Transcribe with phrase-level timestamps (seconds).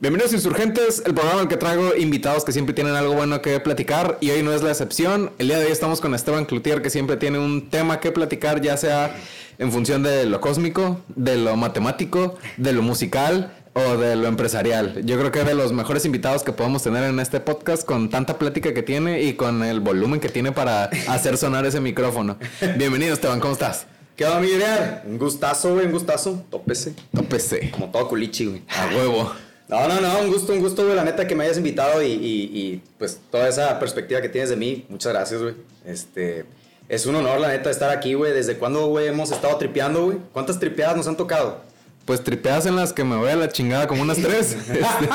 [0.00, 3.60] Bienvenidos Insurgentes, el programa en el que traigo invitados que siempre tienen algo bueno que
[3.60, 5.30] platicar y hoy no es la excepción.
[5.36, 8.62] El día de hoy estamos con Esteban Cloutier que siempre tiene un tema que platicar,
[8.62, 9.14] ya sea
[9.58, 15.02] en función de lo cósmico, de lo matemático, de lo musical o de lo empresarial.
[15.04, 18.08] Yo creo que es de los mejores invitados que podemos tener en este podcast con
[18.08, 22.38] tanta plática que tiene y con el volumen que tiene para hacer sonar ese micrófono.
[22.78, 23.86] Bienvenido Esteban, ¿cómo estás?
[24.16, 25.02] ¿Qué onda, mi ideal?
[25.04, 26.42] Un gustazo, güey, un gustazo.
[26.50, 26.94] Tópese.
[27.14, 27.70] Tópese.
[27.70, 28.62] Como todo culichi, güey.
[28.66, 29.30] A huevo.
[29.70, 32.06] No, no, no, un gusto, un gusto, güey, la neta que me hayas invitado y,
[32.12, 34.84] y, y, pues toda esa perspectiva que tienes de mí.
[34.88, 35.54] Muchas gracias, güey.
[35.86, 36.44] Este,
[36.88, 38.32] es un honor, la neta, estar aquí, güey.
[38.32, 40.18] ¿Desde cuándo, güey, hemos estado tripeando, güey?
[40.32, 41.60] ¿Cuántas tripeadas nos han tocado?
[42.04, 44.56] Pues tripeadas en las que me voy a la chingada como unas tres.
[44.68, 45.08] Este,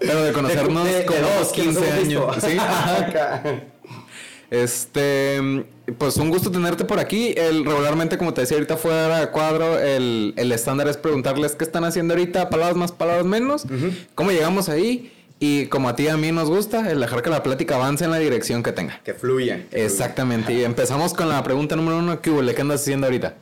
[0.00, 2.30] pero de conocernos De- de- de como dos, unos que nos 15 hemos visto.
[2.30, 2.44] años.
[2.44, 3.62] Sí.
[4.52, 5.64] Este,
[5.96, 7.32] pues un gusto tenerte por aquí.
[7.38, 11.64] El, regularmente, como te decía ahorita fuera de cuadro, el, el estándar es preguntarles qué
[11.64, 13.64] están haciendo ahorita, palabras más, palabras menos,
[14.14, 17.30] cómo llegamos ahí y como a ti y a mí nos gusta, el dejar que
[17.30, 19.00] la plática avance en la dirección que tenga.
[19.02, 19.56] que fluya.
[19.56, 19.86] que fluya.
[19.86, 20.52] Exactamente.
[20.52, 22.20] Y empezamos con la pregunta número uno.
[22.20, 22.44] ¿Qué hubo?
[22.44, 23.36] ¿Qué andas haciendo ahorita?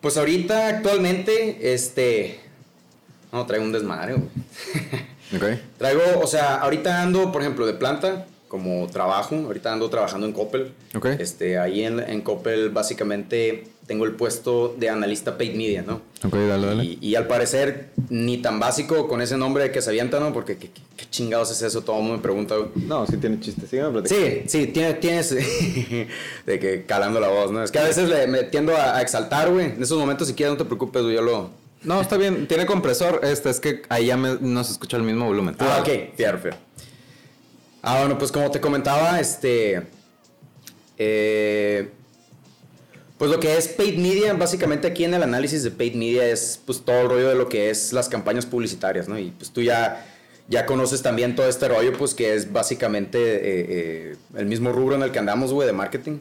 [0.00, 2.38] Pues ahorita, actualmente, este...
[3.32, 4.28] No, traigo un desmadre, güey.
[5.34, 5.58] Ok.
[5.78, 9.34] Traigo, o sea, ahorita ando, por ejemplo, de planta, como trabajo.
[9.34, 10.72] Ahorita ando trabajando en Coppel.
[10.94, 11.06] Ok.
[11.18, 16.00] Este, ahí en, en Coppel, básicamente, tengo el puesto de analista paid media, ¿no?
[16.24, 16.84] Ok, dale, dale.
[16.84, 20.32] Y, y al parecer, ni tan básico con ese nombre que se avienta, ¿no?
[20.32, 21.82] Porque, ¿qué, qué- chingados es eso?
[21.82, 22.70] Todo el mundo me pregunta, güey.
[22.86, 23.66] No, sí tiene chiste.
[23.66, 24.24] Sígueme platicando.
[24.26, 25.30] Sí, sí, tiene- tienes
[26.46, 27.62] de que calando la voz, ¿no?
[27.62, 29.66] Es que a veces le, me tiendo a, a exaltar, güey.
[29.66, 31.50] En esos momentos, si quieres, no te preocupes, güey, yo lo...
[31.82, 32.46] No, está bien.
[32.48, 33.20] Tiene compresor.
[33.24, 35.54] Este es que ahí ya me- no se escucha el mismo volumen.
[35.58, 36.56] Ah, ok, fierro, fierro.
[37.86, 39.82] Ah, bueno, pues como te comentaba, este...
[40.96, 41.90] eh,
[43.18, 46.60] pues lo que es paid media, básicamente aquí en el análisis de paid media es
[46.64, 49.18] pues todo el rollo de lo que es las campañas publicitarias, ¿no?
[49.18, 50.04] Y pues tú ya,
[50.48, 54.96] ya conoces también todo este rollo, pues que es básicamente eh, eh, el mismo rubro
[54.96, 56.18] en el que andamos, güey, de marketing.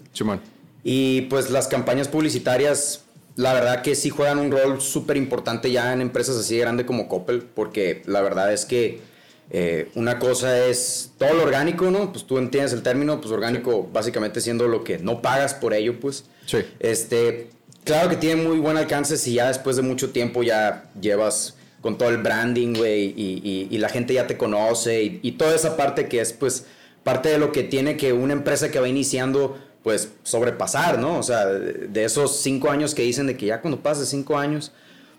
[0.84, 5.94] Y pues las campañas publicitarias, la verdad que sí juegan un rol súper importante ya
[5.94, 9.13] en empresas así de grande como Coppel, porque la verdad es que
[9.50, 12.12] eh, una cosa es todo lo orgánico, ¿no?
[12.12, 16.00] Pues tú entiendes el término, pues orgánico básicamente siendo lo que no pagas por ello,
[16.00, 16.26] pues.
[16.46, 16.60] Sí.
[16.80, 17.50] Este,
[17.84, 21.98] claro que tiene muy buen alcance si ya después de mucho tiempo ya llevas con
[21.98, 25.54] todo el branding, güey, y, y- y la gente ya te conoce y, y toda
[25.54, 26.66] esa parte que es, pues,
[27.04, 31.20] parte de lo que tiene que una empresa que va iniciando, pues, sobrepasar, ¿no?
[31.20, 34.38] O sea, de, de esos cinco años que dicen de que ya cuando pases cinco
[34.38, 34.72] años,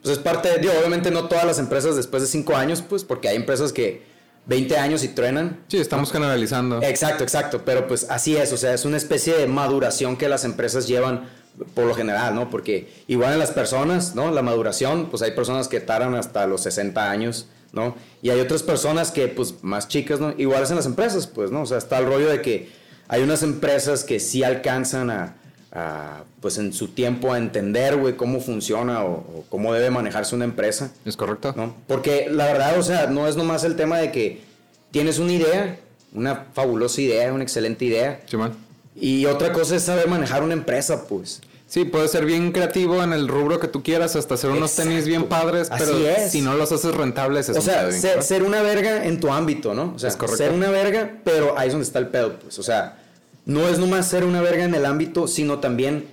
[0.02, 3.04] pues es parte de, digo, obviamente no todas las empresas después de cinco años, pues,
[3.04, 4.02] porque hay empresas que
[4.46, 6.82] 20 años y truenan, Sí, estamos generalizando.
[6.82, 10.44] Exacto, exacto, pero pues así es, o sea, es una especie de maduración que las
[10.44, 11.28] empresas llevan
[11.74, 12.50] por lo general, ¿no?
[12.50, 14.30] Porque igual en las personas, ¿no?
[14.30, 17.96] La maduración, pues hay personas que tardan hasta los 60 años, ¿no?
[18.22, 20.34] Y hay otras personas que, pues, más chicas, ¿no?
[20.36, 21.62] Igual es en las empresas, pues, ¿no?
[21.62, 22.70] O sea, está el rollo de que
[23.08, 25.36] hay unas empresas que sí alcanzan a,
[25.74, 30.34] a, pues, en su tiempo a entender, güey, cómo funciona o, o cómo debe manejarse
[30.34, 30.92] una empresa.
[31.04, 31.52] ¿Es correcto?
[31.56, 31.74] ¿no?
[31.88, 34.42] Porque la verdad, o sea, no es nomás el tema de que
[34.90, 35.76] tienes una idea,
[36.12, 38.54] una fabulosa idea, una excelente idea, Chimón.
[38.94, 41.40] y otra cosa es saber manejar una empresa, pues.
[41.66, 44.90] Sí, puedes ser bien creativo en el rubro que tú quieras, hasta hacer unos Exacto.
[44.90, 45.94] tenis bien padres, pero
[46.28, 47.90] si no los haces rentables es O sea,
[48.22, 49.92] ser una verga en tu ámbito, ¿no?
[49.96, 50.36] O sea, Es correcto.
[50.36, 52.60] ser una verga, pero ahí es donde está el pedo, pues.
[52.60, 52.98] O sea,
[53.46, 56.04] no es nomás ser una verga en el ámbito, sino también,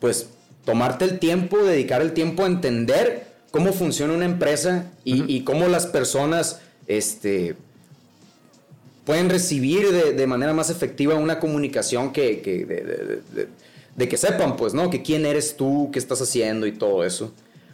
[0.00, 0.28] pues,
[0.64, 5.68] tomarte el tiempo, dedicar el tiempo a entender cómo funciona una empresa y, y cómo
[5.68, 7.56] las personas, este,
[9.04, 13.48] pueden recibir de, de manera más efectiva una comunicación que, que de-
[13.94, 14.88] de que sepan, pues, ¿no?
[14.88, 17.26] Que quién eres tú, qué estás haciendo y todo eso.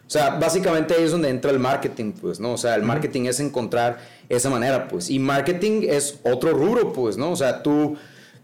[0.04, 2.54] O sea, básicamente ahí es donde entra el marketing, pues, ¿no?
[2.54, 3.98] O sea, el marketing es encontrar
[4.28, 5.10] esa manera, pues.
[5.10, 7.30] Y marketing es otro rubro, pues, ¿no?
[7.30, 7.96] O sea, tú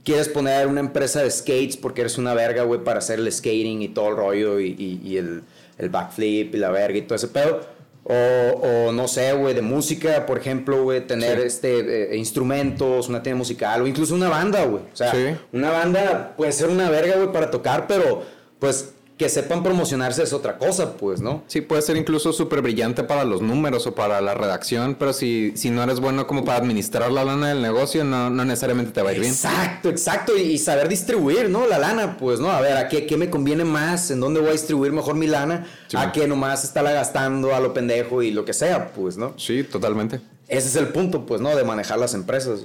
[0.05, 3.83] quieres poner una empresa de skates porque eres una verga, güey, para hacer el skating
[3.83, 5.43] y todo el rollo y, y- y el,
[5.79, 7.61] el backflip y la verga y todo ese pedo.
[8.07, 11.47] O, o no sé, güey, de música, por ejemplo, güey, tener Sí.
[11.47, 14.83] este, eh, instrumentos, una tienda musical o incluso una banda, güey.
[14.93, 15.35] O sea, Sí.
[15.53, 18.23] una banda puede ser una verga, güey, para tocar, pero
[18.59, 21.45] pues que sepan promocionarse es otra cosa, pues, ¿no?
[21.47, 25.53] Sí, puede ser incluso súper brillante para los números o para la redacción, pero si,
[25.57, 29.03] si no eres bueno como para administrar la lana del negocio, no, no necesariamente te
[29.03, 29.31] va a ir bien.
[29.33, 30.37] Exacto, exacto.
[30.37, 31.67] Y, saber distribuir, ¿no?
[31.69, 32.51] La lana, pues, ¿no?
[32.51, 34.11] A ver, ¿a qué, qué me conviene más?
[34.11, 35.65] ¿En dónde voy a distribuir mejor mi lana?
[35.87, 39.35] Sí, a que nomás estarla gastando a lo pendejo y lo que sea, pues, ¿no?
[39.37, 40.21] Sí, totalmente.
[40.49, 41.55] Ese es el punto, pues, ¿no?
[41.55, 42.61] De manejar las empresas.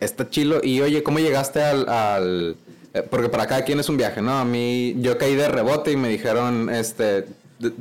[0.00, 0.60] Está chilo.
[0.62, 2.56] Y oye, ¿cómo llegaste al, al-
[3.10, 4.38] Porque para cada quien es un viaje, ¿no?
[4.38, 7.26] A mí, yo caí de rebote y me dijeron, este,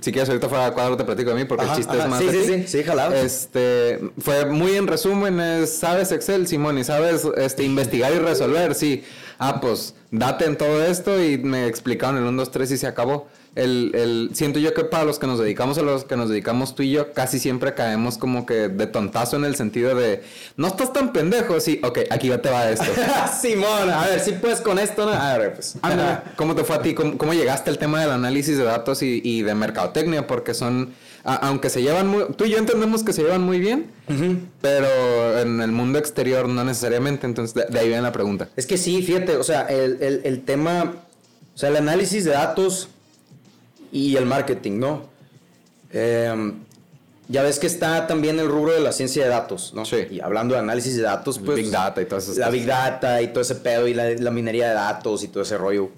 [0.01, 2.19] si quieres ahorita fuera de cuadro te platico de mí porque el chiste es más
[2.19, 3.13] sí, sí, sí, sí, jalado.
[3.15, 8.75] Este, fue muy en resumen, es, sabes Excel, Simón, y sabes este, investigar y resolver,
[8.75, 9.03] sí.
[9.39, 12.87] Ah, pues date en todo esto y me explicaron el 1, 2, 3 y se
[12.87, 13.27] acabó.
[13.55, 16.73] El, el, siento yo que para los que nos dedicamos a los que nos dedicamos
[16.73, 20.23] tú y yo, casi siempre caemos como que de tontazo en el sentido de,
[20.57, 22.85] no estás tan pendejo, sí, ok, aquí ya te va esto.
[23.41, 25.11] Simón, a ver, si puedes con esto, ¿no?
[25.13, 25.75] A ver, pues.
[25.83, 26.95] Ándale, ¿Cómo te fue a ti?
[26.95, 30.25] ¿Cómo, cómo llegaste al tema del análisis de datos y, y de mercadotecnia?
[30.25, 30.91] Porque son,
[31.23, 33.85] a- aunque se llevan muy, tú y yo entendemos que se llevan muy bien,
[34.61, 38.49] pero en el mundo exterior no necesariamente, entonces de, de ahí viene la pregunta.
[38.55, 40.93] Es que sí, fíjate, o sea, el, el- el tema,
[41.53, 42.89] o sea, el análisis de datos
[43.93, 45.09] y el marketing, ¿no?
[45.91, 46.55] Em,
[47.29, 49.85] ya ves que está también el rubro de la ciencia de datos, ¿no?
[49.85, 50.07] Sí.
[50.11, 51.55] Y hablando de análisis de datos, pues...
[51.55, 54.31] Big data y todas esas La big data y todo ese pedo y la, la
[54.31, 55.89] minería de datos y todo ese rollo.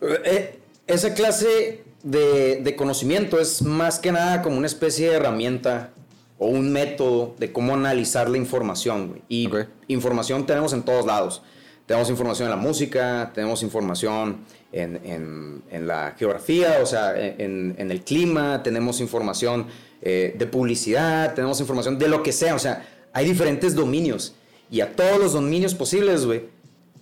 [0.00, 5.90] Eh, esa clase de, de conocimiento es más que nada como una especie de herramienta
[6.38, 9.08] o un método de cómo analizar la información.
[9.08, 9.22] güey.
[9.28, 9.66] Y Ok.
[9.88, 11.42] información tenemos en todos lados.
[11.88, 14.40] Tenemos información en la música, tenemos información
[14.72, 19.66] en, en- en la geografía, o sea, en, en el clima, tenemos información
[20.02, 24.34] eh, de publicidad, tenemos información de lo que sea, o sea, hay diferentes dominios.
[24.70, 26.44] Y a todos los dominios posibles, güey,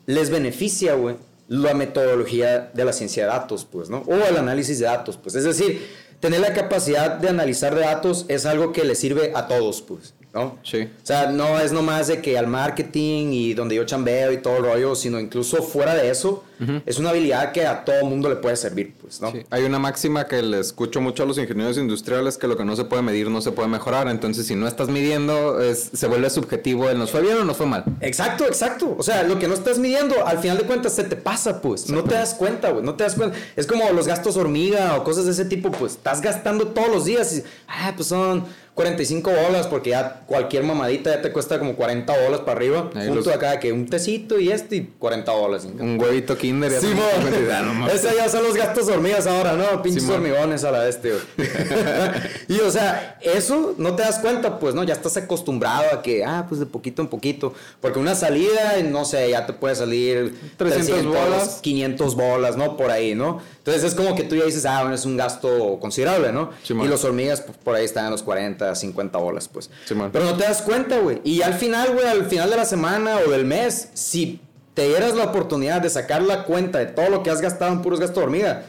[0.07, 1.17] les beneficia, güey,
[1.49, 4.05] la metodología de la ciencia de datos, pues, ¿no?
[4.07, 5.35] O el análisis de datos, pues.
[5.35, 5.85] Es decir,
[6.21, 10.15] tener la capacidad de analizar de datos es algo que le sirve a todos, pues,
[10.37, 10.59] ¿no?
[10.63, 10.83] Sí.
[11.03, 14.59] O sea, no es nomás de que al marketing y donde yo chambeo y todo
[14.59, 16.45] el rollo, sino incluso fuera de eso,
[16.87, 19.31] es una habilidad que a todo mundo le puede servir, pues, ¿no?
[19.31, 19.43] Sí.
[19.51, 22.75] Hay una máxima que le escucho mucho a los ingenieros industriales que lo que no
[22.77, 24.09] se puede medir no se puede mejorar.
[24.09, 27.57] Entonces, si no estás midiendo, es- se vuelve subjetivo el nos fue bien o nos
[27.59, 27.85] fue mal.
[28.01, 28.95] Exacto, exacto.
[28.99, 31.91] O sea, lo que no estás midiendo, al final de cuentas se te pasa, pues.
[31.91, 32.83] No te das cuenta, güey.
[32.85, 33.37] No te das cuenta.
[33.55, 35.93] Es como los gastos hormiga o cosas de ese tipo, pues.
[35.93, 38.45] Estás gastando todos los días y, ah, pues son
[38.77, 42.91] 45 bolas porque ya cualquier mamadita ya te cuesta como 40 bolas para arriba.
[42.95, 45.65] Ahí Punto los- acá que un tecito y este y 40 bolas.
[45.65, 46.71] Un huevito kinder.
[46.71, 47.89] ya Sí, no.
[47.89, 49.83] Esos ya son los gastos hormigas ahora, ¿no?
[49.83, 51.23] Pinches Sí, hormigones a la este, güey.
[52.49, 54.85] y o sea, eso no te das cuenta, pues, ¿no?
[54.85, 57.55] Ya estás acostumbrado a que, ah, pues de poquito en poquito.
[57.81, 61.61] Porque una salida, no sé, ya te puede salir 300 bolas.
[61.63, 62.77] 500 bolas, ¿no?
[62.77, 63.41] Por ahí, ¿no?
[63.67, 66.51] Entonces es como que tú ya dices, ah, bueno, es un gasto considerable, ¿no?
[66.63, 69.71] Sí, y los hormigas pues, por ahí están en los 40, 50 bolas, pues.
[69.87, 69.95] Sí.
[70.13, 71.21] Pero no te das cuenta, güey.
[71.25, 74.41] Y al final, güey, al final de la semana o del mes, si
[74.75, 77.83] te dieras la oportunidad de sacar la cuenta de todo lo que has gastado en
[77.83, 78.63] puros gastos de hormiga,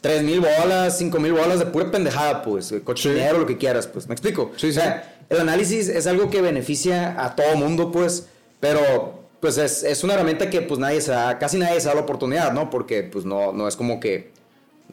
[0.00, 4.08] 3 mil bolas, 5 mil bolas de pura pendejada, pues, cochinero, lo que quieras, pues.
[4.08, 4.50] ¿Me explico?
[4.56, 8.26] Sí, O sea, el análisis es algo que beneficia a todo mundo, pues,
[8.58, 11.94] pero pues es, es una herramienta que pues nadie se da, casi nadie se da
[11.94, 12.70] la oportunidad, ¿no?
[12.70, 14.30] Porque pues no, no es como que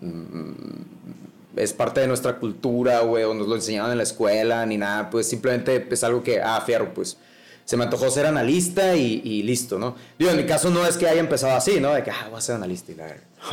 [0.01, 4.77] mm, es parte de nuestra cultura, güey, o nos lo enseñaron en la escuela, ni
[4.77, 7.15] nada, pues simplemente es algo que, ah, fierro, pues
[7.63, 9.95] se me antojó ser analista y, y listo, ¿no?
[10.19, 11.93] Digo, en mi caso no es que haya empezado así, ¿no?
[11.93, 13.05] De que, ah, voy a ser analista y la.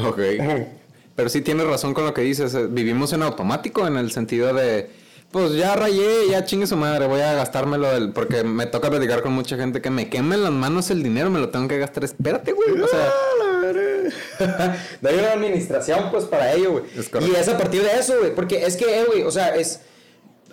[0.05, 0.19] Ok.
[1.15, 2.53] Pero sí tienes razón con lo que dices.
[2.55, 4.91] eh, Vivimos en automático en el sentido de,
[5.31, 8.13] pues ya rayé, ya chingue su madre, voy a gastármelo del...
[8.13, 11.29] Porque me toca platicar con mucha gente que me queme en las manos el dinero,
[11.29, 12.05] me lo tengo que gastar.
[12.05, 12.71] Espérate, güey.
[12.81, 13.13] O sea,
[15.03, 16.85] de una administración, pues, para ello, güey.
[16.97, 17.11] Es.
[17.21, 18.35] Y es a partir de eso, güey.
[18.35, 19.81] Porque es que, eh, güey, o sea, es...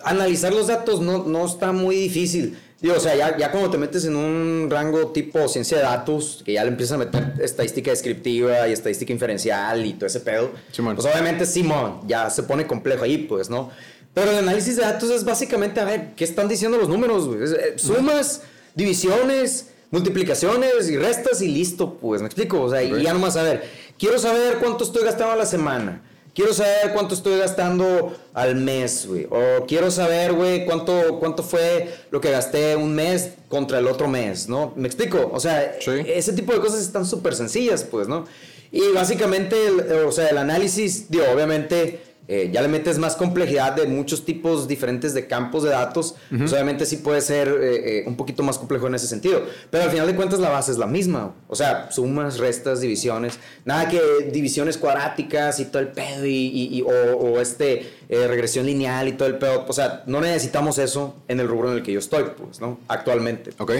[0.04, 2.58] Analizar los datos no, no está muy difícil.
[2.80, 6.42] Digo, o sea, ya, ya cuando te metes en un rango tipo ciencia de datos,
[6.44, 10.50] que ya le empiezas a meter estadística descriptiva y estadística inferencial y todo ese pedo,
[10.70, 10.94] Simón.
[10.94, 13.70] pues obviamente Simón ya se pone complejo ahí, pues, ¿no?
[14.16, 17.40] Pero el análisis de datos es básicamente, a ver, ¿qué están diciendo los números, güey?
[17.42, 18.40] Eh, Sumas,
[18.74, 22.62] divisiones, multiplicaciones y restas y listo, pues, ¿me explico?
[22.62, 23.62] O sea, y ya nomás a ver,
[23.98, 26.00] quiero saber cuánto estoy gastando a la semana.
[26.34, 29.26] Quiero saber cuánto estoy gastando al mes, güey.
[29.30, 34.08] O quiero saber, güey, cuánto, cuánto fue lo que gasté un mes contra el otro
[34.08, 34.72] mes, ¿no?
[34.76, 35.30] ¿Me explico?
[35.30, 35.90] O sea, Sí.
[36.06, 38.24] ese tipo de cosas están súper sencillas, pues, ¿no?
[38.72, 43.74] Y básicamente, el- o sea, el análisis, digo, obviamente, eh, ya le metes más complejidad
[43.74, 48.04] de muchos tipos diferentes de campos de datos, pues obviamente sí puede ser eh, eh,
[48.06, 49.42] un poquito más complejo en ese sentido.
[49.70, 51.34] Pero al final de cuentas la base es la misma.
[51.48, 53.38] O sea, sumas, restas, divisiones.
[53.64, 54.00] Nada que
[54.32, 59.06] divisiones cuadráticas y todo el pedo y, y- y- o, o este eh, regresión lineal
[59.08, 59.64] y todo el pedo.
[59.68, 62.78] O sea, no necesitamos eso en el rubro en el que yo estoy, pues, ¿no?
[62.88, 63.52] Actualmente.
[63.58, 63.72] ok.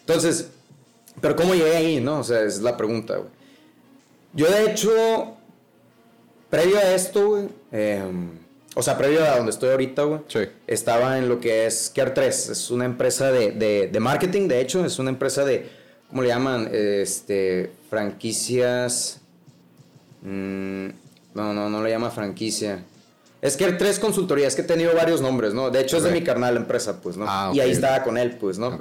[0.00, 0.48] Entonces,
[1.20, 2.20] pero ¿cómo llegué ahí, no?
[2.20, 3.28] O sea, es la pregunta, güey.
[4.32, 5.36] Yo, de hecho,
[6.50, 8.30] previo a esto, güey, em,
[8.74, 10.40] o sea, previo a donde estoy ahorita, güey, Sí.
[10.66, 12.48] estaba en lo que es Care 3.
[12.50, 15.68] Es una empresa de, de- de marketing, de hecho, es una empresa de,
[16.08, 16.68] ¿cómo le llaman?
[16.72, 19.20] Este, franquicias.
[20.22, 20.88] mm,
[21.32, 22.82] No, no, no le llama franquicia.
[23.40, 25.70] Es que tres consultoría, es que he tenido varios nombres, ¿no?
[25.70, 27.24] De hecho es de mi carnal la empresa, pues, ¿no?
[27.28, 28.76] Ah, Y ahí estaba con él, pues, ¿no?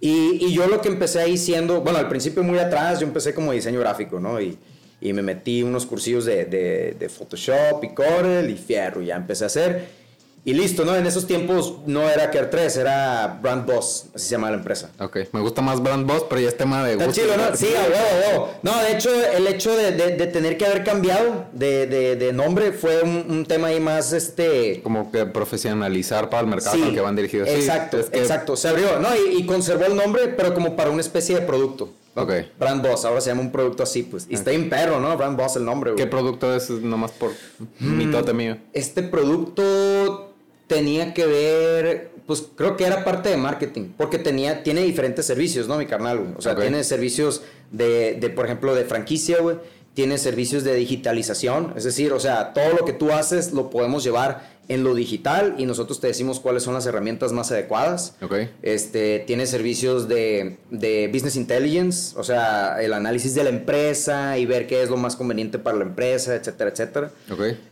[0.00, 3.34] Y, y yo lo que empecé ahí siendo, bueno, al principio muy atrás, yo empecé
[3.34, 4.40] como diseño gráfico, ¿no?
[4.40, 4.56] Y,
[5.02, 9.16] y me metí unos cursillos de, de, de Photoshop y Corel y Fierro, y ya
[9.16, 10.02] empecé a hacer.
[10.44, 10.96] Y listo, ¿no?
[10.96, 14.90] En esos tiempos no era Care 3, era Brand Boss, así se llama la empresa.
[14.98, 17.20] Ok, me gusta más Brand Boss, pero ya es tema de Está gusto.
[17.22, 17.54] chido, ¿no?
[17.56, 18.50] Sí, a huevo.
[18.62, 22.72] No, de hecho, el hecho de, de- de tener que haber cambiado de, de- nombre
[22.72, 24.80] fue un, un tema ahí más, este...
[24.82, 27.48] Como que profesionalizar para el mercado Sí, al que van dirigidos.
[27.48, 28.56] Sí, exacto, es que- exacto.
[28.56, 29.10] Se abrió, ¿no?
[29.14, 31.90] Y, y conservó el nombre, pero como para una especie de producto.
[32.14, 32.30] Ok.
[32.58, 34.26] Brand Boss, ahora se llama un producto así, pues.
[34.28, 35.16] Y está bien perro, ¿no?
[35.16, 36.02] Brand Boss el nombre, güey.
[36.04, 36.68] ¿Qué producto es?
[36.70, 37.30] Nomás por
[37.78, 37.96] Mm.
[37.96, 38.58] mitote mío.
[38.72, 40.34] Este producto
[40.66, 45.68] tenía que ver, pues creo que era parte de marketing, porque tenía, tiene diferentes servicios,
[45.68, 45.76] ¿no?
[45.78, 46.30] Mi carnal, güey.
[46.36, 49.56] O sea, tiene servicios de, de, por ejemplo, de franquicia, güey.
[49.94, 54.02] Tiene servicios de digitalización, es decir, o sea, todo lo que tú haces lo podemos
[54.02, 58.14] llevar en lo digital y nosotros te decimos cuáles son las herramientas más adecuadas.
[58.62, 64.46] Este, tiene servicios de, de business intelligence, o sea, el análisis de la empresa y
[64.46, 67.10] ver qué es lo más conveniente para la empresa, etcétera, etcétera.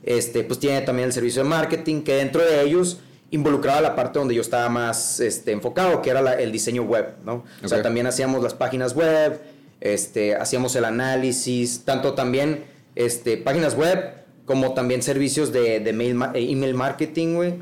[0.02, 2.98] Este, pues tiene también el servicio de marketing, que dentro de ellos
[3.30, 7.14] involucraba la parte donde yo estaba más este, enfocado, que era la- el diseño web,
[7.24, 7.44] ¿no?
[7.62, 9.40] O sea, también hacíamos las páginas web,
[9.80, 12.64] este, hacíamos el análisis, tanto también
[12.96, 14.14] este, páginas web,
[14.50, 17.54] como también servicios de, de mail ma- eh, email marketing, güey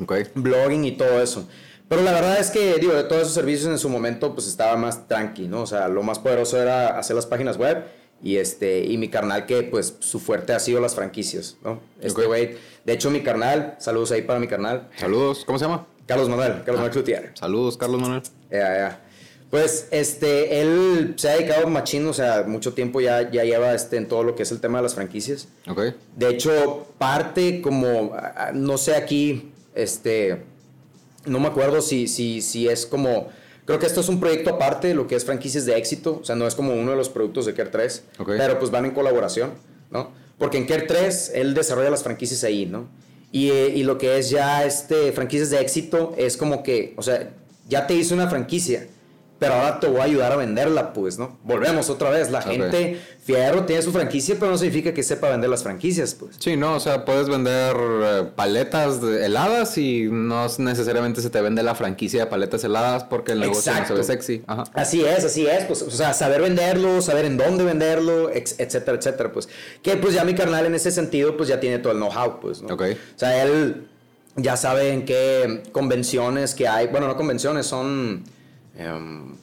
[0.00, 0.14] Ok.
[0.36, 1.48] blogging y todo eso.
[1.88, 4.76] Pero la verdad es que, digo, de todos esos servicios en su momento, pues estaba
[4.76, 5.62] más tranqui, ¿no?
[5.62, 7.82] O sea, lo más poderoso era hacer las páginas web
[8.22, 11.80] y este, y mi carnal que, pues, su fuerte ha sido las franquicias, ¿no?
[12.00, 15.42] Este güey, de hecho, mi carnal, saludos ahí para mi carnal, Saludos.
[15.44, 15.86] ¿Cómo se llama?
[16.06, 16.62] Carlos Manuel, Ah.
[16.64, 17.32] Carlos Manuel Cloutier.
[17.34, 18.22] Saludos, Carlos Manuel.
[18.52, 19.05] Ya, ya.
[19.50, 23.96] Pues, este, él se ha dedicado machín, o sea, mucho tiempo ya, ya lleva este,
[23.96, 25.48] en todo lo que es el tema de las franquicias.
[25.68, 25.80] Ok.
[26.16, 28.14] De hecho, parte como,
[28.54, 30.42] no sé aquí, este,
[31.26, 33.28] no me acuerdo si, si, si es como,
[33.64, 36.24] creo que esto es un proyecto aparte de lo que es franquicias de éxito, o
[36.24, 38.30] sea, no es como uno de los productos de Care 3, Ok.
[38.36, 39.52] pero pues van en colaboración,
[39.90, 40.10] ¿no?
[40.38, 42.88] Porque en Care 3 él desarrolla las franquicias ahí, ¿no?
[43.32, 47.30] Y, y lo que es ya este, franquicias de éxito es como que, o sea,
[47.68, 48.86] ya te hice una franquicia,
[49.38, 51.38] pero ahora te voy a ayudar a venderla, pues, ¿no?
[51.44, 55.50] Volvemos otra vez, la gente, Fierro tiene su franquicia, pero no significa que sepa vender
[55.50, 56.36] las franquicias, pues.
[56.38, 61.62] Sí, no, o sea, puedes vender eh, paletas heladas y no necesariamente se te vende
[61.62, 64.02] la franquicia de paletas heladas porque el negocio no se ve Exacto.
[64.02, 64.42] sexy.
[64.46, 64.64] Ajá.
[64.72, 69.32] Así es, así es, pues, o sea, saber venderlo, saber en dónde venderlo, etcétera, etcétera,
[69.32, 69.48] pues,
[69.82, 72.62] que pues ya mi carnal en ese sentido, pues ya tiene todo el know-how, pues,
[72.62, 72.74] ¿no?
[72.74, 72.82] Ok.
[72.82, 73.86] O sea, él
[74.36, 78.24] ya sabe en qué convenciones que hay, bueno, no convenciones, son,
[78.78, 79.36] em,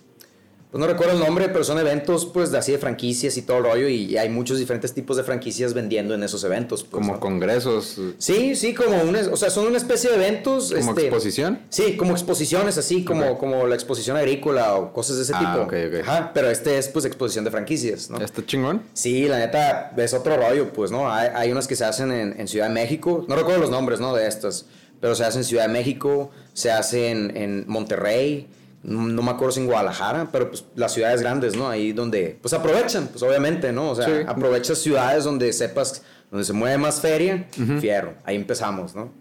[0.72, 3.58] pues no recuerdo el nombre, pero son eventos, pues, de así de franquicias y todo
[3.60, 7.14] el rollo, y hay muchos diferentes tipos de franquicias vendiendo en esos eventos, pues, Como
[7.14, 7.20] ¿no?
[7.20, 11.60] congresos, Sí, sí, como una, o sea, son una especie de eventos, como este, exposición.
[11.70, 15.66] Sí, como exposiciones así, como, como la exposición agrícola o cosas de ese Ah, tipo.
[15.68, 16.08] ok, ok.
[16.10, 18.18] Ajá, pero este es pues exposición de franquicias, ¿no?
[18.18, 18.82] Está chingón.
[18.94, 21.08] Sí, la neta, es otro rollo, pues, ¿no?
[21.12, 24.00] Hay, hay unas que se hacen en, en Ciudad de México, no recuerdo los nombres,
[24.00, 24.16] ¿no?
[24.16, 24.66] De estas,
[25.00, 28.48] pero se hacen en Ciudad de México, se hacen en Monterrey,
[28.84, 31.70] no me acuerdo si en Guadalajara, pero pues las ciudades grandes, ¿no?
[31.70, 33.92] Ahí donde, pues aprovechan, pues obviamente, ¿no?
[33.92, 34.12] O sea, Sí.
[34.28, 37.48] aprovechas ciudades donde sepas, donde se mueve más feria,
[37.80, 39.12] fierro, ahí empezamos, ¿no?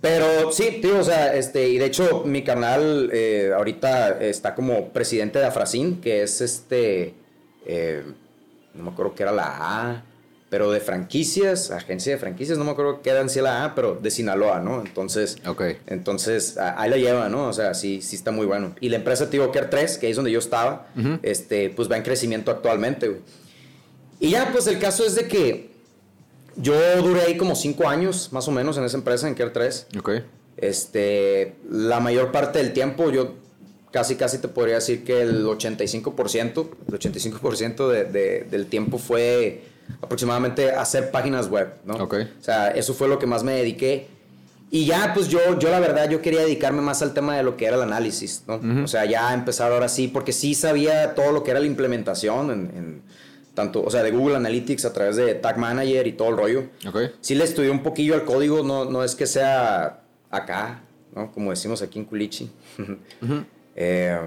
[0.00, 4.88] Pero sí, tío, o sea, este, y de hecho mi canal eh, ahorita está como
[4.88, 7.14] presidente de Afracin, que es este,
[7.66, 8.02] eh,
[8.74, 10.04] no me acuerdo qué era la A,
[10.52, 13.94] pero de franquicias, agencia de franquicias, no me acuerdo qué era en la A, pero
[14.02, 14.82] de Sinaloa, ¿no?
[14.84, 15.62] Entonces, Ok.
[15.86, 17.48] entonces ahí la lleva, ¿no?
[17.48, 18.74] O sea, sí, sí está muy bueno.
[18.78, 20.88] Y la empresa, Care 3, que es donde yo estaba,
[21.22, 23.20] este, pues va en crecimiento actualmente, güey.
[24.20, 25.70] Y ya, pues el caso es de que
[26.56, 29.86] yo duré ahí como cinco años, más o menos, en esa empresa, en Care 3.
[29.98, 30.10] Ok.
[30.58, 33.36] Este, la mayor parte del tiempo, yo
[33.90, 39.71] casi, casi te podría decir que el 85%, el 85% de, de- del tiempo fue
[40.00, 41.94] aproximadamente hacer páginas web, ¿no?
[41.94, 42.14] Ok.
[42.40, 44.08] O sea, eso fue lo que más me dediqué.
[44.70, 47.58] Y ya, pues yo, yo la verdad, yo quería dedicarme más al tema de lo
[47.58, 48.56] que era el análisis, ¿no?
[48.56, 48.84] Ujú.
[48.84, 52.50] O sea, ya empezar ahora sí, porque sí sabía todo lo que era la implementación
[52.50, 53.02] en, en
[53.54, 56.64] tanto, o sea, de Google Analytics a través de Tag Manager y todo el rollo.
[56.88, 56.98] Ok.
[57.20, 60.80] Sí le estudié un poquillo al código, no, no es que sea acá,
[61.14, 61.30] ¿no?
[61.32, 62.50] Como decimos aquí en Culichi.
[62.78, 63.44] Ujú.
[63.74, 64.18] Eh,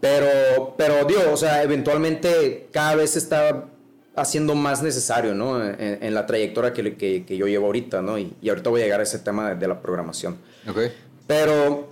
[0.00, 3.66] pero, pero, digo, o sea, eventualmente cada vez está
[4.14, 5.62] haciendo más necesario, ¿no?
[5.64, 8.18] En, en la trayectoria que, que- que yo llevo ahorita, ¿no?
[8.18, 10.36] Y, y ahorita voy a llegar a ese tema de, de la programación.
[10.68, 10.78] Ok.
[11.26, 11.88] Pero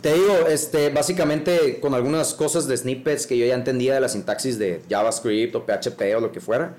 [0.00, 4.08] te digo, este, básicamente con algunas cosas de snippets que yo ya entendía de la
[4.08, 6.74] sintaxis de JavaScript o PHP o lo que fuera,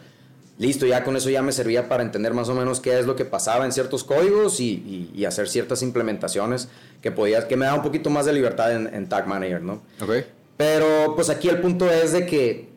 [0.57, 3.15] listo, ya con eso ya me servía para entender más o menos qué es lo
[3.15, 6.69] que pasaba en ciertos códigos y, y, hacer ciertas implementaciones
[7.01, 9.81] que podía, que me daba un poquito más de libertad en, en Tag Manager, ¿no?
[10.01, 10.11] Ok.
[10.57, 12.69] Pero pues aquí el punto es de que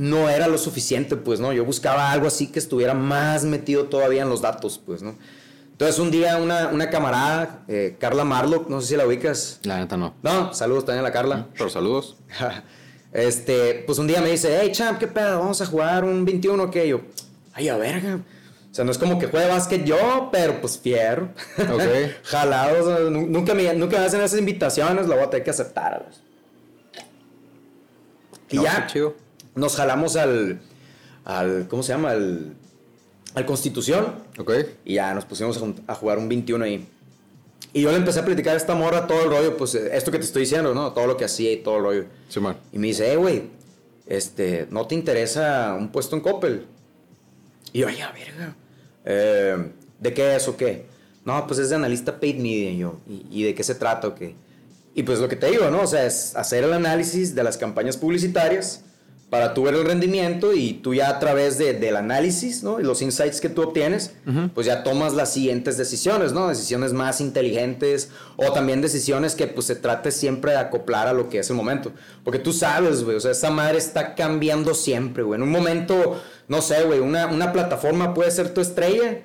[0.00, 1.52] no era lo suficiente, pues, ¿no?
[1.52, 5.14] Yo buscaba algo así que estuviera más metido todavía en los datos, pues, ¿no?
[5.72, 9.60] Entonces un día una, una camarada, eh, Carla Marlock, no sé si la ubicas.
[9.62, 10.14] La neta no.
[10.22, 11.48] No, saludos también a la Carla.
[11.52, 12.16] Pero saludos.
[13.12, 15.38] este, pues un día me dice, hey champ, ¿qué pedo?
[15.38, 17.02] Vamos a jugar un 21 que yo,
[17.52, 18.20] ay, a verga.
[18.70, 21.28] O sea, no es como que juegue básquet yo, pero pues fierro.
[21.58, 21.82] Ok.
[22.24, 23.10] Jalados.
[23.10, 26.08] nunca, me, nunca me hacen esas invitaciones, la voy a tener que aceptar.
[28.48, 29.14] Y ya chido.
[29.54, 30.60] Nos jalamos al,
[31.24, 32.10] al, ¿cómo se llama?
[32.10, 32.54] Al,
[33.34, 34.14] al Constitución.
[34.38, 34.52] Ok.
[34.84, 36.86] Y ya nos pusimos a, jugar un 21 ahí.
[37.72, 40.18] Y yo le empecé a platicar a esta morra todo el rollo, pues esto que
[40.18, 40.92] te estoy diciendo, ¿no?
[40.92, 42.04] Todo lo que hacía y todo el rollo.
[42.28, 42.56] Sí, man.
[42.72, 43.44] Y me dice, eh, güey,
[44.06, 46.66] este, ¿no te interesa un puesto en Coppel?
[47.72, 48.56] Y yo, ay, a verga.
[49.04, 50.86] Eh, ¿De qué es o qué?
[51.24, 52.70] No, pues es de analista paid media.
[52.70, 54.34] Y yo, ¿y, de qué se trata o qué?
[54.94, 55.82] Y pues lo que te digo, ¿no?
[55.82, 58.82] O sea, es hacer el análisis de las campañas publicitarias
[59.30, 62.80] para tú ver el rendimiento y tú ya a través de, del análisis, ¿no?
[62.80, 64.12] Y los insights que tú obtienes,
[64.54, 66.48] pues ya tomas las siguientes decisiones, ¿no?
[66.48, 71.28] Decisiones más inteligentes o también decisiones que pues se trate siempre de acoplar a lo
[71.28, 71.92] que es el momento.
[72.24, 75.36] Porque tú sabes, güey, o sea, esa madre está cambiando siempre, güey.
[75.36, 79.20] En un momento, no sé, güey, una, una plataforma puede ser tu estrella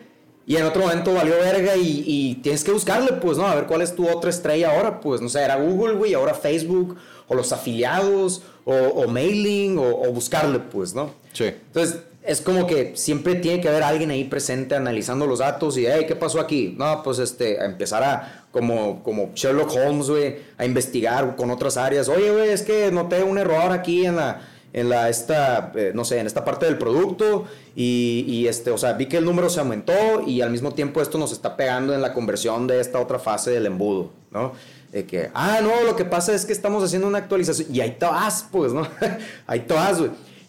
[0.45, 3.47] y en otro momento valió verga y, y, tienes que buscarle, pues, ¿no?
[3.47, 6.35] A ver cuál es tu otra estrella ahora, pues, no sé, era Google, güey, ahora
[6.35, 6.95] Facebook
[7.27, 11.12] o los afiliados o, mailing o, buscarle, pues, ¿no?
[11.34, 11.46] Sí.
[11.46, 15.86] Entonces, es como que siempre tiene que haber alguien ahí presente analizando los datos y,
[15.86, 16.74] hey, ¿qué pasó aquí?
[16.77, 21.77] No, pues, este, a empezar a, como, como Sherlock Holmes, güey, a investigar con otras
[21.77, 22.10] áreas.
[22.10, 24.41] Oye, güey, es que noté un error aquí en la
[24.75, 28.94] en la esta eh, no sé en esta parte del producto y, este o sea
[28.94, 29.94] vi que el número se aumentó
[30.27, 33.51] y al mismo tiempo esto nos está pegando en la conversión de esta otra fase
[33.51, 34.51] del embudo no
[34.92, 37.68] de que, ah, no, lo que pasa es que estamos haciendo una actualización.
[37.74, 38.88] Y ahí te vas, pues, ¿no?
[39.46, 39.75] ahí te.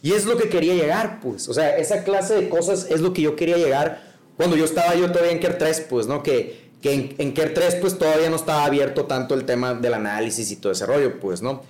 [0.03, 1.49] Y es lo que quería llegar, pues.
[1.49, 4.95] O sea, esa clase de cosas es lo que yo quería llegar cuando yo estaba
[4.95, 6.23] yo todavía en Care 3, pues, ¿no?
[6.23, 9.95] Que, que en, en Care 3, pues, todavía no estaba abierto tanto el tema del
[9.95, 11.62] análisis y todo ese rollo, pues, ¿no?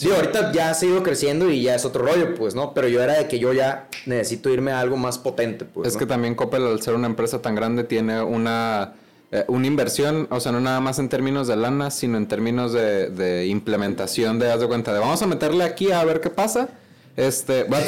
[0.00, 2.72] Sí, ahorita ya ha seguido creciendo y ya es otro rollo, pues, ¿no?
[2.72, 5.88] Pero yo era de que yo ya necesito irme a algo más potente, pues.
[5.88, 8.94] Es que también Coppel, al ser una empresa tan grande, tiene una
[9.32, 12.72] eh, una inversión, o sea, no nada más en términos de lana, sino en términos
[12.72, 16.68] de, implementación de, haz de cuenta, de vamos a meterle aquí a ver qué pasa.
[17.16, 17.78] Este, voy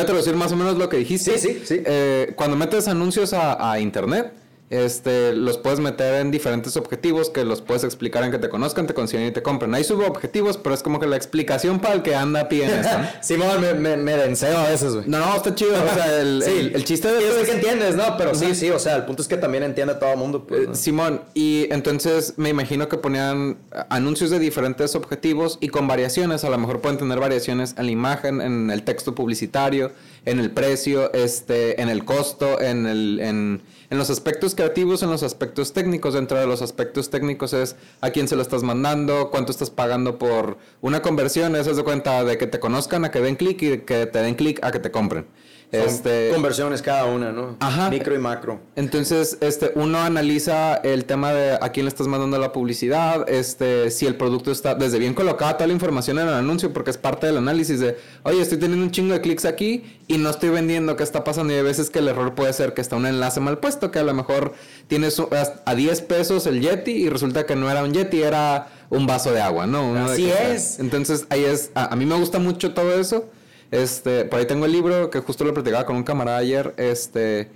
[0.00, 1.38] a traducir, más o menos lo que dijiste.
[1.38, 1.82] Sí, sí, sí.
[1.84, 4.32] Eh, cuando metes anuncios a, a internet,
[4.70, 8.86] este, los puedes meter en diferentes objetivos que los puedes explicar en que te conozcan,
[8.86, 9.74] te consiguen y te compren.
[9.74, 12.78] Hay subobjetivos, pero es como que la explicación para el que anda a pie en
[12.78, 12.96] esto.
[13.20, 15.08] Simón, me, me, me denseo a veces, güey.
[15.08, 15.72] No, no, está chido.
[15.72, 18.16] o sea, el, el, chiste de eso es que entiendes, ¿no?
[18.16, 20.46] Pero sí, sí, o sea, el punto es que también entiende todo el mundo.
[20.46, 25.88] Pues, eh, Simón, y entonces me imagino que ponían anuncios de diferentes objetivos y con
[25.88, 26.44] variaciones.
[26.44, 29.90] A lo mejor pueden tener variaciones en la imagen, en el texto publicitario,
[30.24, 33.20] en el precio, este, en el costo, en el...
[33.20, 37.74] En, en los aspectos creativos, en los aspectos técnicos, dentro de los aspectos técnicos es
[38.00, 41.82] a quién se lo estás mandando, cuánto estás pagando por una conversión, eso es de
[41.82, 44.70] cuenta de que te conozcan a que den clic y que te den clic a
[44.70, 45.26] que te compren
[45.72, 47.56] este, conversiones cada una, ¿no?
[47.60, 47.90] Ajá.
[47.90, 48.60] Micro y macro.
[48.76, 53.90] Entonces, este, uno analiza el tema de a quién le estás mandando la publicidad, este,
[53.90, 56.98] si el producto está desde bien colocada toda la información en el anuncio, porque es
[56.98, 60.50] parte del análisis de, oye, estoy teniendo un chingo de clics aquí y no estoy
[60.50, 61.52] vendiendo qué está pasando.
[61.52, 64.00] Y hay veces que el error puede ser que está un enlace mal puesto, que
[64.00, 64.54] a lo mejor
[64.88, 65.20] tienes
[65.64, 69.32] a 10 pesos el Yeti y resulta que no era un Yeti, era un vaso
[69.32, 69.96] de agua, ¿no?
[70.04, 70.80] Así es.
[70.80, 73.26] Entonces, ahí es, a mí me gusta mucho todo eso.
[73.70, 76.74] Este, por ahí tengo el libro que justo lo platicaba con un camarada ayer.
[76.76, 77.48] Este.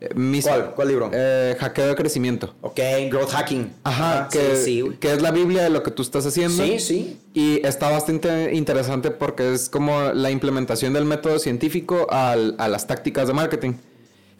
[0.00, 0.72] Eh, ¿Cuál?
[0.74, 1.10] ¿Cuál libro?
[1.12, 2.54] Eh, hackeo de crecimiento.
[2.60, 2.78] Ok,
[3.10, 3.72] growth hacking.
[3.82, 6.62] Ajá, que, que es la Biblia de lo que tú estás haciendo.
[6.62, 7.20] Sí, sí.
[7.34, 13.26] Y está bastante interesante porque es como la implementación del método científico a las tácticas
[13.26, 13.72] de marketing.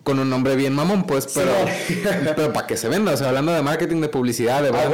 [0.05, 1.53] Con un nombre bien mamón, pues, pero,
[2.37, 3.13] pero para que se venda.
[3.13, 4.71] O sea, hablando de marketing, de publicidad, de...
[4.71, 4.89] Ah,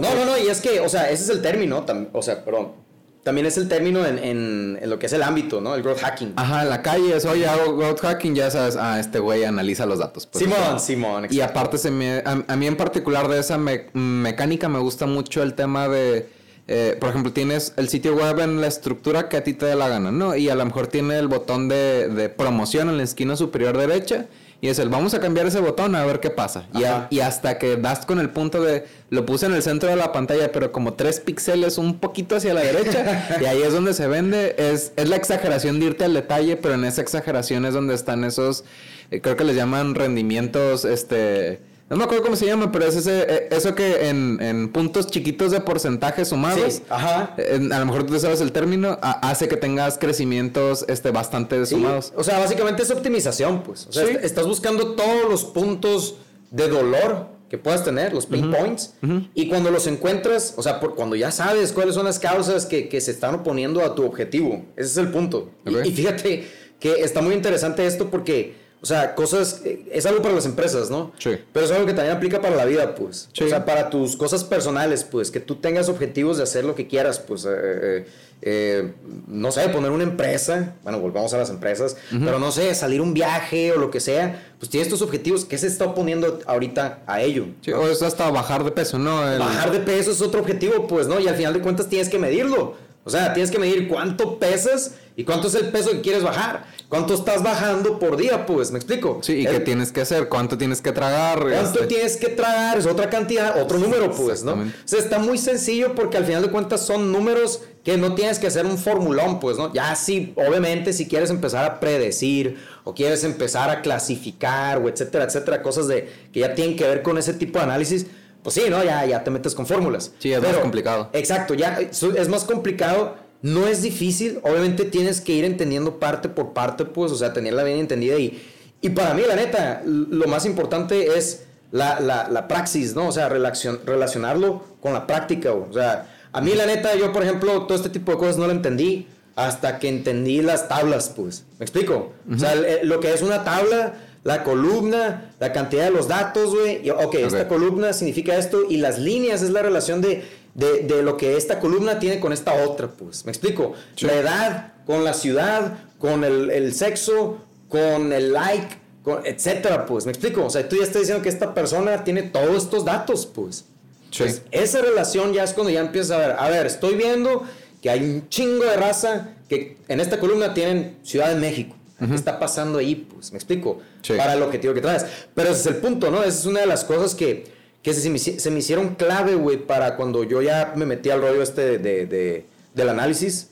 [0.00, 1.84] no, no, no, y es que, o sea, ese es el término.
[2.12, 2.87] O sea, perdón
[3.22, 5.74] también es el término en, en, lo que es el ámbito, ¿no?
[5.74, 6.32] El growth hacking.
[6.36, 9.86] Ajá, en la calle es, oye, hago growth hacking, ya sabes, ah, este güey analiza
[9.86, 10.26] los datos.
[10.26, 11.26] Pues, Simón, Simón.
[11.30, 15.54] Y aparte, se me, a, mí en particular de esa mecánica me gusta mucho el
[15.54, 16.28] tema de,
[16.68, 19.74] eh, por ejemplo, tienes el sitio web en la estructura que a ti te dé
[19.74, 20.34] la gana, ¿no?
[20.36, 24.26] Y a lo mejor tiene el botón de, de promoción en la esquina superior derecha
[24.60, 26.66] Y es el, vamos a cambiar ese botón a ver qué pasa.
[26.74, 27.06] Y, a- Ajá.
[27.10, 30.10] y hasta que das con el punto de, lo puse en el centro de la
[30.10, 34.08] pantalla, pero como tres píxeles un poquito hacia la derecha, y ahí es donde se
[34.08, 37.94] vende, es, es la exageración de irte al detalle, pero en esa exageración es donde
[37.94, 38.64] están esos,
[39.12, 41.60] eh, creo que les llaman rendimientos, este...
[41.90, 45.06] No me acuerdo cómo se llama, pero es ese, eh, eso que en, en puntos
[45.06, 47.34] chiquitos de porcentaje sumados, Sí, ajá.
[47.38, 51.64] en- a lo mejor tú sabes el término, a- hace que tengas crecimientos este, bastante
[51.64, 52.12] Sí, sumados.
[52.14, 53.86] O sea, básicamente es optimización, pues.
[53.86, 54.12] O sea, Sí.
[54.12, 56.16] est- estás buscando todos los puntos
[56.50, 58.92] de dolor que puedas tener, los pain points,
[59.34, 62.90] y cuando los encuentras, o sea, por, cuando ya sabes cuáles son las causas que,
[62.90, 65.50] que se están oponiendo a tu objetivo, ese es el punto.
[65.64, 65.86] Y- Ok.
[65.86, 66.46] Y, fíjate
[66.78, 70.88] que está muy interesante esto porque, o sea, cosas, eh, es algo para las empresas,
[70.90, 71.12] ¿no?
[71.18, 71.30] Sí.
[71.52, 73.28] Pero es algo que también aplica para la vida, pues.
[73.32, 73.44] Sí.
[73.44, 76.86] O sea, para tus cosas personales, pues, que tú tengas objetivos de hacer lo que
[76.86, 78.06] quieras, pues, eh, eh,
[78.40, 78.92] eh,
[79.26, 83.12] no sé, poner una empresa, bueno, volvamos a las empresas, pero no sé, salir un
[83.12, 87.20] viaje o lo que sea, pues tienes tus objetivos, ¿qué se está oponiendo ahorita a
[87.20, 87.46] ello?
[87.62, 89.28] Sí, o es hasta bajar de peso, ¿no?
[89.28, 91.18] El- Bajar de peso es otro objetivo, pues, ¿no?
[91.18, 92.76] Y al final de cuentas tienes que medirlo.
[93.04, 96.66] O sea, tienes que medir cuánto pesas y cuánto es el peso que quieres bajar.
[96.88, 99.18] Cuánto estás bajando por día, pues, ¿me explico?
[99.22, 101.40] Sí, y El- qué tienes que hacer, cuánto tienes que tragar.
[101.40, 102.78] ¿Cuánto este, tienes que tragar?
[102.78, 104.52] Es otra cantidad, otro número, pues, ¿no?
[104.54, 108.38] O sea, está muy sencillo porque al final de cuentas son números que no tienes
[108.38, 109.70] que hacer un formulón, pues, ¿no?
[109.74, 115.24] Ya sí, obviamente, si quieres empezar a predecir o quieres empezar a clasificar o etcétera,
[115.24, 118.06] etcétera, cosas de que ya tienen que ver con ese tipo de análisis,
[118.42, 118.82] pues sí, ¿no?
[118.82, 120.12] Ya, ya te metes con fórmulas.
[120.20, 121.10] Sí, es más complicado.
[121.12, 123.27] Exacto, ya es más complicado.
[123.42, 127.62] No es difícil, obviamente tienes que ir entendiendo parte por parte, pues, o sea, tenerla
[127.64, 128.18] bien entendida.
[128.18, 128.42] Y,
[128.80, 133.06] y para mí, la neta, lo más importante es la, la, la praxis, ¿no?
[133.08, 137.22] O sea, relacion- relacionarlo con la práctica, o sea, a mí, la neta, yo, por
[137.22, 141.44] ejemplo, todo este tipo de cosas no lo entendí hasta que entendí las tablas, pues.
[141.58, 142.12] ¿Me explico?
[142.34, 146.84] O sea, lo que es una tabla, la columna, la cantidad de los datos, güey.
[146.84, 150.24] y, Ok, esta columna significa esto y las líneas es la relación de,
[150.58, 153.24] de, de lo que esta columna tiene con esta otra, pues.
[153.24, 153.74] ¿Me explico?
[153.94, 154.06] Sí.
[154.06, 160.04] La edad, con la ciudad, con el, el sexo, con el like, con, etcétera, pues.
[160.04, 160.44] ¿Me explico?
[160.44, 163.66] O sea, tú ya estás diciendo que esta persona tiene todos estos datos, pues.
[164.10, 164.24] Sí.
[164.24, 167.44] Entonces, esa relación ya es cuando ya empiezas a ver, a ver, estoy viendo
[167.80, 171.76] que hay un chingo de raza que en esta columna tienen Ciudad de México.
[172.00, 172.94] ¿Qué está pasando ahí?
[172.96, 173.80] Pues, me explico.
[174.02, 174.14] Sí.
[174.14, 175.06] Para el objetivo que traes.
[175.34, 176.22] Pero ese es el punto, ¿no?
[176.22, 179.34] Esa es una de las cosas que, que se, me, hici- se me hicieron clave,
[179.34, 183.48] güey, para cuando yo ya me metí al rollo este de, de- de- del análisis.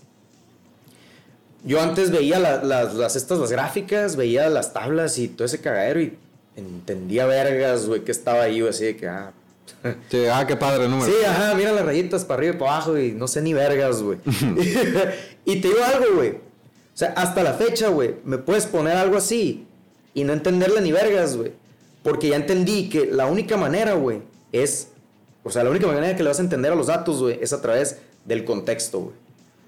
[1.64, 5.60] Yo antes veía la- las, las, estas, las gráficas, veía las tablas y todo ese
[5.60, 6.16] cagadero y
[6.56, 9.32] entendía vergas, güey, que estaba ahí, güey, así de que, ah,
[10.10, 11.06] Sí, ah, qué padre número.
[11.10, 14.02] Sí, ajá, mira las rayitas para arriba y para abajo y no sé ni vergas,
[14.02, 14.18] güey.
[15.44, 16.30] y te digo algo, güey.
[16.30, 19.66] O sea, hasta la fecha, güey, me puedes poner algo así
[20.14, 21.52] y no entenderle ni vergas, güey.
[22.06, 24.20] Porque ya entendí que la única manera, güey,
[24.52, 24.90] es...
[25.42, 27.52] O sea, la única manera que le vas a entender a los datos, güey, es
[27.52, 29.14] a través del contexto, güey.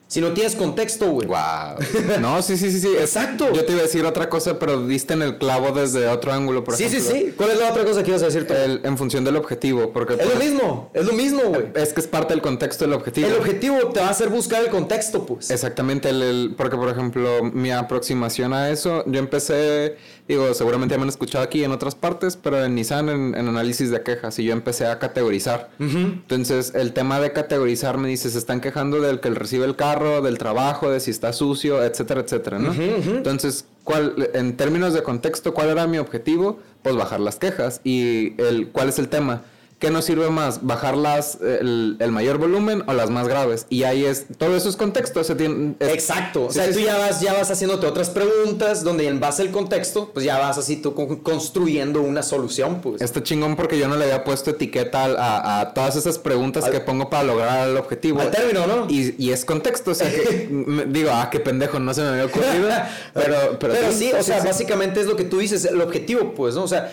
[0.08, 1.28] Si no tienes contexto, güey.
[1.28, 2.18] Wow.
[2.20, 2.88] No, sí, sí, sí, sí.
[2.98, 3.52] Exacto.
[3.52, 6.64] Yo te iba a decir otra cosa, pero diste en el clavo desde otro ángulo,
[6.64, 7.14] por Sí, sí, ejemplo.
[7.14, 7.34] sí.
[7.36, 8.54] ¿Cuál es la otra cosa que ibas a decir tú?
[8.54, 11.66] El- en función del objetivo, porque es lo pues, mismo, es lo mismo, güey.
[11.74, 13.28] es que es parte del contexto del objetivo.
[13.28, 15.50] El objetivo te va a hacer buscar el contexto, pues.
[15.50, 20.98] Exactamente, el, el- porque por ejemplo, mi aproximación a eso, yo empecé, digo, seguramente ya
[20.98, 24.38] me han escuchado aquí en otras partes, pero en Nissan, en, en análisis de quejas,
[24.38, 25.68] y yo empecé a categorizar.
[25.78, 29.97] Entonces, el tema de categorizar me dice, se están quejando del que recibe el carro,
[30.22, 32.72] del trabajo, de si está sucio, etcétera, etcétera, ¿no?
[32.72, 36.58] Entonces, ¿cuál, en términos de contexto, ¿cuál era mi objetivo?
[36.82, 37.80] Pues bajar las quejas.
[37.84, 39.42] ¿Y el, cuál es el tema?
[39.78, 40.66] ¿Qué nos sirve más?
[40.66, 43.64] ¿Bajar las, el, el mayor volumen o las más graves?
[43.68, 45.22] Y ahí es, todo eso es contexto.
[45.22, 46.46] se tiene, es- Exacto.
[46.46, 46.84] O sea, sí, tú sí.
[46.84, 50.58] ya vas, ya vas haciéndote otras preguntas donde en base al contexto, pues ya vas
[50.58, 53.00] así tú con- construyendo una solución, pues.
[53.00, 56.72] Está chingón porque yo no le había puesto etiqueta a, a todas esas preguntas Al-
[56.72, 58.20] que pongo para lograr el objetivo.
[58.20, 58.86] Al término, ¿no?
[58.90, 62.08] Y, y es contexto, o sea que me- digo, ah, qué pendejo, no se me
[62.08, 62.68] había ocurrido.
[63.14, 66.56] pero, pero, Pero sí, o sea, básicamente es lo que tú dices, el objetivo, pues,
[66.56, 66.64] ¿no?
[66.64, 66.92] O sea,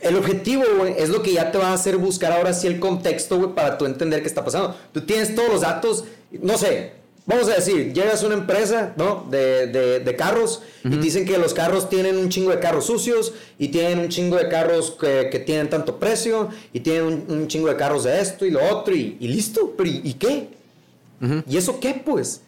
[0.00, 2.80] el objetivo, güey, es lo que ya te va a hacer buscar ahora sí el
[2.80, 4.74] contexto, güey, para tú entender qué está pasando.
[4.92, 6.92] Tú tienes todos los datos, no sé,
[7.26, 9.26] vamos a decir, llegas a una empresa, ¿no?
[9.30, 13.34] De, de- de carros y dicen que los carros tienen un chingo de carros sucios
[13.58, 17.46] y tienen un chingo de carros que, que tienen tanto precio y tienen un, un
[17.48, 20.48] chingo de carros de esto y lo otro y, y listo, pero ¿y, y qué?
[21.46, 22.40] ¿Y eso qué, pues?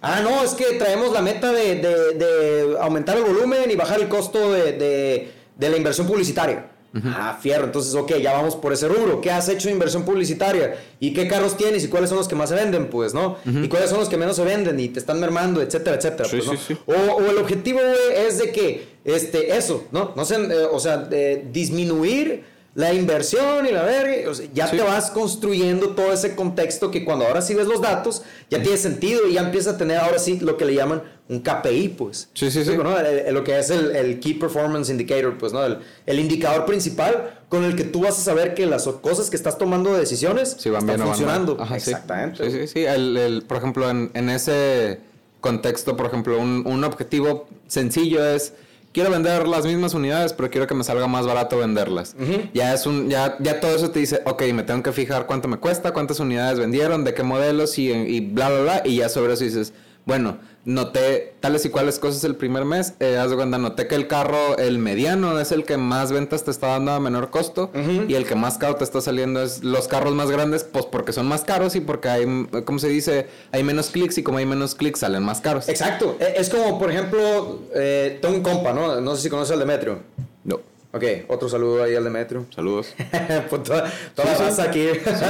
[0.00, 4.08] Ah, no, es que traemos la meta de, de- aumentar el volumen y bajar el
[4.08, 6.69] costo de la inversión publicitaria.
[7.04, 7.66] Ah, fierro.
[7.66, 9.20] Entonces, ok, ya vamos por ese rubro.
[9.20, 10.76] ¿Qué has hecho de inversión publicitaria?
[10.98, 11.84] ¿Y qué carros tienes?
[11.84, 12.90] ¿Y cuáles son los que más se venden?
[12.90, 13.36] Pues, ¿no?
[13.44, 14.78] ¿Y cuáles son los que menos se venden?
[14.80, 16.28] Y te están mermando, etcétera, etcétera.
[16.28, 16.56] Sí, pues, ¿no?
[16.56, 16.78] sí, sí.
[16.86, 20.12] O, o el objetivo, güey, es de que, este, eso, ¿no?
[20.16, 21.08] No sé, eh, o sea,
[21.52, 24.30] disminuir la inversión y la verga.
[24.30, 24.76] o sea, ya Sí.
[24.76, 28.76] te vas construyendo todo ese contexto que cuando ahora sí ves los datos, ya tiene
[28.78, 32.28] sentido y ya empieza a tener ahora sí lo que le llaman un KPI, pues.
[32.34, 32.76] Sí, sí, sí.
[32.76, 32.98] ¿no?
[32.98, 35.64] El- el- lo que es el, el Key Performance Indicator, pues, ¿no?
[35.64, 39.36] El, el indicador principal con el que tú vas a saber que las cosas que
[39.36, 41.56] estás tomando de decisiones Si van están bien van funcionando.
[41.60, 41.90] Ajá, sí.
[41.90, 42.50] Exactamente.
[42.50, 42.84] Sí, sí, sí.
[42.84, 45.00] El- el- por ejemplo, en, en ese
[45.40, 48.52] contexto, por ejemplo, un, un objetivo sencillo es
[48.92, 52.16] quiero vender las mismas unidades, pero quiero que me salga más barato venderlas.
[52.54, 55.48] Ya es un, ya, ya todo eso te dice, ok, me tengo que fijar cuánto
[55.48, 58.82] me cuesta, cuántas unidades vendieron, de qué modelos y, y bla, bla, bla.
[58.84, 59.72] Y ya sobre eso dices,
[60.04, 62.94] bueno, noté tales y cuales cosas el primer mes.
[63.00, 66.44] Eh, haz de cuenta, noté que el carro, el mediano, es el que más ventas
[66.44, 67.70] te está dando a menor costo.
[68.08, 71.12] Y el que más caro te está saliendo es los carros más grandes, pues porque
[71.12, 73.26] son más caros y porque hay, ¿cómo se dice?
[73.52, 75.68] Hay menos clics y como hay menos clics salen más caros.
[75.68, 76.16] Exacto.
[76.20, 79.00] E- Es como, por ejemplo, eh, un compa, ¿no?
[79.00, 80.00] No sé si conoces al Demetrio.
[80.44, 80.60] No.
[80.92, 82.46] Ok, otro saludo ahí al Demetrio.
[82.54, 82.94] Saludos.
[83.48, 84.60] Pues toda toda Sí, la sí.
[84.62, 84.88] aquí.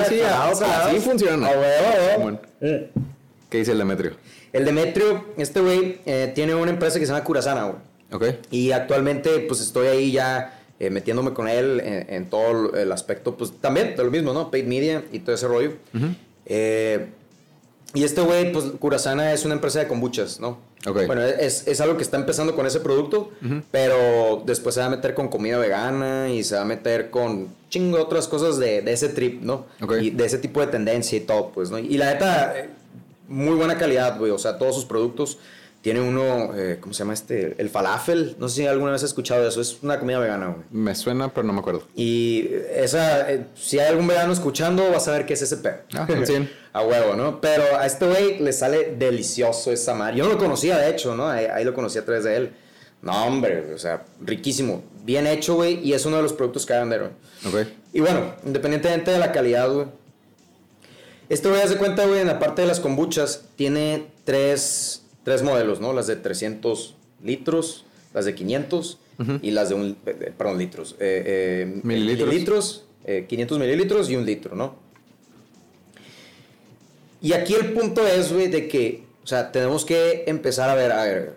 [0.08, 1.46] sí, Jalados, así funciona.
[1.46, 2.16] A huevo, a huevo.
[2.16, 2.40] Simón.
[3.50, 4.12] ¿Qué dice el Demetrio?
[4.52, 7.76] El Demetrio, este güey, eh, tiene una empresa que se llama Curasana, güey.
[8.12, 8.36] Ok.
[8.50, 13.36] Y actualmente, pues estoy ahí ya eh, metiéndome con él en, en todo el aspecto,
[13.36, 14.50] pues también de lo mismo, ¿no?
[14.50, 15.72] Paid media y todo ese rollo.
[16.46, 17.06] Eh,
[17.94, 20.58] y este güey, pues Curasana es una empresa de kombuchas, ¿no?
[20.86, 21.06] Ok.
[21.06, 23.30] Bueno, es, es algo que está empezando con ese producto,
[23.70, 27.48] pero después se va a meter con comida vegana y se va a meter con
[27.68, 29.66] chingo otras cosas de, de ese trip, ¿no?
[29.82, 29.94] Ok.
[30.00, 31.78] Y de ese tipo de tendencia y todo, pues, ¿no?
[31.78, 32.70] Y la neta, eh,
[33.30, 34.30] muy buena calidad, güey.
[34.30, 35.38] O sea, todos sus productos.
[35.80, 37.54] Tiene uno, eh, ¿cómo se llama este?
[37.56, 38.36] El falafel.
[38.38, 39.62] No sé si alguna vez has escuchado de eso.
[39.62, 40.66] Es una comida vegana, güey.
[40.70, 41.84] Me suena, pero no me acuerdo.
[41.96, 45.76] Y esa, eh, si hay algún vegano escuchando, vas a ver qué es ese pedo.
[45.94, 46.06] Ah,
[46.74, 47.40] a huevo, ¿no?
[47.40, 50.18] Pero a este güey le sale delicioso esa madre.
[50.18, 51.30] Yo no lo conocía, de hecho, ¿no?
[51.30, 52.52] Ahí, ahí lo conocí a través de él.
[53.00, 54.84] No, hombre, o sea, riquísimo.
[55.02, 55.80] Bien hecho, güey.
[55.82, 57.10] Y es uno de los productos que hay vender,
[57.44, 57.64] güey.
[57.64, 57.68] Ok.
[57.94, 59.86] Y bueno, independientemente de la calidad, güey.
[61.30, 65.42] Este güey, haz de cuenta, güey, en la parte de las kombuchas, tiene tres, tres
[65.42, 65.92] modelos, ¿no?
[65.94, 68.98] Las de 300 litros, las de 500
[69.42, 70.96] y las de un, eh, perdón, litros.
[70.98, 72.28] eh, eh, Mililitros.
[72.28, 74.74] mililitros, eh, 500 mililitros y un litro, ¿no?
[77.22, 80.90] Y aquí el punto es, güey, de que, o sea, tenemos que empezar a ver,
[80.92, 81.36] a ver,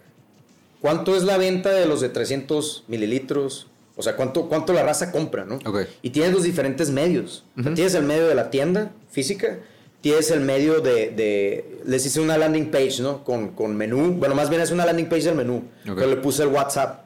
[0.82, 3.68] ¿cuánto es la venta de los de 300 mililitros?
[3.98, 5.60] O sea, ¿cuánto, cuánto la raza compra, no?
[5.66, 5.82] Ok.
[6.02, 7.44] Y tienes los diferentes medios.
[7.60, 9.60] O sea, tienes el medio de la tienda física,
[10.04, 13.24] tienes el medio de, de- les hice una landing page, ¿no?
[13.24, 14.12] Con, con menú.
[14.20, 15.64] Bueno, más bien es una landing page del menú.
[15.90, 15.96] Ok.
[15.96, 17.06] Pero le puse el WhatsApp.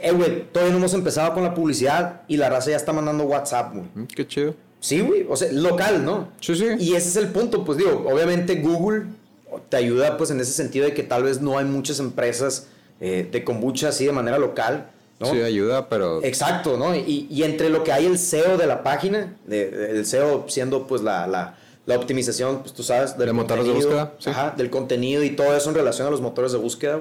[0.00, 3.22] Eh, güey, todavía no hemos empezado con la publicidad y la raza ya está mandando
[3.24, 3.86] WhatsApp, güey.
[3.94, 4.54] Mm, Qué chido.
[4.80, 6.28] Sí, güey, o sea, local, ¿no?
[6.40, 6.66] Sí, sí.
[6.80, 9.04] Y ese es el punto, pues digo, obviamente Google
[9.68, 12.66] te ayuda pues en ese sentido de que tal vez no hay muchas empresas
[13.00, 14.86] eh, de kombucha así de manera local,
[15.20, 15.26] ¿no?
[15.30, 16.24] Sí, ayuda, pero.
[16.24, 16.96] Exacto, ¿no?
[16.96, 20.88] Y, y entre lo que hay el SEO de la página, de- el SEO siendo
[20.88, 24.30] pues la, la, la optimización, pues tú sabes, del De motores de contenido, búsqueda, sí.
[24.30, 27.00] Ajá, del contenido y todo eso en relación a los motores de búsqueda.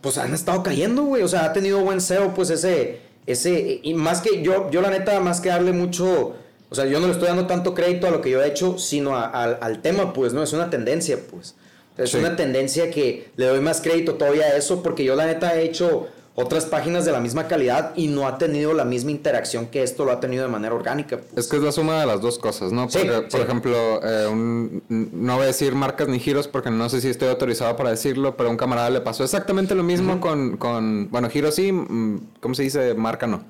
[0.00, 1.22] Pues han estado cayendo, güey.
[1.22, 4.90] O sea, ha tenido buen SEO, pues ese, ese, y más que yo, yo la
[4.90, 6.34] neta, más que darle mucho,
[6.70, 8.78] o sea, yo no le estoy dando tanto crédito a lo que yo he hecho,
[8.78, 10.42] sino a- al- al tema, pues, ¿no?
[10.42, 11.54] Es una tendencia, pues.
[11.98, 12.16] Es Sí.
[12.16, 15.64] una tendencia que le doy más crédito todavía a eso, porque yo la neta he
[15.64, 19.82] hecho otras páginas de la misma calidad y no ha tenido la misma interacción que
[19.82, 21.18] esto lo ha tenido de manera orgánica.
[21.18, 21.44] pues.
[21.44, 22.88] Es que es la suma de las dos cosas, ¿no?
[22.88, 23.36] Sí, por sí.
[23.38, 27.28] ejemplo, eh, un- no voy a decir marcas ni giros porque no sé si estoy
[27.28, 31.28] autorizado para decirlo, pero a un camarada le pasó exactamente lo mismo con, con, bueno,
[31.28, 32.94] giros sí, mm, ¿cómo se dice?
[32.94, 33.44] Marca no.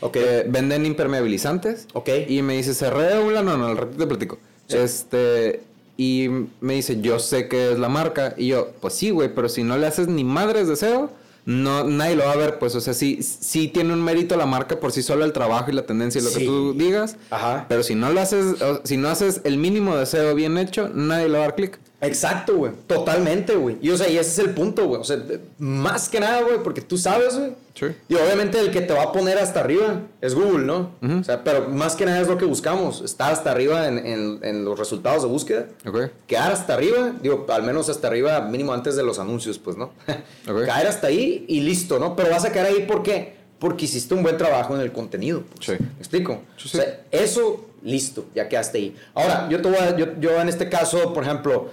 [0.00, 0.16] Ok.
[0.16, 1.86] Eh, venden impermeabilizantes.
[1.94, 2.08] Ok.
[2.28, 4.38] Y me dice, cerré un no, no, al ratito te platico.
[4.66, 4.76] Sí.
[4.76, 5.62] Este,
[5.96, 6.28] y
[6.60, 8.34] me dice, yo sé que es la marca.
[8.36, 11.10] Y yo, pues sí, güey, pero si no le haces ni madres de SEO,
[11.46, 14.46] no, nadie lo va a ver, pues, o sea, sí, sí tiene un mérito la
[14.46, 16.38] marca por sí sola, el trabajo y la tendencia y lo Sí.
[16.40, 17.16] que tú digas.
[17.30, 17.66] Ajá.
[17.68, 20.88] Pero si no lo haces, o- si no haces el mínimo de SEO bien hecho,
[20.94, 21.78] nadie le va a dar clic.
[22.06, 22.72] Exacto, güey.
[22.86, 23.76] Totalmente, güey.
[23.80, 25.00] Y o sea, y ese es el punto, güey.
[25.00, 25.18] O sea,
[25.58, 27.52] más que nada, güey, porque tú sabes, güey.
[27.74, 27.86] Sí.
[28.08, 30.92] Y obviamente el que te va a poner hasta arriba es Google, ¿no?
[31.20, 33.00] O sea, pero más que nada es lo que buscamos.
[33.00, 35.66] Estar hasta arriba en, en- en los resultados de búsqueda.
[35.86, 36.10] ¿Ok?
[36.28, 39.90] Quedar hasta arriba, digo, al menos hasta arriba, mínimo antes de los anuncios, pues, ¿no?
[40.48, 40.66] Ok.
[40.66, 42.14] Caer hasta ahí y listo, ¿no?
[42.14, 43.42] Pero vas a caer ahí, ¿por qué?
[43.58, 45.42] Porque hiciste un buen trabajo en el contenido.
[45.56, 45.66] pues.
[45.66, 45.72] Sí.
[45.80, 46.42] ¿Me explico?
[46.56, 46.78] Sí, sí.
[46.78, 48.96] O sea, eso, listo, ya quedaste ahí.
[49.14, 51.70] Ahora, yo te voy a, yo, yo en este caso, por ejemplo,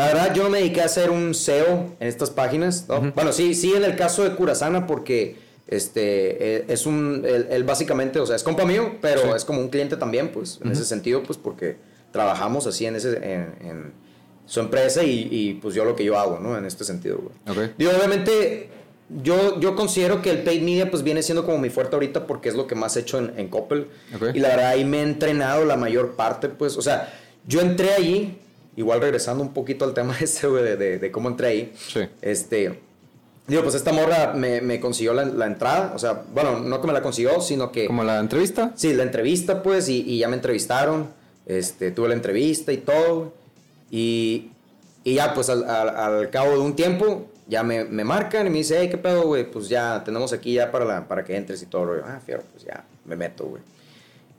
[0.00, 3.12] la verdad yo no me dediqué a hacer un SEO en estas páginas, ¿no?
[3.12, 5.36] Bueno, sí, sí en el caso de Curasana porque
[5.66, 9.68] Este, eh, es un, él, básicamente, o sea, es compa mío, pero es como un
[9.68, 11.76] cliente también, pues, en ese sentido, pues, porque
[12.10, 13.92] trabajamos así en ese, en,
[14.46, 16.58] su empresa y, pues yo lo que yo hago, ¿no?
[16.58, 17.70] En este sentido, güey.
[17.78, 18.68] Digo, obviamente,
[19.22, 22.48] yo, yo considero que el paid media, pues, viene siendo como mi fuerte ahorita porque
[22.48, 23.86] es lo que más he hecho en, en Coppel.
[24.34, 27.12] Y la verdad, ahí me he entrenado la mayor parte, pues, o sea,
[27.46, 28.40] yo entré ahí,
[28.80, 31.72] igual regresando un poquito al tema ese, güey, de, de, cómo entré ahí.
[31.76, 32.00] Sí.
[32.20, 32.80] Este
[33.46, 35.92] Digo, pues esta morra me, consiguió la, entrada.
[35.96, 37.88] O sea, bueno, no que me la consiguió, sino que.
[37.88, 38.70] ¿Como la entrevista?
[38.76, 41.08] Sí, la entrevista, pues, y, ya me entrevistaron.
[41.46, 43.32] Este, tuve la entrevista y todo.
[43.90, 44.52] Y,
[45.02, 48.88] y ya, pues, al, cabo de un tiempo, ya me, marcan y me dice, hey,
[48.88, 49.50] ¿qué pedo, güey?
[49.50, 52.00] Pues ya tenemos aquí ya para, la, para que entres y todo.
[52.04, 53.62] Ah, fierro, pues ya me meto, güey.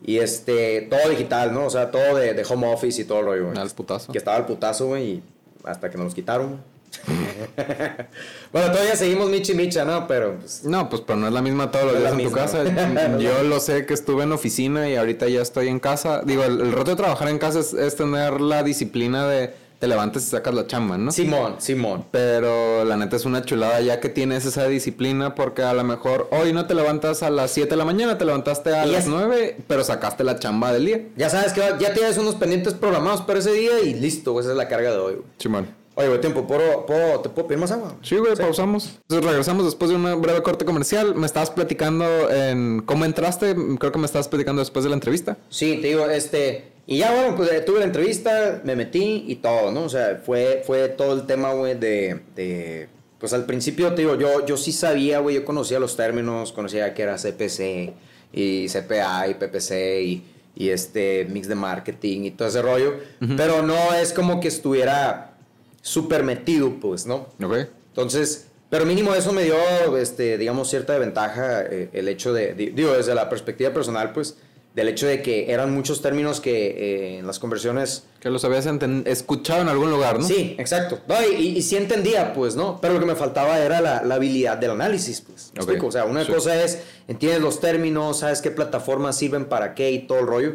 [0.03, 1.65] Y este, todo digital, ¿no?
[1.65, 3.57] O sea, todo de, de home office y todo el rollo, güey.
[3.57, 4.11] Al putazo.
[4.11, 5.23] Que estaba al putazo, güey, y
[5.63, 6.59] hasta que nos los quitaron.
[8.51, 10.07] bueno, todavía seguimos Michi Micha, ¿no?
[10.07, 13.17] Pero pues, No, pues pero no es la misma todos los días en tu casa.
[13.19, 16.21] Yo lo sé que estuve en oficina y ahorita ya estoy en casa.
[16.25, 20.21] Digo, el, el reto de trabajar en casa es, tener la disciplina de te levantas
[20.21, 21.11] y sacas la chamba, ¿no?
[21.11, 22.05] Simón, Simón.
[22.11, 26.29] Pero la neta es una chulada ya que tienes esa disciplina porque a lo mejor
[26.31, 29.57] hoy no te levantas a las 7 de la mañana, te levantaste a las 9,
[29.67, 31.01] pero sacaste la chamba del día.
[31.17, 34.55] Ya sabes que ya tienes unos pendientes programados para ese día y listo, esa es
[34.55, 35.15] la carga de hoy.
[35.39, 35.81] Simón.
[35.95, 37.95] Oye, güey, tiempo, ¿puedo, ¿te puedo pedir más agua?
[38.01, 38.99] Sí, güey, pausamos.
[39.01, 41.15] Entonces regresamos después de una breve corte comercial.
[41.15, 43.55] Me estabas platicando en cómo entraste.
[43.77, 45.37] Creo que me estabas platicando después de la entrevista.
[45.49, 46.70] Sí, te digo, este.
[46.87, 49.83] Y ya, bueno, pues eh, tuve la entrevista, me metí y todo, ¿no?
[49.83, 52.89] O sea, fue, fue todo el tema, güey, de, de.
[53.19, 56.93] Pues al principio, te digo, yo, yo sí sabía, güey, yo conocía los términos, conocía
[56.93, 57.93] que era CPC
[58.33, 60.23] y CPA y PPC y,
[60.55, 62.95] y este mix de marketing y todo ese rollo.
[63.37, 65.35] Pero no es como que estuviera
[65.81, 67.27] súper metido, pues, ¿no?
[67.43, 67.67] Ok.
[67.89, 69.55] Entonces, pero mínimo eso me dio,
[69.97, 74.37] este, digamos, cierta ventaja eh, el hecho de, digo, desde la perspectiva personal, pues,
[74.73, 78.05] del hecho de que eran muchos términos que eh, en las conversiones...
[78.21, 78.65] Que los habías
[79.05, 80.25] escuchado en algún lugar, ¿no?
[80.25, 80.99] Sí, exacto.
[81.37, 82.79] y, y, sí entendía, pues, ¿no?
[82.81, 85.51] Pero lo que me faltaba era la, habilidad del análisis, pues.
[85.55, 85.87] explico?
[85.87, 89.99] O sea, una cosa es, entiendes los términos, sabes qué plataformas sirven para qué y
[90.07, 90.53] todo el rollo.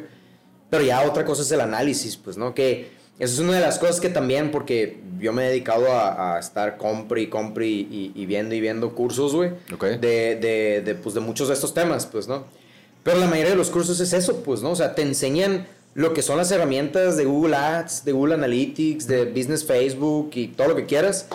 [0.70, 2.54] Pero ya otra cosa es el análisis, pues, ¿no?
[2.54, 6.38] Que eso es una de las cosas que también, porque yo me he dedicado a,
[6.38, 9.50] estar compre y compre y, viendo y viendo cursos, güey.
[9.80, 12.44] De, de, de, pues, de muchos de estos temas, pues, ¿no?
[13.06, 14.72] Pero la mayoría de los cursos es eso, pues, ¿no?
[14.72, 19.06] O sea, te enseñan lo que son las herramientas de Google Ads, de Google Analytics,
[19.06, 21.28] de Business Facebook y todo lo que quieras.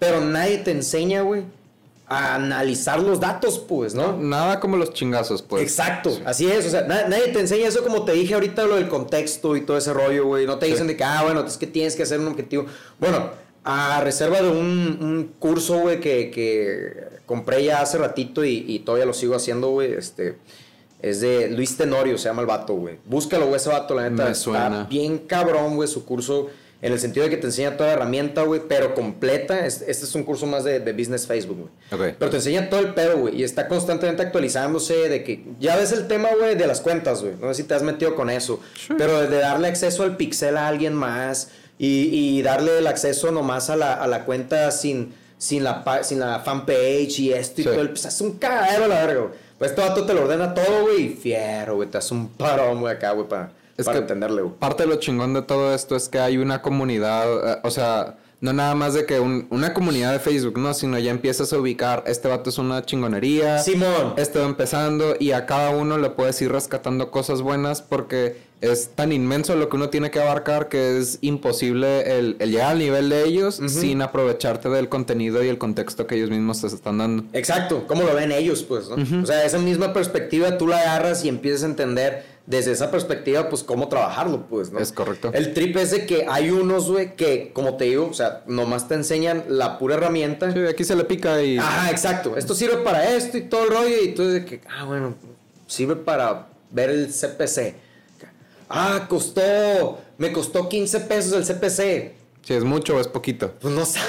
[0.00, 1.44] Pero nadie te enseña, güey,
[2.08, 4.16] a analizar los datos, pues, ¿no?
[4.16, 5.62] Nada como los chingazos, pues.
[5.62, 6.66] Exacto, así es.
[6.66, 9.78] O sea, nadie te enseña eso como te dije ahorita, lo del contexto y todo
[9.78, 10.44] ese rollo, güey.
[10.44, 12.66] No te dicen de que, ah, bueno, es que tienes que hacer un objetivo.
[12.98, 13.30] Bueno,
[13.62, 19.36] a reserva de un, curso, güey, que, compré ya hace ratito y, todavía lo sigo
[19.36, 20.36] haciendo, güey, este...
[21.02, 22.98] Es de Luis Tenorio, se llama el vato, güey.
[23.04, 24.30] Búscalo, güey, ese vato, la neta.
[24.30, 26.48] Está bien cabrón, güey, su curso
[26.82, 29.64] en el sentido de que te enseña toda la herramienta, güey, pero completa.
[29.64, 32.14] Este, es un curso más de, Business Facebook, güey.
[32.18, 35.92] Pero te enseña todo el pedo, güey, y está constantemente actualizándose de que ya ves
[35.92, 37.34] el tema, güey, de las cuentas, güey.
[37.40, 38.60] No sé si te has metido con eso,
[38.98, 43.76] pero de darle acceso al pixel a alguien más y, darle el acceso nomás a
[43.76, 47.80] la, a la cuenta sin, sin, la, sin la fanpage y esto y todo.
[47.80, 49.41] El, pues hace un cagadero, la verga, güey.
[49.62, 52.94] Este vato te lo ordena todo, güey, y fiero, güey, te hace un parón, güey,
[52.94, 54.42] acá, güey, para es para que entenderle.
[54.58, 58.16] Parte de lo chingón de todo esto es que hay una comunidad, eh, o sea,
[58.40, 62.02] no nada más de que una comunidad de Facebook, no, sino ya empiezas a ubicar,
[62.06, 63.58] este vato es una chingonería.
[63.60, 64.14] Simón.
[64.16, 68.90] Este va empezando y a cada uno le puedes ir rescatando cosas buenas porque es
[68.94, 73.08] tan inmenso lo que uno tiene que abarcar que es imposible el, llegar al nivel
[73.08, 77.24] de ellos sin aprovecharte del contenido y el contexto que ellos mismos te están dando.
[77.32, 79.22] Exacto, cómo lo ven ellos, pues, ¿no?
[79.22, 83.48] O sea, esa misma perspectiva tú la agarras y empiezas a entender desde esa perspectiva,
[83.48, 84.78] pues, cómo trabajarlo, pues, ¿no?
[84.78, 85.30] Es correcto.
[85.34, 88.86] El trip es de que hay unos, güey, que, como te digo, o sea, nomás
[88.86, 90.52] te enseñan la pura herramienta.
[90.52, 91.58] Sí, aquí se le pica y...
[91.58, 92.36] Ajá, exacto.
[92.36, 95.14] Esto sirve para esto y todo el rollo y tú de que, ah, bueno,
[95.66, 97.74] sirve para ver el CPC.
[98.74, 102.22] Ah, costó, me costó 15 pesos el CPC.
[102.42, 103.52] Si es mucho o es poquito.
[103.60, 104.00] Pues no sé.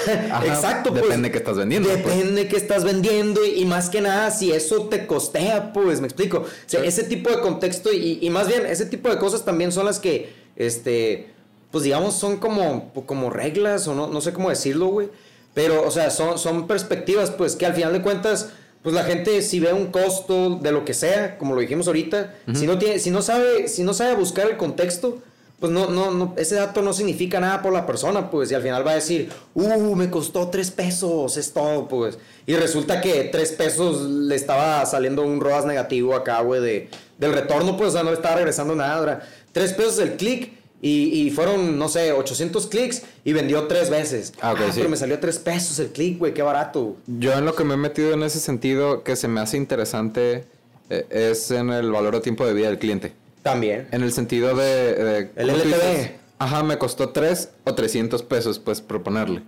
[0.46, 0.90] Exacto.
[0.90, 1.02] Pues.
[1.02, 1.88] Depende de qué estás vendiendo.
[1.88, 2.04] Pues.
[2.04, 6.06] Depende de qué estás vendiendo y, más que nada si eso te costea, pues me
[6.06, 6.38] explico.
[6.38, 9.84] O sea, ese tipo de contexto y, más bien ese tipo de cosas también son
[9.84, 11.28] las que, este,
[11.70, 15.10] pues digamos, son como, como reglas o no, no sé cómo decirlo, güey.
[15.52, 18.50] Pero, o sea, son, son perspectivas, pues que al final de cuentas,
[18.84, 22.34] pues la gente si ve un costo de lo que sea, como lo dijimos ahorita,
[22.52, 25.22] si, no tiene, si, no sabe, si no sabe buscar el contexto,
[25.58, 28.60] pues no, no, no, ese dato no significa nada por la persona, pues, y al
[28.60, 32.18] final va a decir, uh, me costó tres pesos, es todo, pues.
[32.44, 37.32] Y resulta que tres pesos le estaba saliendo un ROAS negativo acá, güey, de, del
[37.32, 39.22] retorno, pues, o sea, no le estaba regresando nada, ¿verdad?
[39.52, 40.52] Tres pesos el clic
[40.84, 44.34] y, y fueron, no sé, 800 clics y vendió tres veces.
[44.42, 44.72] Ah, ok, sí.
[44.74, 46.96] Pero me salió tres pesos el clic, güey, qué barato.
[47.06, 50.44] Yo en lo que me he metido en ese sentido que se me hace interesante
[50.90, 53.14] eh, es en el valor o tiempo de vida del cliente.
[53.42, 53.88] También.
[53.92, 54.64] En el sentido de...
[54.64, 56.23] de El ¿cómo tú LTV.
[56.44, 59.42] Ajá, me costó 3 o 300 pesos, pues, proponerle.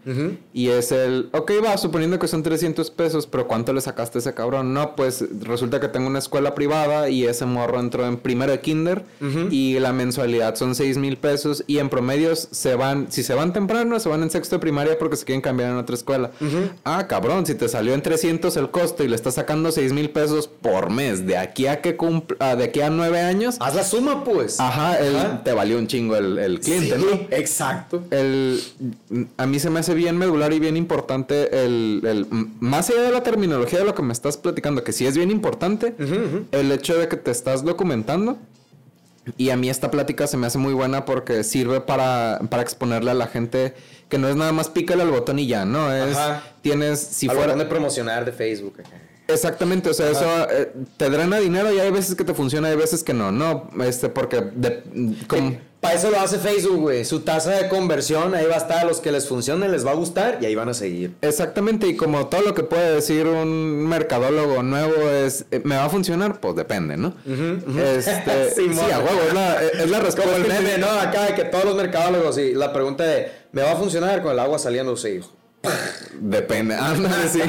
[0.55, 4.21] Y es el, ok, va, suponiendo que son 300 pesos, pero ¿cuánto le sacaste a
[4.21, 4.73] ese cabrón?
[4.73, 8.61] No, pues resulta que tengo una escuela privada y ese morro entró en primero de
[8.61, 9.05] kinder
[9.51, 13.53] y la mensualidad son 6 mil pesos y en promedios se van, si se van
[13.53, 16.31] temprano, se van en sexto de primaria porque se quieren cambiar en otra escuela.
[16.85, 20.09] Ah, cabrón, si te salió en 300 el costo y le estás sacando 6 mil
[20.11, 23.75] pesos por mes, de aquí a que cumpl- ah, de aquí a 9 años, Haz
[23.75, 24.59] la suma, pues.
[24.61, 25.43] ajá, el- Ajá.
[25.45, 26.86] te valió un chingo el, el cliente,
[27.31, 28.05] Exacto.
[28.11, 28.61] el,
[29.37, 32.27] a mí se me hace bien medular y bien importante el, el-
[32.61, 35.31] más allá de la terminología de lo que me estás platicando, que sí es bien
[35.31, 35.95] importante,
[36.53, 38.39] el hecho de que te estás documentando.
[39.37, 43.11] Y a mí esta plática se me hace muy buena porque sirve para, para exponerle
[43.11, 43.75] a la gente
[44.09, 45.93] que no es nada más pícale al botón y ya, ¿no?
[45.93, 46.45] Es, Ajá.
[46.63, 47.57] tienes, si Al fuera...
[47.57, 48.75] de promocionar de Facebook.
[49.27, 52.77] Exactamente, o sea, eso eh, te drena dinero y hay veces que te funciona, hay
[52.77, 54.85] veces que no, no, este, porque de,
[55.27, 57.05] como- Para eso lo hace Facebook, güey.
[57.05, 58.79] Su tasa de conversión, ahí va a estar.
[58.79, 61.15] A los que les funcione, les va a gustar y ahí van a seguir.
[61.23, 65.85] Exactamente, y como todo lo que puede decir un mercadólogo nuevo es, eh, ¿me va
[65.85, 66.41] a funcionar?
[66.41, 67.15] Pues depende, ¿no?
[67.25, 68.91] Este, sí, Simón.
[68.93, 70.37] a huevo, es la, es la Como respuesta.
[70.37, 70.91] el meme, ¿no?
[70.91, 74.33] Acá de que todos los mercadólogos y la pregunta de, ¿me va a funcionar con
[74.33, 74.97] el agua saliendo?
[74.97, 75.31] Sí, hijo.
[76.19, 77.41] Depende, ándale, sí.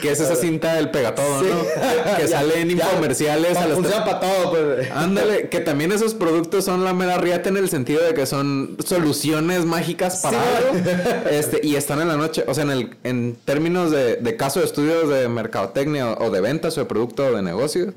[0.00, 1.46] Que es esa cinta del pegatodo, Sí.
[1.50, 2.16] ¿no?
[2.16, 2.84] Que Ya, sale en ya.
[2.84, 3.56] infomerciales.
[3.56, 4.90] a las Funciona para todo, pues.
[4.94, 8.76] Ándale, que también esos productos son la mera riata en el sentido de que son
[8.84, 10.46] soluciones mágicas para Sí.
[10.58, 11.28] algo.
[11.30, 12.44] Este, y están en la noche.
[12.46, 16.30] O sea, en el, en términos de, de caso de estudios de mercadotecnia o, o
[16.30, 17.92] de ventas o de producto o de negocio,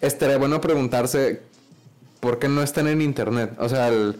[0.00, 1.40] estaría bueno preguntarse
[2.20, 3.52] por qué no están en internet.
[3.58, 4.16] O sea, el-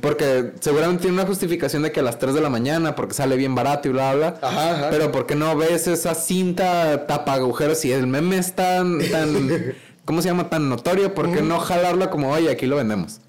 [0.00, 3.36] porque seguramente tiene una justificación de que a las 3 de la mañana, porque sale
[3.36, 4.38] bien barato y bla, bla.
[4.40, 4.90] Ajá, ajá.
[4.90, 9.74] Pero ¿por qué no ves esa cinta tapa agujeros y el meme es tan, tan
[10.04, 10.48] ¿cómo se llama?
[10.48, 13.20] Tan notorio, ¿por qué no jalarlo como, oye, aquí lo vendemos?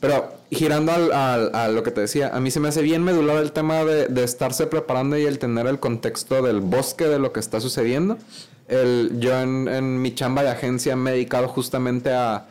[0.00, 3.04] Pero girando al- al- a lo que te decía, a mí se me hace bien
[3.04, 7.18] medular el tema de, de estarse preparando y el tener el contexto del bosque de
[7.18, 8.16] lo que está sucediendo.
[8.66, 12.46] El, yo en, en mi chamba de agencia me he dedicado justamente a,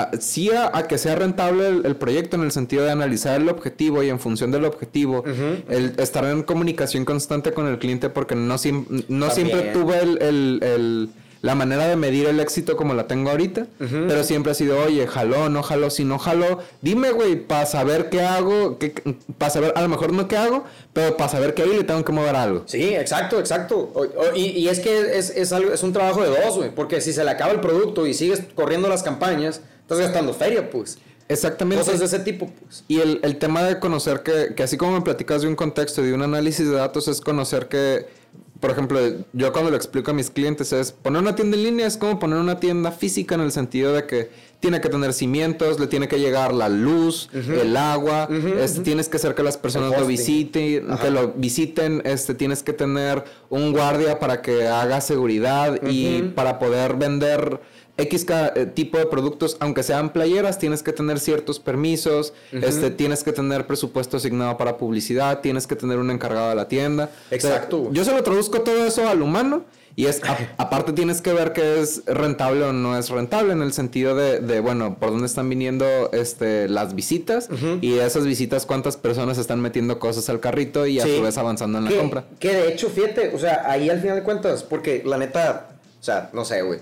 [0.00, 3.40] a- sí a, a que sea rentable el, el proyecto en el sentido de analizar
[3.40, 5.22] el objetivo y en función del objetivo,
[5.68, 10.22] el estar en comunicación constante con el cliente porque no, siem- no siempre tuve el,
[10.22, 11.08] el- el-
[11.42, 13.66] la manera de medir el éxito como la tengo ahorita,
[14.06, 18.10] pero siempre ha sido, oye, jaló, no jaló, si no jaló, dime, güey, para saber
[18.10, 18.78] qué hago,
[19.38, 20.62] para saber, a lo mejor no qué hago,
[20.92, 22.62] pero para saber que ahí le tengo que mover algo.
[22.66, 23.90] Sí, exacto, exacto.
[23.92, 26.72] O- o- y, y es que es, es, algo, es un trabajo de dos, güey.
[26.72, 30.70] Porque si se le acaba el producto y sigues corriendo las campañas, estás gastando feria,
[30.70, 30.98] pues.
[31.28, 31.84] Exactamente.
[31.84, 32.84] Cosas de ese tipo, pues.
[32.88, 36.02] Y el, el tema de conocer que, que así como me platicas de un contexto
[36.02, 38.06] y de un análisis de datos, es conocer que,
[38.60, 39.00] por ejemplo,
[39.32, 42.18] yo cuando lo explico a mis clientes es poner una tienda en línea es como
[42.18, 44.30] poner una tienda física en el sentido de que
[44.60, 48.28] tiene que tener cimientos, le tiene que llegar la luz, el agua,
[48.60, 52.72] este, tienes que hacer que las personas lo visiten, que lo visiten, este, tienes que
[52.72, 57.60] tener un guardia para que haga seguridad y para poder vender
[57.98, 63.22] X eh, tipo de productos, aunque sean playeras, tienes que tener ciertos permisos, este, tienes
[63.22, 67.10] que tener presupuesto asignado para publicidad, tienes que tener un encargado de la tienda.
[67.30, 69.64] Exacto, yo se lo traduzco todo eso al humano
[69.94, 73.60] y es, a- aparte tienes que ver que es rentable o no es rentable en
[73.60, 77.50] el sentido de, de, bueno, por dónde están viniendo este, las visitas
[77.82, 81.76] y esas visitas cuántas personas están metiendo cosas al carrito y a su vez avanzando
[81.76, 82.24] en la que, compra.
[82.40, 86.02] Que de hecho, fíjate, o sea, ahí al final de cuentas, porque la neta, o
[86.02, 86.78] sea, no sé, güey.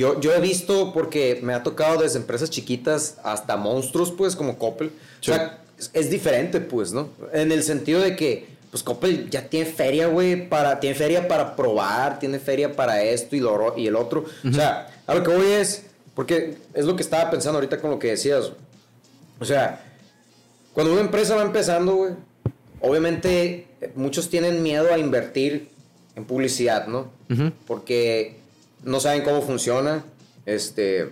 [0.00, 4.56] Yo, yo he visto, porque me ha tocado desde empresas chiquitas hasta monstruos, pues, como
[4.56, 4.92] Coppel.
[5.20, 5.30] Sí.
[5.30, 7.10] O sea, es, es diferente, pues, ¿no?
[7.34, 11.54] En el sentido de que, pues, Coppel ya tiene feria, güey, para, tiene feria para
[11.54, 14.24] probar, tiene feria para esto y, lo, y el otro.
[14.42, 15.82] O sea, a lo que voy es,
[16.14, 18.52] porque es lo que estaba pensando ahorita con lo que decías.
[19.38, 19.84] O sea,
[20.72, 22.12] cuando una empresa va empezando, güey,
[22.80, 25.68] obviamente eh, muchos tienen miedo a invertir
[26.16, 27.10] en publicidad, ¿no?
[27.66, 28.39] Porque
[28.84, 30.04] no saben cómo funciona.
[30.46, 31.10] Este,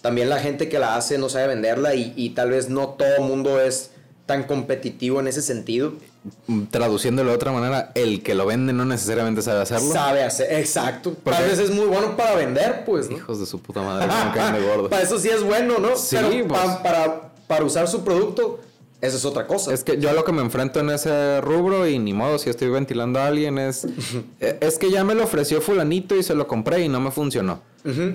[0.00, 3.16] también la gente que la hace no sabe venderla y, y tal vez no todo
[3.16, 3.90] el mundo es
[4.26, 5.94] tan competitivo en ese sentido.
[6.46, 9.92] Mm, Traduciéndolo de otra manera, el que lo vende no necesariamente sabe hacerlo.
[9.92, 11.14] Sabe hacer, exacto.
[11.22, 13.16] Porque- Tal vez es muy bueno para vender, pues, ¿no?
[13.16, 14.06] Hijos de su puta madre,
[14.66, 14.88] gordo.
[14.88, 15.96] para eso sí es bueno, ¿no?
[15.96, 16.60] Sí, Pero pues.
[16.60, 18.60] pa- para, para usar su producto,
[19.02, 19.74] esa es otra cosa.
[19.74, 22.48] Es que yo a lo que me enfrento en ese rubro y ni modo si
[22.48, 23.84] estoy ventilando a alguien es
[24.40, 27.10] eh, es que ya me lo ofreció fulanito y se lo compré y no me
[27.10, 27.60] funcionó.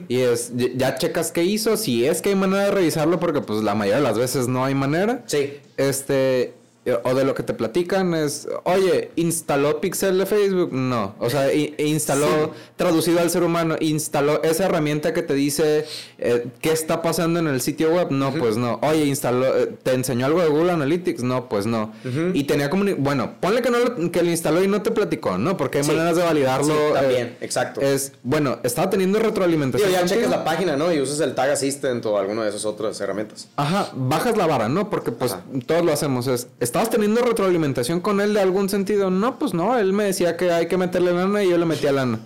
[0.07, 3.61] Y es ya checas qué hizo, si es que hay manera de revisarlo porque pues
[3.63, 5.23] la mayoría de las veces no hay manera.
[5.25, 5.59] Sí.
[5.75, 6.53] Este
[7.03, 10.71] o de lo que te platican es, oye, instaló Pixel de Facebook.
[10.71, 15.85] No, o sea, instaló, traducido al ser humano, instaló esa herramienta que te dice
[16.17, 18.11] eh, qué está pasando en el sitio web.
[18.11, 18.79] No, pues no.
[18.81, 21.23] Oye, instaló, eh, te enseñó algo de Google Analytics.
[21.23, 21.93] No, pues no.
[22.33, 25.37] Y tenía como, bueno, ponle que no lo, que lo instaló y no te platicó,
[25.37, 25.57] ¿no?
[25.57, 26.73] Porque hay maneras de validarlo.
[26.73, 27.81] Sí, también, exacto.
[27.81, 29.91] Es, bueno, estaba teniendo retroalimentación.
[29.91, 30.91] ya checas la página, ¿no?
[30.93, 33.49] Y usas el Tag Assistant o alguna de esas otras herramientas.
[33.55, 34.89] Ajá, bajas la vara, ¿no?
[34.89, 35.35] Porque pues
[35.65, 36.27] todos lo hacemos.
[36.27, 36.47] Es,
[36.77, 39.09] ¿Estabas teniendo retroalimentación con él de algún sentido?
[39.09, 41.91] No, pues no, él me decía que hay que meterle lana y yo le metía
[41.91, 42.19] lana.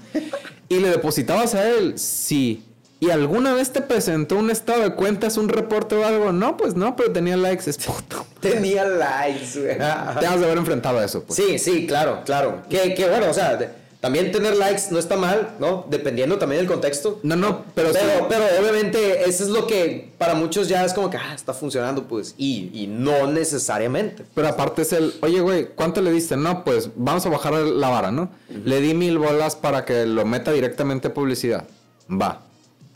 [0.68, 1.98] ¿Y le depositabas a él?
[1.98, 2.66] Sí.
[3.00, 6.34] ¿Y alguna vez te presentó un estado de cuentas, un reporte o algo?
[6.34, 7.70] No, pues no, pero tenía likes.
[7.70, 8.26] Es puto.
[8.42, 9.78] Tenía likes, güey.
[9.78, 9.84] Te
[10.26, 11.38] has de haber enfrentado a eso, pues.
[11.38, 12.62] Sí, sí, claro, claro.
[12.70, 13.58] Que, que bueno, o sea,
[14.02, 15.86] también tener likes no está mal, ¿no?
[15.88, 17.20] Dependiendo también del contexto.
[17.22, 21.12] No, no, pero Pero, pero obviamente eso es lo que para muchos ya es como
[21.12, 22.34] que, ah, está funcionando, pues.
[22.36, 24.26] Y, y no necesariamente.
[24.34, 26.36] Pero aparte es el, oye, güey, ¿cuánto le diste?
[26.36, 28.30] No, pues vamos a bajar la vara, ¿no?
[28.66, 31.66] Le di mil bolas para que lo meta directamente a publicidad.
[32.10, 32.42] Va.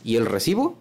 [0.02, 0.76] ¿Y el recibo?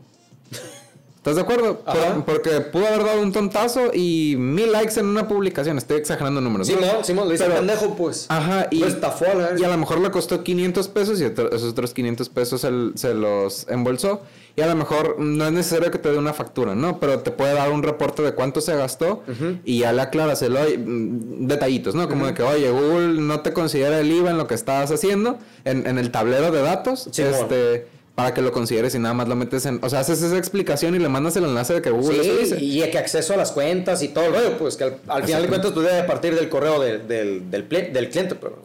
[1.25, 1.81] ¿Estás de acuerdo?
[2.23, 5.79] porque pudo haber dado un tontazo y mil likes en una publicación.
[5.79, 6.67] Estoy exagerando números.
[6.67, 8.27] Sí, no, Simón, lo hizo pendejo, pues.
[8.29, 11.95] Ajá, y, estafó a y a lo mejor le costó 500 pesos y esos otros
[11.95, 14.21] 500 pesos se los embolsó.
[14.55, 16.99] Y a lo mejor no es necesario que te dé una factura, ¿no?
[16.99, 19.23] Pero te puede dar un reporte de cuánto se gastó
[19.65, 22.07] y ya le aclaras el mm, detallitos, ¿no?
[22.07, 25.39] Como de que, oye, Google no te considera el IVA en lo que estabas haciendo,
[25.63, 27.07] en, en el tablero de datos.
[27.07, 29.79] este para que lo consideres y nada más lo metes en...
[29.83, 32.57] O sea, haces esa explicación y le mandas el enlace de que Google sí, dice.
[32.59, 35.47] y que acceso a las cuentas y todo el rollo, pues que al, final de
[35.49, 38.61] cuentas tú debes partir del correo del, del, del, cliente, pero...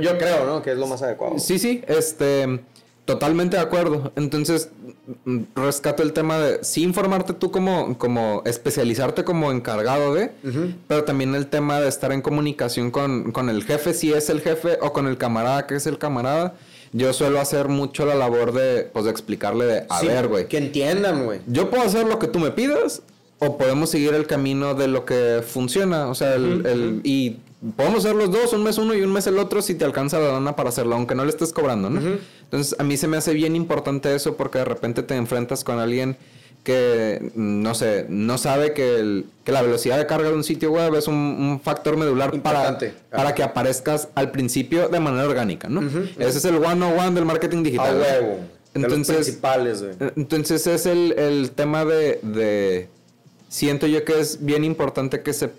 [0.00, 0.62] yo creo, ¿no?
[0.62, 1.38] Que es lo más adecuado.
[1.38, 2.60] Sí, sí, este...
[3.04, 4.12] Totalmente de acuerdo.
[4.16, 4.68] Entonces,
[5.54, 10.30] rescato el tema de sí informarte tú como, como especializarte como encargado de,
[10.86, 14.42] pero también el tema de estar en comunicación con, con el jefe, si es el
[14.42, 16.52] jefe, o con el camarada, que es el camarada
[16.92, 20.48] yo suelo hacer mucho la labor de, pues, de explicarle de, a ver, güey.
[20.48, 21.40] Que entiendan, güey.
[21.46, 23.02] Yo puedo hacer lo que tú me pidas
[23.38, 26.08] o podemos seguir el camino de lo que funciona.
[26.08, 27.36] O sea, el, y
[27.76, 30.18] podemos hacer los dos, un mes uno y un mes el otro, si te alcanza
[30.18, 32.18] la lana para hacerlo, aunque no le estés cobrando, ¿no?
[32.44, 35.78] Entonces, a mí se me hace bien importante eso porque de repente te enfrentas con
[35.78, 36.16] alguien
[36.68, 41.08] que, no sé, no sabe que, la velocidad de carga de un sitio web es
[41.08, 42.78] un, factor medular para,
[43.10, 45.80] para que aparezcas al principio de manera orgánica, ¿no?
[46.18, 47.98] Ese es el one-on-one del marketing digital.
[47.98, 48.40] huevo.
[48.74, 49.82] Entonces, principales,
[50.14, 52.90] Entonces es el, tema de,
[53.48, 55.50] Siento yo que es bien importante que se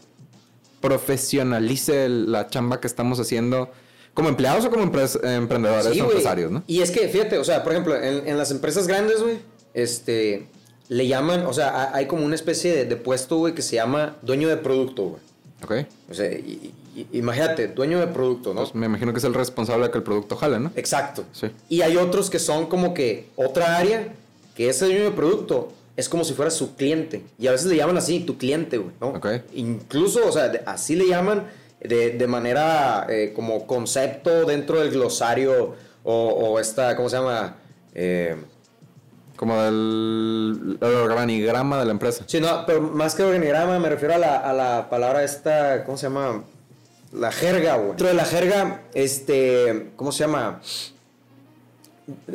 [0.79, 3.71] profesionalice la chamba que estamos haciendo
[4.13, 6.63] como empleados o como emprendedores o empresarios, ¿no?
[6.67, 9.39] Y es que, fíjate, o sea, por ejemplo, en, en las empresas grandes, güey,
[9.73, 10.47] este
[10.89, 14.49] le llaman, o sea, hay como una especie de, puesto, güey, que se llama dueño
[14.49, 15.21] de producto, güey.
[15.63, 15.87] Ok.
[16.09, 16.29] O sea,
[17.13, 18.61] imagínate, dueño de producto, ¿no?
[18.61, 20.71] Pues me imagino que es el responsable de que el producto jale, ¿no?
[20.75, 21.25] Exacto.
[21.31, 21.51] Sí.
[21.69, 24.07] Y hay otros que son como que otra área,
[24.55, 27.21] que ese dueño de producto es como si fuera su cliente.
[27.37, 29.09] Y a veces le llaman así, tu cliente, güey, ¿no?
[29.09, 29.27] Ok.
[29.53, 31.45] Incluso, o sea, así le llaman
[31.81, 37.57] de, de manera eh, como concepto dentro del glosario o, o esta, ¿cómo se llama?
[37.93, 38.35] Eh,
[39.39, 42.25] como del organigrama de la empresa.
[42.27, 45.97] Sí, no, pero más que organigrama me refiero a la, a la palabra esta, ¿cómo
[45.97, 46.43] se llama?
[47.13, 47.87] La jerga, güey.
[47.87, 50.59] Dentro de la jerga, este, ¿cómo se llama?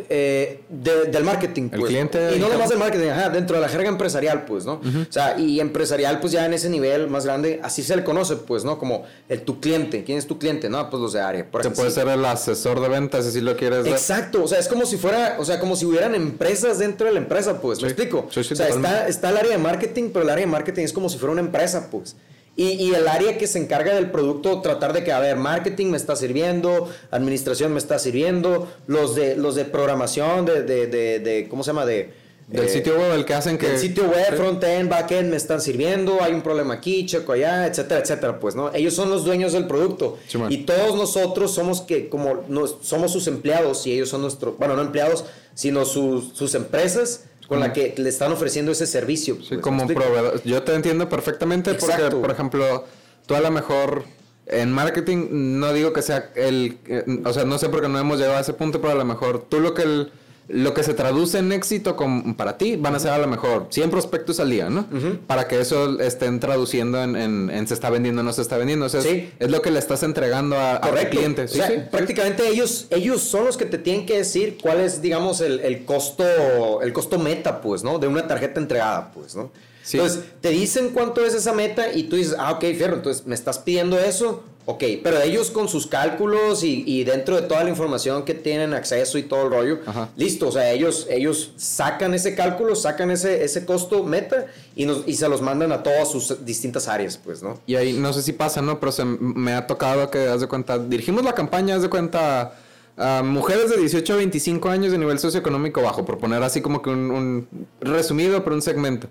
[0.09, 1.68] Eh, del marketing.
[1.68, 1.83] Pues.
[1.83, 2.37] El cliente.
[2.37, 4.75] Y no nomás del marketing, ajá, dentro de la jerga empresarial, pues, ¿no?
[4.75, 8.37] O sea, y empresarial, pues ya en ese nivel más grande, así se le conoce,
[8.37, 8.79] pues, ¿no?
[8.79, 10.05] Como el tu cliente.
[10.05, 10.68] ¿Quién es tu cliente?
[10.68, 11.47] No, pues los de área.
[11.62, 13.87] Se puede ser el asesor de ventas, si lo quieres.
[13.87, 17.12] Exacto, o sea, es como si fuera, o sea, como si hubieran empresas dentro de
[17.12, 18.27] la empresa, pues, ¿me explico?
[18.29, 21.09] o sea, está, está el área de marketing, pero el área de marketing es como
[21.09, 22.16] si fuera una empresa, pues.
[22.57, 25.97] Y, el área que se encarga del producto, tratar de que, a ver, marketing me
[25.97, 31.65] está sirviendo, administración me está sirviendo, los de, los de programación, de, de, de, ¿cómo
[31.65, 31.85] se llama?
[31.85, 32.13] De,
[32.47, 33.73] del sitio web, el que hacen que...
[33.73, 38.01] El sitio web, front-end, back-end me están sirviendo, hay un problema aquí, checo allá, etcétera,
[38.01, 38.73] etcétera, pues, ¿no?
[38.75, 40.19] Ellos son los dueños del producto.
[40.49, 42.45] y todos nosotros somos que, como,
[42.83, 45.25] somos sus empleados y ellos son nuestros, bueno, no empleados,
[45.55, 49.36] sino sus, sus empresas con la que le están ofreciendo ese servicio.
[49.36, 50.42] Sí, pues, como proveedor.
[50.45, 52.84] Yo te entiendo perfectamente porque, por ejemplo,
[53.26, 54.05] tú a lo mejor
[54.47, 56.78] en marketing no digo que sea el,
[57.24, 59.05] o sea, no sé por qué no hemos llegado a ese punto, pero a lo
[59.05, 60.07] mejor tú lo que
[60.49, 63.68] lo que se traduce en éxito con, para ti van a ser a lo mejor
[63.70, 64.86] 100 prospectos al día, ¿no?
[65.26, 68.86] Para que eso estén traduciendo en, en, se está vendiendo o no se está vendiendo.
[68.86, 71.49] O sea, es, lo que le estás entregando a, a cliente.
[71.49, 75.61] ¿Sí, prácticamente ellos, ellos son los que te tienen que decir cuál es, digamos, el,
[75.61, 77.99] el, costo, el costo meta, pues, ¿no?
[77.99, 79.51] De una tarjeta entregada, pues, ¿no?
[79.92, 83.34] Entonces, te dicen cuánto es esa meta y tú dices, ah, ok, fierro, entonces me
[83.34, 88.25] estás pidiendo eso Ok, pero ellos con sus cálculos y, dentro de toda la información
[88.25, 89.79] que tienen acceso y todo el rollo,
[90.17, 95.07] listo, o sea, ellos, ellos sacan ese cálculo, sacan ese, ese costo meta y, nos,
[95.07, 97.61] y se los mandan a todas sus distintas áreas, pues, ¿no?
[97.67, 98.81] Y ahí no sé si pasa, ¿no?
[98.81, 102.55] Pero se, me ha tocado que, haz de cuenta, dirigimos la campaña, haz de cuenta,
[102.97, 106.81] a mujeres de 18 a 25 años de nivel socioeconómico bajo, por poner así como
[106.81, 107.47] que un,
[107.81, 109.09] resumido, pero un segmento.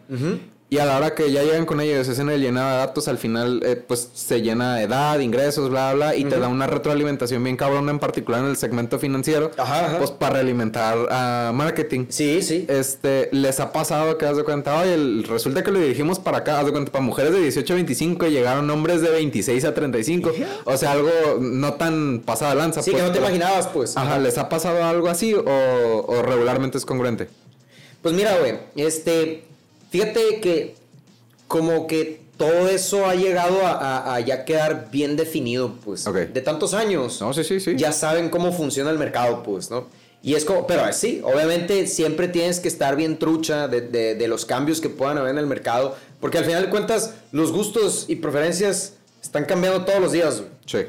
[0.73, 3.07] Y a la hora que ya llegan con ellos, se hacen el llenado de datos,
[3.07, 6.65] al final eh, pues se llena de edad, ingresos, bla, bla, y te da una
[6.65, 9.51] retroalimentación bien cabrona, en particular en el segmento financiero,
[9.99, 12.07] pues para realimentar a marketing.
[12.09, 12.65] Sí, sí.
[12.67, 14.97] Este, les ha pasado que, haz de cuenta, oye,
[15.27, 18.25] resulta que lo dirigimos para acá, haz de cuenta, para mujeres de 18 a 25
[18.25, 20.31] y llegaron hombres de 26 a 35.
[20.65, 22.81] O sea, algo no tan pasada lanza.
[22.81, 23.95] Sí, que pues, no te imaginabas, pues.
[23.95, 27.29] Ajá, ¿les ha pasado algo así o, o regularmente es congruente?
[28.01, 29.52] Pues mira, güey, este
[29.93, 30.73] Fíjate que
[31.47, 36.03] como que todo eso ha llegado a, ya quedar bien definido, pues.
[36.05, 37.21] De tantos años.
[37.21, 37.75] No, sí, sí, sí.
[37.77, 39.85] Ya saben cómo funciona el mercado, pues, ¿no?
[40.23, 43.81] Y es como, pero sí, obviamente siempre tienes que estar bien trucha de,
[44.15, 47.51] de, los cambios que puedan haber en el mercado, porque al final de cuentas los
[47.51, 50.41] gustos y preferencias están cambiando todos los días.
[50.65, 50.79] Sí.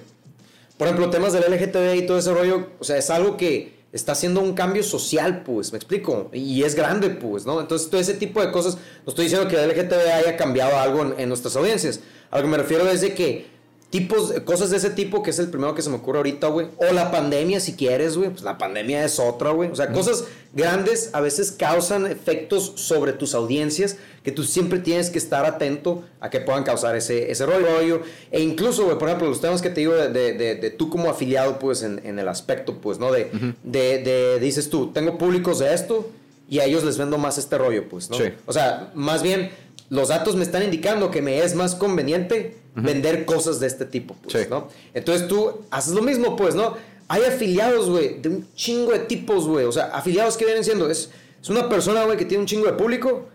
[0.79, 4.11] Por ejemplo, temas del LGTB y todo ese rollo, o sea, es algo que está
[4.13, 7.61] haciendo un cambio social, pues, me explico, y es grande, pues, ¿no?
[7.61, 11.15] Entonces, todo ese tipo de cosas, no estoy diciendo que el LGTB haya cambiado algo
[11.17, 12.01] en, nuestras audiencias,
[12.33, 13.54] a lo que me refiero es de que
[13.95, 16.67] tipos, cosas de ese tipo, que es el primero que se me ocurre ahorita, güey.
[16.79, 18.29] O la pandemia, si quieres, güey.
[18.29, 19.71] Pues la pandemia es otra, güey.
[19.71, 25.11] O sea, cosas grandes a veces causan efectos sobre tus audiencias que tú siempre tienes
[25.11, 28.03] que estar atento a que puedan causar ese, ese rollo.
[28.33, 31.61] E incluso, güey, por ejemplo, los temas que te digo de, de, tú como afiliado,
[31.61, 33.13] pues, en, en, el aspecto, pues, ¿no?
[33.13, 33.31] De,
[33.63, 36.11] de, dices tú, tengo públicos de esto
[36.49, 38.17] y a ellos les vendo más este rollo, pues, ¿no?
[38.17, 38.25] Sí.
[38.47, 39.53] O sea, más bien,
[39.89, 44.17] los datos me están indicando que me es más conveniente vender cosas de este tipo,
[44.23, 44.69] pues, ¿no?
[44.93, 46.75] Entonces tú haces lo mismo, pues, ¿no?
[47.09, 49.67] Hay afiliados, güey, de un chingo de tipos, güey.
[49.67, 51.11] O sea, afiliados que vienen siendo, es,
[51.41, 53.29] es una persona, güey, que tiene un chingo de público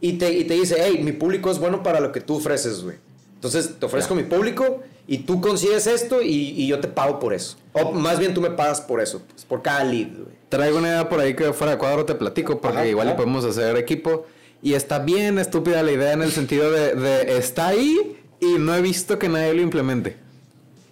[0.00, 2.82] y, te, y te dice, hey, mi público es bueno para lo que tú ofreces,
[2.82, 2.96] güey.
[3.34, 7.56] Entonces te ofrezco mi público y tú consigues esto y, yo te pago por eso.
[7.72, 10.42] O más bien tú me pagas por eso, pues, por cada lead, güey.
[10.48, 13.44] Traigo una idea por ahí que fuera de cuadro te platico, porque igual le podemos
[13.44, 14.26] hacer equipo.
[14.62, 18.74] Y está bien estúpida la idea en el sentido de, de está ahí y no
[18.74, 20.16] he visto que nadie lo implemente.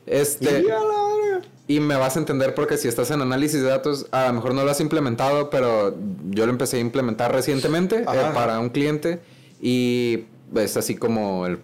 [0.06, 0.64] Este.
[1.66, 4.54] Y me vas a entender porque si estás en análisis de datos, a lo mejor
[4.54, 5.96] no lo has implementado, pero
[6.30, 9.20] yo lo empecé a implementar recientemente eh, para un cliente
[9.60, 10.24] y
[10.54, 11.58] es así como el...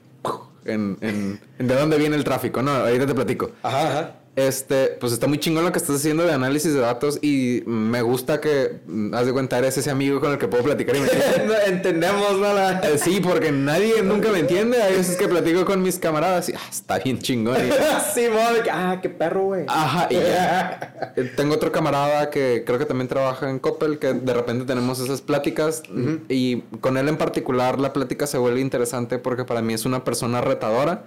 [0.64, 2.72] En, en, de dónde viene el tráfico, ¿no?
[2.72, 3.52] Ahorita te platico.
[3.62, 4.14] Ajá, ajá.
[4.36, 8.02] Este, pues está muy chingón lo que estás haciendo de análisis de datos y me
[8.02, 11.00] gusta que, mm, haz de cuenta, eres ese amigo con el que puedo platicar y
[11.00, 11.06] me
[11.66, 12.46] Entendemos, ¿no?
[12.70, 14.82] Eh, sí, porque nadie nunca me entiende.
[14.82, 17.56] Hay veces que platico con mis camaradas y, ah, está bien chingón.
[18.14, 18.26] sí,
[18.70, 19.64] ah, qué perro, güey.
[19.68, 24.34] Ajá, y eh, Tengo otro camarada que creo que también trabaja en Coppel, que de
[24.34, 25.82] repente tenemos esas pláticas
[26.28, 30.04] y con él en particular la plática se vuelve interesante porque para mí es una
[30.04, 31.04] persona retadora.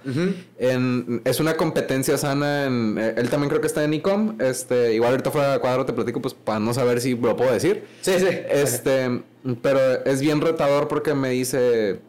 [0.58, 4.40] en, es una competencia sana en eh, él también creo que está en Ecom.
[4.40, 7.52] Este, igual ahorita fuera de cuadro te platico, pues para no saber si lo puedo
[7.52, 7.84] decir.
[8.00, 8.26] Sí, sí.
[8.48, 9.22] Este,
[9.60, 12.00] pero es bien retador porque me dice,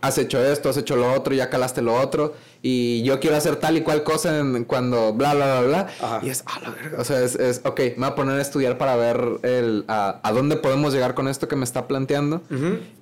[0.00, 2.34] has hecho esto, has hecho lo otro, ya calaste lo otro,
[2.66, 6.20] y yo quiero hacer tal y cual cosa en, cuando bla, bla, bla, bla.
[6.22, 6.98] Y es, ah, la verga.
[6.98, 10.18] O sea, es, es, ok, me voy a poner a estudiar para ver el, a,
[10.22, 12.40] a dónde podemos llegar con esto que me está planteando.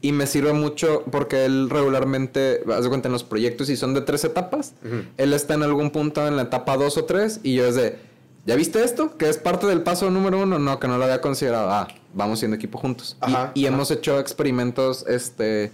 [0.00, 3.94] Y me sirve mucho porque él regularmente, haz de cuenta en los proyectos y son
[3.94, 4.74] de tres etapas.
[5.16, 8.00] Él está en algún punto en la etapa dos o tres y yo es de,
[8.46, 9.16] ¿ya viste esto?
[9.16, 10.58] Que es parte del paso número uno.
[10.58, 11.70] No, que no lo había considerado.
[11.70, 13.16] Ah, vamos siendo equipo juntos.
[13.54, 15.70] y, y hemos hecho experimentos, este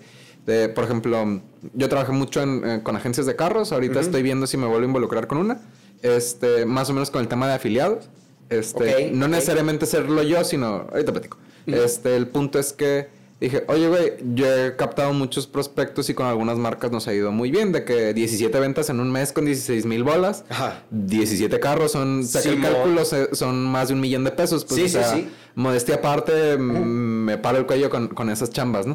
[0.75, 1.41] por ejemplo,
[1.75, 3.73] yo trabajé mucho eh, con agencias de carros.
[3.73, 5.61] Ahorita estoy viendo si me vuelvo a involucrar con una.
[6.03, 8.09] Este, más o menos con el tema de afiliados.
[8.49, 10.87] Este, no necesariamente serlo yo, sino.
[10.91, 11.37] Ahorita platico.
[11.67, 13.09] Este, el punto es que
[13.41, 17.31] dije, oye, güey, yo he captado muchos prospectos y con algunas marcas nos ha ido
[17.31, 17.73] muy bien.
[17.73, 20.83] De que 17 ventas en un mes con 16 mil bolas, Ajá.
[20.91, 24.65] 17 carros son, sí, el cálculo, son más de un millón de pesos.
[24.65, 25.29] Pues, sí, sí, sí.
[25.55, 28.95] Modestia aparte, me paro el cuello con, con esas chambas, ¿no?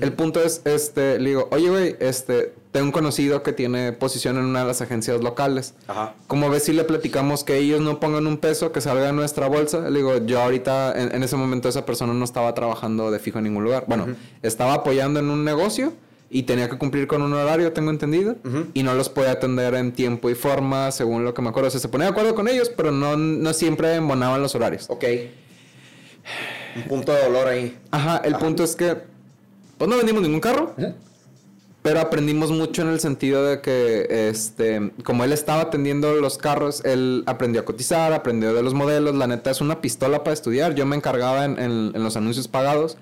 [0.00, 4.38] El punto es, este, le digo, oye, güey, este, tengo un conocido que tiene posición
[4.38, 5.74] en una de las agencias locales.
[5.86, 6.14] Ajá.
[6.26, 9.46] Como ves si le platicamos que ellos no pongan un peso que salga de nuestra
[9.46, 9.90] bolsa?
[9.90, 13.38] Le digo, yo ahorita, en, en ese momento esa persona no estaba trabajando de fijo
[13.38, 13.84] en ningún lugar.
[13.86, 14.06] Bueno,
[14.42, 15.92] estaba apoyando en un negocio
[16.30, 18.36] y tenía que cumplir con un horario, tengo entendido,
[18.72, 21.68] y no los podía atender en tiempo y forma, según lo que me acuerdo.
[21.68, 24.86] O sea, se ponía de acuerdo con ellos, pero no, no siempre embonaban los horarios.
[24.88, 25.04] Ok.
[26.76, 27.78] Un punto de dolor ahí.
[27.90, 28.96] Ajá, el punto es que,
[29.76, 30.74] pues no vendimos ningún carro.
[31.82, 36.80] Pero aprendimos mucho en el sentido de que, este, como él estaba atendiendo los carros,
[36.84, 39.16] él aprendió a cotizar, aprendió de los modelos.
[39.16, 40.74] La neta es una pistola para estudiar.
[40.76, 42.98] Yo me encargaba en, en- en los anuncios pagados.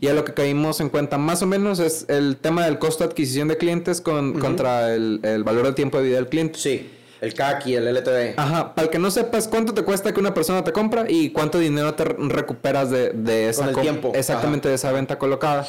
[0.00, 3.04] Y a lo que caímos en cuenta más o menos es el tema del costo
[3.04, 6.58] de adquisición de clientes con, contra el, el valor de tiempo de vida del cliente.
[6.58, 6.90] Sí.
[7.20, 8.34] El CAC y el LTV.
[8.36, 11.30] Ajá, para el que no sepas cuánto te cuesta que una persona te compra y
[11.30, 14.12] cuánto dinero te re- recuperas de, de esa Con el tiempo.
[14.14, 15.64] Exactamente, de esa venta colocada.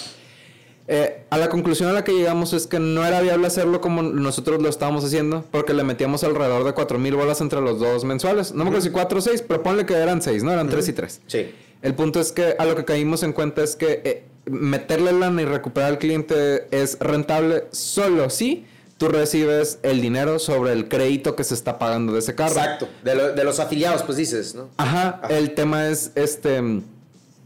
[0.88, 4.04] Eh, a la conclusión a la que llegamos es que no era viable hacerlo como
[4.04, 8.04] nosotros lo estábamos haciendo, porque le metíamos alrededor de 4 mil bolas entre los dos
[8.04, 8.52] mensuales.
[8.54, 10.52] No me acuerdo si 4 o 6, pero ponle que eran 6, ¿no?
[10.52, 11.22] Eran 3 y 3.
[11.28, 11.52] Sí.
[11.82, 15.42] El punto es que a lo que caímos en cuenta es que eh, meterle lana
[15.42, 18.66] y recuperar al cliente es rentable solo si
[18.98, 22.52] tú recibes el dinero sobre el crédito que se está pagando de ese carro.
[22.56, 22.88] Exacto.
[23.04, 24.70] De, lo- de los afiliados, pues dices, ¿no?
[24.78, 26.62] Ajá, el tema es, este,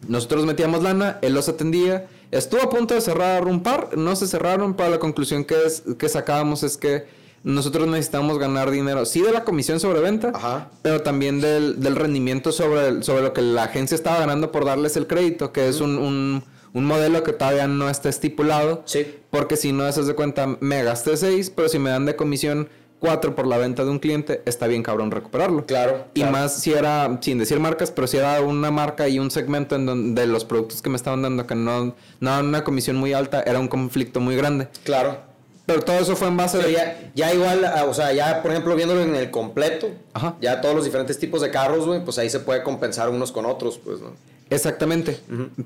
[0.07, 4.27] nosotros metíamos lana, él los atendía, estuvo a punto de cerrar un par, no se
[4.27, 7.05] cerraron, para la conclusión que, es, que sacábamos es que
[7.43, 10.69] nosotros necesitamos ganar dinero, sí de la comisión sobre venta, Ajá.
[10.81, 14.65] pero también del, del rendimiento sobre, el- sobre lo que la agencia estaba ganando por
[14.65, 18.83] darles el crédito, que es un, un, un modelo que todavía no está estipulado.
[18.85, 19.15] Sí.
[19.31, 22.67] Porque si no, haces de cuenta, me gasté 6, pero si me dan de comisión
[22.99, 25.65] 4 por la venta de un cliente, está bien cabrón recuperarlo.
[25.65, 26.05] Claro.
[26.13, 26.37] Y claro.
[26.37, 29.85] más si era, sin decir marcas, pero si era una marca y un segmento en
[29.85, 33.13] donde de los productos que me estaban dando que no, no daban una comisión muy
[33.13, 34.67] alta, era un conflicto muy grande.
[34.83, 35.29] Claro.
[35.65, 36.73] Pero todo eso fue en base Pero de...
[36.73, 40.35] ya, ya igual, ah, o sea, ya por ejemplo viéndolo en el completo, Ajá.
[40.41, 43.45] ya todos los diferentes tipos de carros, güey, pues ahí se puede compensar unos con
[43.45, 44.13] otros, pues, ¿no?
[44.49, 45.19] Exactamente.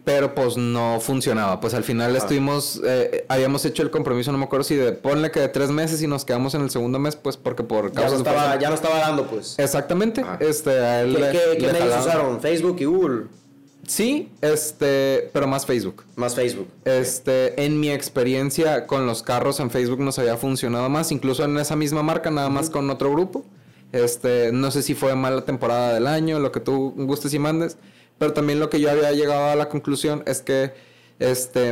[0.03, 1.59] Pero pues no funcionaba.
[1.61, 5.31] Pues al final estuvimos, eh, habíamos hecho el compromiso, no me acuerdo si de ponle
[5.31, 8.09] que de tres meses y nos quedamos en el segundo mes, pues porque por Ya
[8.09, 9.57] no, estaba, fuerza- ya no estaba dando, pues.
[9.57, 10.21] Exactamente.
[10.21, 10.37] Ajá.
[10.41, 12.41] Este, a él ¿Qué, le- qué, medios usaron?
[12.41, 13.23] Facebook y Google.
[13.87, 16.03] Sí, este, pero más Facebook.
[16.15, 16.67] Más Facebook.
[16.85, 21.57] Este, en mi experiencia con los carros en Facebook nos había funcionado más, incluso en
[21.57, 23.45] esa misma marca, nada más con otro grupo.
[23.91, 27.77] Este, no sé si fue mala temporada del año, lo que tú gustes y mandes,
[28.17, 30.73] pero también lo que yo había llegado a la conclusión es que,
[31.19, 31.69] este,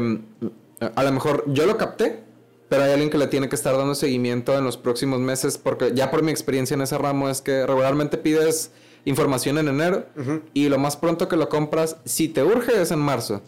[0.96, 2.24] a lo mejor yo lo capté,
[2.70, 5.92] pero hay alguien que le tiene que estar dando seguimiento en los próximos meses, porque
[5.94, 8.72] ya por mi experiencia en ese ramo es que regularmente pides
[9.06, 10.06] información en enero
[10.54, 13.42] y lo más pronto que lo compras, si te urge es en marzo.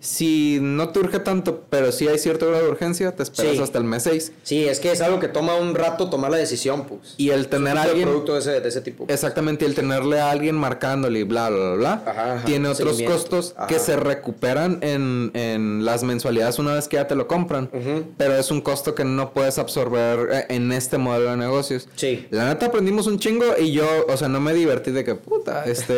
[0.00, 3.62] Si no te urge tanto, pero si hay cierto grado de urgencia, te esperas Sí.
[3.62, 4.32] hasta el mes 6.
[4.42, 7.14] Sí, es que es algo que toma un rato tomar la decisión, pues.
[7.16, 8.08] Y el tener a Un alguien...
[8.08, 9.04] producto de ese, de ese tipo.
[9.08, 13.00] Exactamente, el tenerle a alguien marcándole y bla, bla, bla, bla, Ajá, ajá, tiene otros
[13.02, 13.66] costos Ajá.
[13.66, 17.70] que se recuperan en, en las mensualidades una vez que ya te lo compran.
[18.16, 21.88] Pero es un costo que no puedes absorber eh, en este modelo de negocios.
[21.96, 22.26] Sí.
[22.30, 25.64] La neta aprendimos un chingo y yo, o sea, no me divertí de que puta,
[25.64, 25.96] este,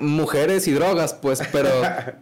[0.00, 1.70] mujeres y drogas, pues, pero,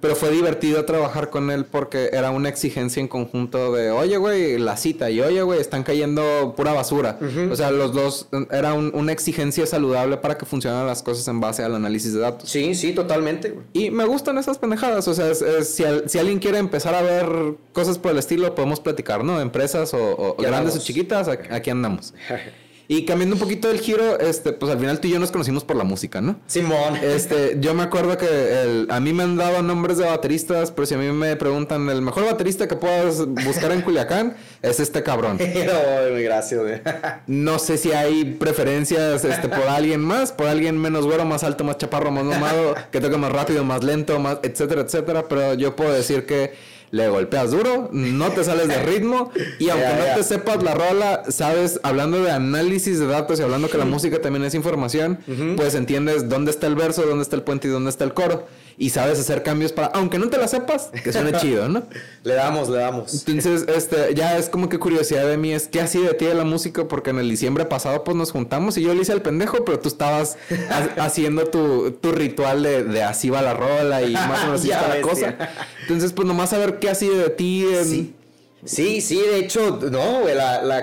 [0.00, 4.58] pero fue divertido trabajar con él porque era una exigencia en conjunto de, oye, güey,
[4.58, 7.18] la cita y oye, güey, están cayendo pura basura.
[7.50, 11.40] O sea, los dos, era un- una exigencia saludable para que funcionaran las cosas en
[11.40, 12.48] base al análisis de datos.
[12.48, 13.64] Sí, sí, totalmente, güey.
[13.72, 16.94] Y me gustan esas pendejadas, o sea, es- es- si, al- si alguien quiere empezar
[16.94, 17.28] a ver
[17.72, 19.40] cosas por el estilo, podemos platicar, ¿no?
[19.40, 20.76] Empresas o, grandes andamos.
[20.76, 22.14] o chiquitas, aquí andamos.
[22.90, 25.62] Y cambiando un poquito el giro, este, pues al final tú y yo nos conocimos
[25.62, 26.40] por la música, ¿no?
[26.46, 26.96] Simón.
[27.02, 30.86] Este, yo me acuerdo que el- a mí me han dado nombres de bateristas, pero
[30.86, 35.02] si a mí me preguntan el mejor baterista que puedas buscar en Culiacán, es este
[35.02, 35.36] cabrón.
[36.12, 36.80] Muy gracias, güey.
[37.26, 41.64] No sé si hay preferencias este, por alguien más, por alguien menos güero, más alto,
[41.64, 45.28] más chaparro, más mamado, que toque más rápido, más lento, más, etcétera, etcétera.
[45.28, 46.54] Pero yo puedo decir que
[46.90, 50.14] le golpeas duro, no te sales de ritmo y aunque Ya, no ya.
[50.14, 54.20] te sepas la rola, sabes, hablando de análisis de datos y hablando que la música
[54.20, 55.18] también es información,
[55.56, 58.46] pues entiendes dónde está el verso, dónde está el puente y dónde está el coro.
[58.80, 61.82] Y sabes hacer cambios para, aunque no te la sepas, que suene chido, ¿no?
[62.22, 63.26] Le damos, le damos.
[63.26, 66.34] Entonces, este, ya es como que curiosidad de mí es qué así de ti de
[66.36, 69.20] la música, porque en el diciembre pasado pues nos juntamos y yo le hice al
[69.22, 70.36] pendejo, pero tú estabas
[70.70, 74.60] ha- haciendo tu, tu ritual de, de así va la rola y más o menos
[74.60, 75.36] así está la cosa.
[75.82, 77.64] Entonces, pues nomás saber qué así de ti.
[77.72, 78.14] en- Sí.
[78.64, 80.28] Sí, sí, de hecho, no,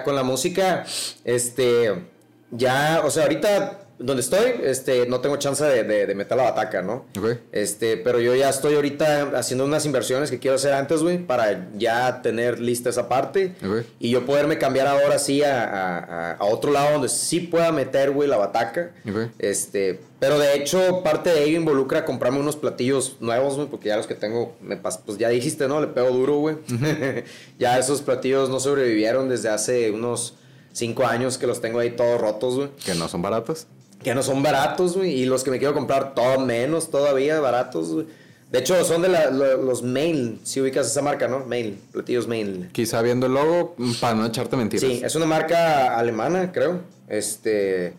[0.05, 0.85] con la música,
[1.25, 2.05] este,
[2.49, 6.43] ya, o sea, ahorita donde estoy, este, no tengo chance de, de, de meter la
[6.43, 7.05] bataca, ¿no?
[7.53, 11.69] Este, pero yo ya estoy ahorita haciendo unas inversiones que quiero hacer antes, güey, para
[11.77, 13.53] ya tener lista esa parte.
[13.99, 18.27] Y yo poderme cambiar ahora sí a, a- otro lado donde sí pueda meter, güey,
[18.27, 18.91] la bataca.
[19.09, 19.31] Ok.
[19.39, 23.95] Este, pero de hecho, parte de ello involucra comprarme unos platillos nuevos, güey, porque ya
[23.97, 25.79] los que tengo, me pas- pues ya dijiste, ¿no?
[25.79, 26.57] Le pego duro, güey.
[27.59, 30.35] ya esos platillos no sobrevivieron desde hace unos
[30.73, 32.69] cinco años que los tengo ahí todos rotos, güey.
[32.85, 33.67] Que no son baratos.
[34.05, 35.13] Que no son baratos, güey.
[35.21, 38.05] Y los que me quiero comprar, todo menos todavía baratos, güey.
[38.51, 40.39] De hecho, son de la- lo- los Mail.
[40.43, 41.43] Si ubicas esa marca, ¿no?
[41.45, 41.79] Mail.
[41.91, 42.69] Platillos Mail.
[42.71, 44.87] Quizá viendo el logo, para no echarte mentiras.
[44.87, 46.81] Sí, es una marca alemana, creo.
[47.07, 47.93] Este.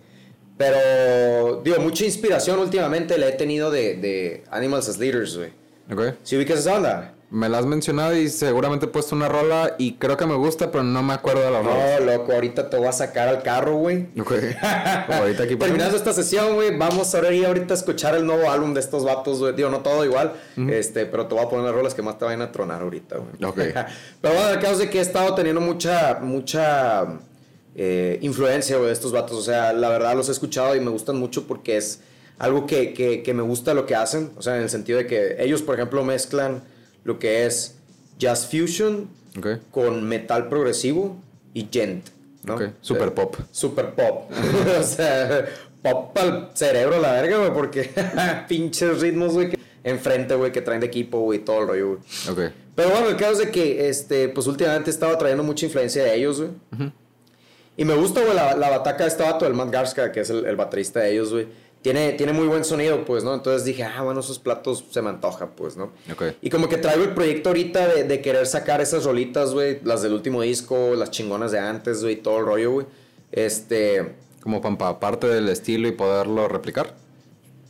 [0.57, 5.51] Pero, digo, mucha inspiración últimamente le he tenido de, de Animals as Leaders, güey.
[5.93, 6.15] Ok.
[6.23, 7.15] Si ubicas esa onda.
[7.29, 10.71] Me la has mencionado y seguramente he puesto una rola y creo que me gusta,
[10.71, 11.99] pero no me acuerdo de la rola.
[11.99, 14.07] No, loco, ahorita te voy a sacar al carro, güey.
[14.21, 14.33] Ok.
[15.09, 18.75] Ahorita aquí Terminando esta sesión, güey, vamos a ir ahorita a escuchar el nuevo álbum
[18.75, 19.55] de estos vatos, güey.
[19.55, 20.35] Digo, no todo igual,
[20.69, 23.17] este, pero te voy a poner las rolas que más te vayan a tronar ahorita,
[23.17, 23.51] güey.
[23.51, 23.57] Ok.
[24.21, 27.07] pero bueno, el caso es de que he estado teniendo mucha, mucha
[27.75, 29.37] eh, influencia, güey, de estos vatos.
[29.37, 32.01] O sea, la verdad los he escuchado y me gustan mucho porque es
[32.39, 34.31] algo que, que, que me gusta lo que hacen.
[34.37, 36.63] O sea, en el sentido de que ellos, por ejemplo, mezclan
[37.07, 37.77] lo que es
[38.19, 39.09] jazz fusion
[39.71, 41.17] con metal progresivo
[41.55, 42.07] y gent.
[42.45, 42.55] ¿no?
[42.55, 43.37] Ok, super pop.
[43.51, 44.31] Super pop.
[44.81, 45.47] o sea,
[45.83, 47.91] pop al cerebro, la verga, güey, porque
[48.49, 51.99] pinches ritmos, güey, que- enfrente, güey, que traen de equipo, güey, todo el rollo, güey.
[52.49, 52.53] Ok.
[52.75, 56.03] Pero bueno, el caso es de que, este, pues últimamente he estado trayendo mucha influencia
[56.05, 56.91] de ellos, güey.
[57.77, 60.31] Y me gusta, güey, la, la bataca de este vato, el Matt Garska, que es
[60.31, 61.47] el, el baterista de ellos, güey.
[61.87, 63.33] Tiene, tiene muy buen sonido, pues, ¿no?
[63.33, 65.93] Entonces dije, ah, bueno, esos platos se me antoja, pues, ¿no?
[66.13, 66.35] Ok.
[66.43, 70.03] Y como que traigo el proyecto ahorita de, de querer sacar esas rolitas, güey, las
[70.03, 72.87] del último disco, las chingonas de antes, güey, todo el rollo, güey.
[73.31, 76.93] Este, Como para parte del estilo y poderlo replicar.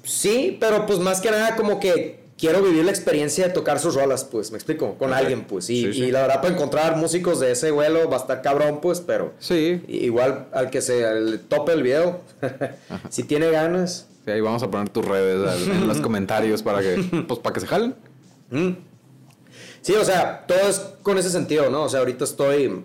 [0.03, 3.95] Sí, pero pues más que nada como que quiero vivir la experiencia de tocar sus
[3.95, 5.71] rolas, pues, me explico, con alguien, pues.
[5.71, 6.05] Y, Sí, sí.
[6.05, 9.33] y la verdad, para encontrar músicos de ese vuelo va a estar cabrón, pues, pero
[9.39, 9.83] Sí.
[9.89, 12.21] igual al que se tope el video,
[13.11, 14.07] si tiene ganas.
[14.25, 17.61] Sí, ahí vamos a poner tus redes en los comentarios para que, pues, para que
[17.61, 17.95] se jalen.
[18.51, 18.71] mm.
[19.83, 21.85] Sí, o sea, todo es con ese sentido, ¿no?
[21.85, 22.83] O sea, ahorita estoy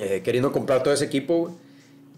[0.00, 1.54] eh, queriendo comprar todo ese equipo, güey.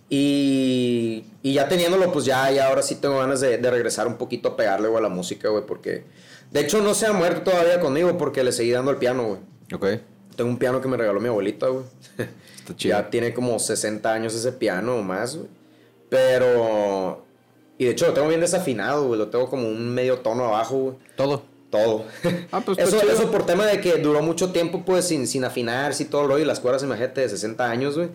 [0.09, 4.15] Y, y ya teniéndolo, pues ya, ya ahora sí tengo ganas de, de regresar un
[4.17, 6.03] poquito a pegarle, güey, a la música, güey, porque...
[6.51, 9.41] De hecho, no se ha muerto todavía conmigo porque le seguí dando el piano, güey.
[9.73, 10.01] Ok.
[10.37, 11.85] Tengo un piano que me regaló mi abuelita, güey.
[12.59, 12.99] Está chido.
[12.99, 15.49] ya tiene como 60 años ese piano o más, güey.
[16.09, 17.25] Pero...
[17.79, 19.19] Y de hecho lo tengo bien desafinado, güey.
[19.19, 20.97] Lo tengo como un medio tono abajo, güey.
[21.17, 21.43] Todo.
[21.71, 22.05] Todo.
[22.51, 23.13] Ah, pues, eso, chido.
[23.13, 26.29] eso por tema de que duró mucho tiempo, pues, sin, sin afinarse y todo el
[26.29, 26.43] rollo.
[26.43, 28.09] Y las cuerdas, imagínate, de 60 años, güey.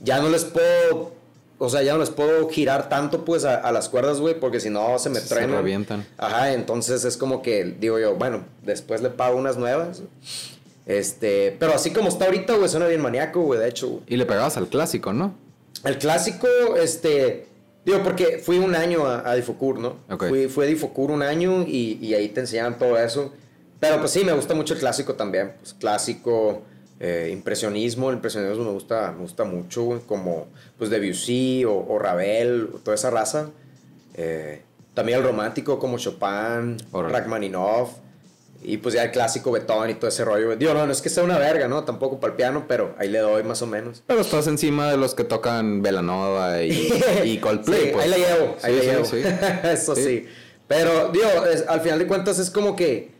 [0.00, 1.17] Ya no les puedo...
[1.58, 4.38] O sea, ya no les puedo girar tanto, pues, a, a las cuerdas, güey.
[4.38, 5.56] Porque si no, se me Se truenan.
[5.56, 6.06] revientan.
[6.16, 10.02] Ajá, entonces es como que, digo yo, bueno, después le pago unas nuevas.
[10.86, 11.56] Este...
[11.58, 14.02] Pero así como está ahorita, güey, suena bien maníaco, güey, de hecho, güey.
[14.06, 15.34] Y le pegabas al clásico, ¿no?
[15.84, 16.46] El clásico,
[16.80, 17.46] este.
[17.84, 19.96] Digo, porque fui un año a, a Difocur, ¿no?
[20.10, 20.28] Ok.
[20.28, 23.32] Fui, fui a Difocur un año y, y ahí te enseñaban todo eso.
[23.80, 25.52] Pero pues sí, me gusta mucho el clásico también.
[25.60, 26.62] Pues clásico,
[27.00, 28.10] eh, impresionismo.
[28.10, 32.94] El impresionismo me gusta, me gusta mucho, güey, Como pues Debussy o, o Ravel, toda
[32.94, 33.50] esa raza.
[34.14, 34.62] Eh,
[34.94, 37.14] también el romántico como Chopin, Órale.
[37.18, 37.90] Rachmaninoff.
[38.60, 40.56] Y pues ya el clásico Beethoven y todo ese rollo.
[40.56, 41.84] Digo, no, no es que sea una verga, ¿no?
[41.84, 44.02] Tampoco para el piano, pero ahí le doy más o menos.
[44.08, 46.92] Pero estás encima de los que tocan Velanova y,
[47.24, 48.04] y Coldplay, Sí, pues.
[48.04, 49.04] Ahí la llevo, ahí Sí, la sí, llevo.
[49.04, 49.22] sí.
[49.68, 50.02] Eso sí.
[50.02, 50.26] Sí.
[50.66, 53.12] Pero, digo, es- al final de cuentas es como que.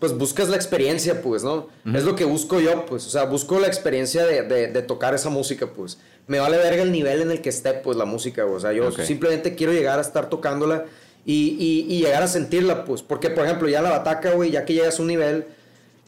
[0.00, 1.68] Pues buscas la experiencia, pues, ¿no?
[1.94, 3.06] Es lo que busco yo, pues.
[3.06, 5.98] O sea, busco la experiencia de, de- de tocar esa música, pues.
[6.26, 8.46] Me vale verga el nivel en el que esté, pues, la música.
[8.46, 10.86] O sea, yo simplemente quiero llegar a estar tocándola
[11.26, 13.02] y, y- y llegar a sentirla, pues.
[13.02, 15.44] Porque, por ejemplo, ya la bataca, güey, ya que llegas a un nivel,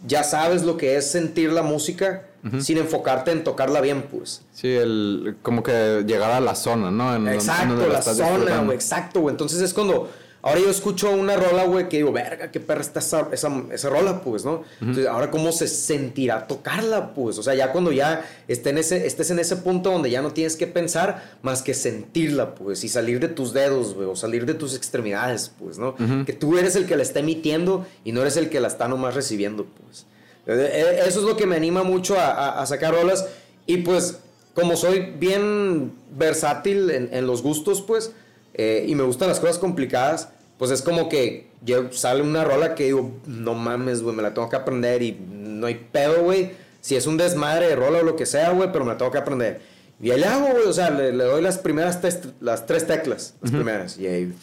[0.07, 2.27] ya sabes lo que es sentir la música
[2.61, 4.43] sin enfocarte en tocarla bien, pues.
[4.53, 7.15] Sí, el, como que llegar a la zona, ¿no?
[7.15, 9.33] En, en Exacto, donde la estás zona, güey, exacto, güey.
[9.35, 10.11] Entonces es cuando.
[10.45, 13.89] Ahora yo escucho una rola, güey, que digo, verga, qué perra está esa, esa, esa
[13.89, 14.65] rola, pues, ¿no?
[14.81, 17.39] Entonces, ahora, ¿cómo se sentirá tocarla, pues?
[17.39, 20.33] O sea, ya cuando ya esté en ese, estés en ese punto donde ya no
[20.33, 24.45] tienes que pensar más que sentirla, pues, y salir de tus dedos, güey, o salir
[24.45, 25.95] de tus extremidades, pues, ¿no?
[26.27, 28.89] Que tú eres el que la está emitiendo y no eres el que la está
[28.89, 30.07] nomás recibiendo, pues.
[30.49, 33.27] Eh, eh, Eso es lo que me anima mucho a, a- a sacar rolas.
[33.67, 34.19] Y pues,
[34.55, 38.11] como soy bien versátil en, en los gustos, pues,
[38.55, 40.29] eh, y me gustan las cosas complicadas,
[40.59, 41.47] pues es como que
[41.93, 45.67] sale una rola que digo, no mames, güey, me la tengo que aprender y no
[45.67, 46.53] hay pedo, güey.
[46.81, 49.11] Si es un desmadre de rola o lo que sea, güey, pero me la tengo
[49.13, 49.61] que aprender.
[50.01, 52.01] Y ahí le hago, güey, o sea, le, le doy las primeras
[52.41, 53.99] las tres teclas, las primeras.
[53.99, 54.35] Y ahí,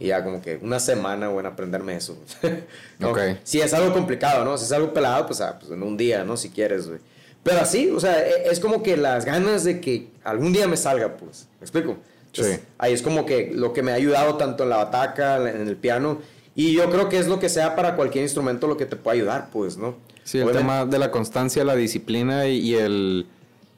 [0.00, 2.18] y ya como que una semana, güey, en aprenderme eso.
[2.98, 3.10] ¿no?
[3.10, 3.18] Ok.
[3.44, 4.58] Si es algo complicado, ¿no?
[4.58, 6.36] Si es algo pelado, pues, ah, pues en un día, ¿no?
[6.36, 6.98] Si quieres, güey.
[7.44, 10.76] Pero así, o sea, e- es como que las ganas de que algún día me
[10.76, 11.46] salga, pues.
[11.60, 11.96] ¿Me explico?
[12.32, 12.66] Entonces, Sí.
[12.78, 15.76] Ahí es como que lo que me ha ayudado tanto en la bataca, en el
[15.76, 16.18] piano.
[16.54, 19.14] Y yo creo que es lo que sea para cualquier instrumento lo que te pueda
[19.14, 19.94] ayudar, pues, ¿no?
[20.24, 23.26] Sí, el tema de la constancia, la disciplina y, y el,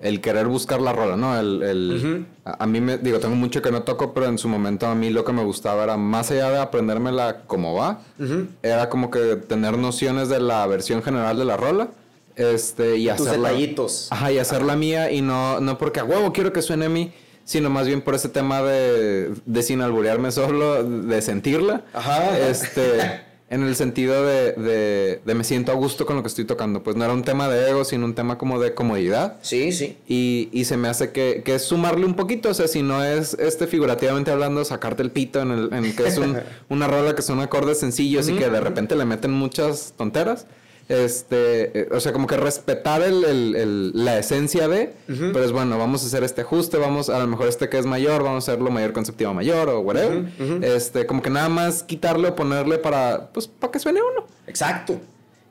[0.00, 1.38] el querer buscar la rola, ¿no?
[1.38, 4.48] El, el- a, a mí me, digo, tengo mucho que no toco, pero en su
[4.48, 8.46] momento a mí lo que me gustaba era, más allá de aprendérmela como va, Ujú.
[8.62, 11.88] era como que tener nociones de la versión general de la rola.
[12.36, 13.48] Este, y Tus hacerla.
[13.50, 14.08] detallitos.
[14.10, 17.12] Ajá, y hacerla mía y no, no porque a huevo quiero que suene a mí,
[17.44, 21.84] sino más bien por ese tema de, de sin alburearme solo, de sentirla.
[21.92, 22.38] Ajá.
[22.38, 26.44] Este, en el sentido de, de, de me siento a gusto con lo que estoy
[26.46, 26.82] tocando.
[26.82, 29.36] Pues no era un tema de ego, sino un tema como de comodidad.
[29.42, 29.96] Sí, sí.
[30.08, 33.04] Y, y se me hace que, que es sumarle un poquito, o sea, si no
[33.04, 36.38] es este figurativamente hablando, sacarte el pito en el, en que es un-
[36.70, 40.46] una rola que son acordes sencillos y que de repente le meten muchas tonteras.
[40.88, 45.52] Este, eh, o sea, como que respetar el, el- el- la esencia de, pero es
[45.52, 48.48] bueno, vamos a hacer este ajuste, vamos a lo mejor este que es mayor, vamos
[48.48, 50.24] a hacerlo mayor conceptiva mayor o whatever.
[50.62, 54.26] Este, como que nada más quitarle o ponerle para, pues, para que suene uno.
[54.46, 55.00] Exacto.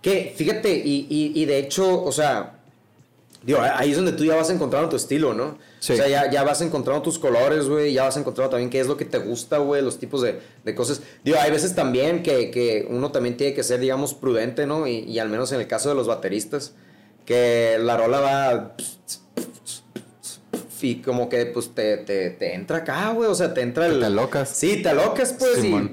[0.01, 2.59] Que, fíjate, y, y, y de hecho, o sea,
[3.43, 5.57] digo, ahí es donde tú ya vas encontrando tu estilo, ¿no?
[5.79, 5.93] Sí.
[5.93, 8.87] O sea, ya, ya vas encontrando tus colores, güey, ya vas encontrando también qué es
[8.87, 11.01] lo que te gusta, güey, los tipos de, de cosas.
[11.23, 14.87] Digo, hay veces también que, que uno también tiene que ser, digamos, prudente, ¿no?
[14.87, 16.73] Y, y al menos en el caso de los bateristas,
[17.25, 18.75] que la rola va...
[20.81, 23.99] Y como que, pues, te, te, te entra acá, güey, o sea, te entra el...
[24.01, 24.49] te alocas.
[24.49, 25.91] Sí, te alocas, pues, Simón.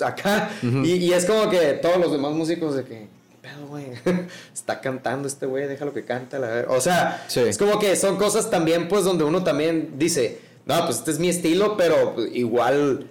[0.00, 0.50] y acá.
[0.62, 3.19] y, y es como que todos los demás músicos de que, ¿qué pedo,
[3.66, 3.86] güey?
[4.54, 6.38] Está cantando este güey, déjalo que canta.
[6.38, 6.66] La ver-".
[6.68, 7.40] o sea, Sí.
[7.40, 11.18] es como que son cosas también, pues, donde uno también dice, no, pues este es
[11.18, 13.06] mi estilo, pero pues, igual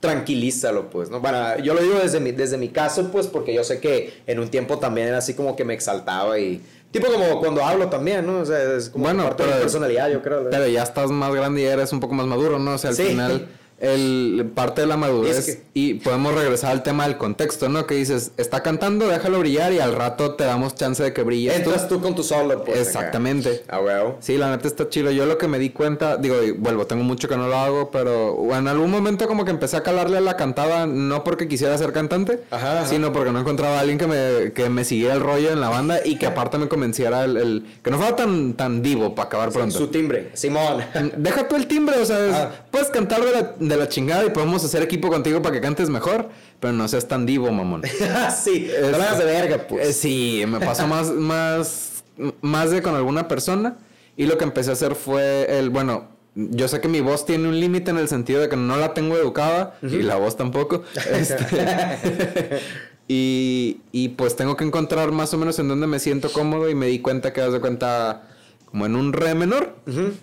[0.00, 1.20] tranquilízalo, pues, ¿no?
[1.20, 4.38] Bueno, yo lo digo desde mi, desde mi caso, pues, porque yo sé que en
[4.38, 6.62] un tiempo también era así como que me exaltaba y...
[6.90, 8.38] Tipo como cuando hablo también, ¿no?
[8.40, 10.42] O sea, es como Bueno, parte de mi pero- personalidad, yo creo.
[10.42, 10.50] ¿no?
[10.50, 12.74] Pero ya estás más grande y eres un poco más maduro, ¿no?
[12.74, 13.02] O sea, al Sí.
[13.06, 13.48] final,
[13.78, 15.36] el, parte de la madurez.
[15.38, 17.86] Es que- Y podemos regresar al tema del contexto, ¿no?
[17.86, 21.54] Que dices, está cantando, déjalo brillar y al rato te damos chance de que brille.
[21.54, 22.78] Entras tú con tu solo, pues.
[22.78, 23.64] Exactamente.
[23.68, 24.16] Ah, huevo.
[24.20, 25.10] Sí, la neta está chido.
[25.10, 27.90] Yo lo que me di cuenta, digo, y vuelvo, tengo mucho que no lo hago,
[27.90, 31.76] pero en algún momento como que empecé a calarle a la cantada, no porque quisiera
[31.76, 32.86] ser cantante, Ajá, ajá.
[32.88, 35.68] sino porque no encontraba a alguien que me, que me siguiera el rollo en la
[35.68, 39.26] banda y que aparte me convenciera el, el- que no fuera tan, tan divo para
[39.26, 39.76] acabar pronto.
[39.76, 40.84] Su timbre, Simón.
[41.16, 42.66] Deja tú el timbre, o sea, Ah.
[42.70, 45.88] puedes cantar de la, de la chingada y podemos hacer equipo contigo para que cantes
[45.90, 46.28] mejor,
[46.60, 47.82] pero no seas tan divo, mamón.
[48.44, 49.88] sí, no hagas de verga, pues.
[49.88, 52.04] Eh, sí, me pasó más, más,
[52.40, 53.76] más de con alguna persona
[54.16, 57.48] y lo que empecé a hacer fue el, bueno, yo sé que mi voz tiene
[57.48, 60.82] un límite en el sentido de que no la tengo educada y la voz tampoco.
[61.12, 62.60] Este,
[63.06, 66.74] y, y pues tengo que encontrar más o menos en dónde me siento cómodo y
[66.74, 68.22] me di cuenta que, das de cuenta,
[68.74, 69.72] como en un re menor,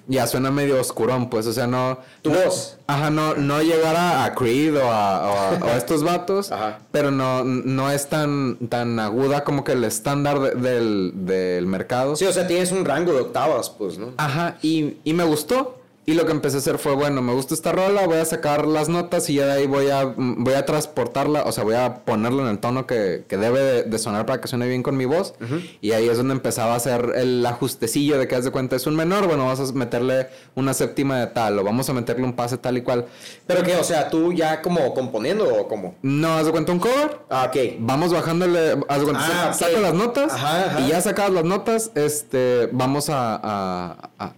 [0.07, 1.99] ya suena medio oscurón, pues, o sea, no...
[2.21, 2.77] Tu no- voz.
[2.85, 6.51] Ajá, no, no llegar a, a Creed o a, o a- o a estos vatos,
[6.51, 6.79] Ajá.
[6.91, 12.17] pero no, no es tan, tan aguda como que el estándar de- del, del mercado.
[12.17, 14.09] Sí, o sea, tienes un rango de octavas, pues, ¿no?
[14.17, 15.77] Ajá, y, y me gustó.
[16.03, 18.65] Y lo que empecé a hacer fue, bueno, me gusta esta rola, voy a sacar
[18.65, 22.03] las notas y ya de ahí voy a, voy a transportarla, o sea, voy a
[22.05, 24.97] ponerlo en el tono que, que debe de, de sonar para que suene bien con
[24.97, 25.35] mi voz.
[25.79, 28.87] Y ahí es donde empezaba a hacer el ajustecillo de que haz de cuenta es
[28.87, 32.33] un menor, bueno, vamos a meterle una séptima de tal, o vamos a meterle un
[32.33, 33.05] pase tal y cual.
[33.45, 35.93] Pero que, o sea, tú ya como componiendo o como.
[36.01, 37.75] No, haz de cuenta un cover, Ah, ok.
[37.79, 39.71] Vamos bajándole, haz de cuenta, Ah, sa- ok.
[39.71, 40.79] saca las notas Ajá, ajá.
[40.81, 44.33] y ya sacadas las notas, este, vamos a, a- a- a-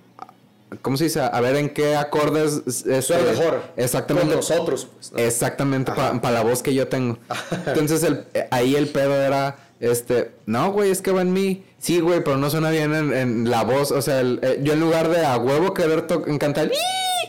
[0.84, 1.22] ¿cómo se dice?
[1.22, 3.64] A ver en qué acordes este, Suena mejor.
[3.76, 4.28] Exactamente.
[4.30, 5.12] Con nosotros, pues.
[5.12, 5.18] ¿no?
[5.18, 7.18] Exactamente, para la voz que yo tengo.
[7.66, 11.64] Entonces el, ahí el pedo era, este, no, güey, es que va en mí.
[11.80, 13.92] Sí, güey, pero no suena bien en, en la voz.
[13.92, 16.06] O sea, el- eh, yo en lugar de a huevo querer
[16.40, 16.70] cantar,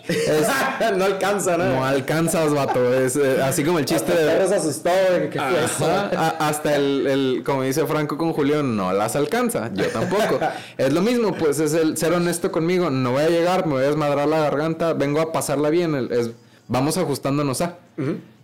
[0.09, 0.47] es,
[0.97, 1.65] no alcanza, ¿no?
[1.65, 2.93] no alcanzas, vato.
[2.95, 4.25] Es eh, así como el chiste El de...
[4.27, 5.85] perro se asustó, güey, ¿qué fue eso?
[5.87, 9.71] Ajá, a- hasta el, el- como dice Franco con Julio, no las alcanza.
[9.75, 10.39] Yo tampoco.
[10.79, 12.91] es lo mismo, pues es el ser honesto conmigo.
[12.91, 16.09] No voy a llegar, me voy a desmadrar la garganta, vengo a pasarla bien.
[16.11, 16.31] es,
[16.69, 17.77] vamos ajustándonos a.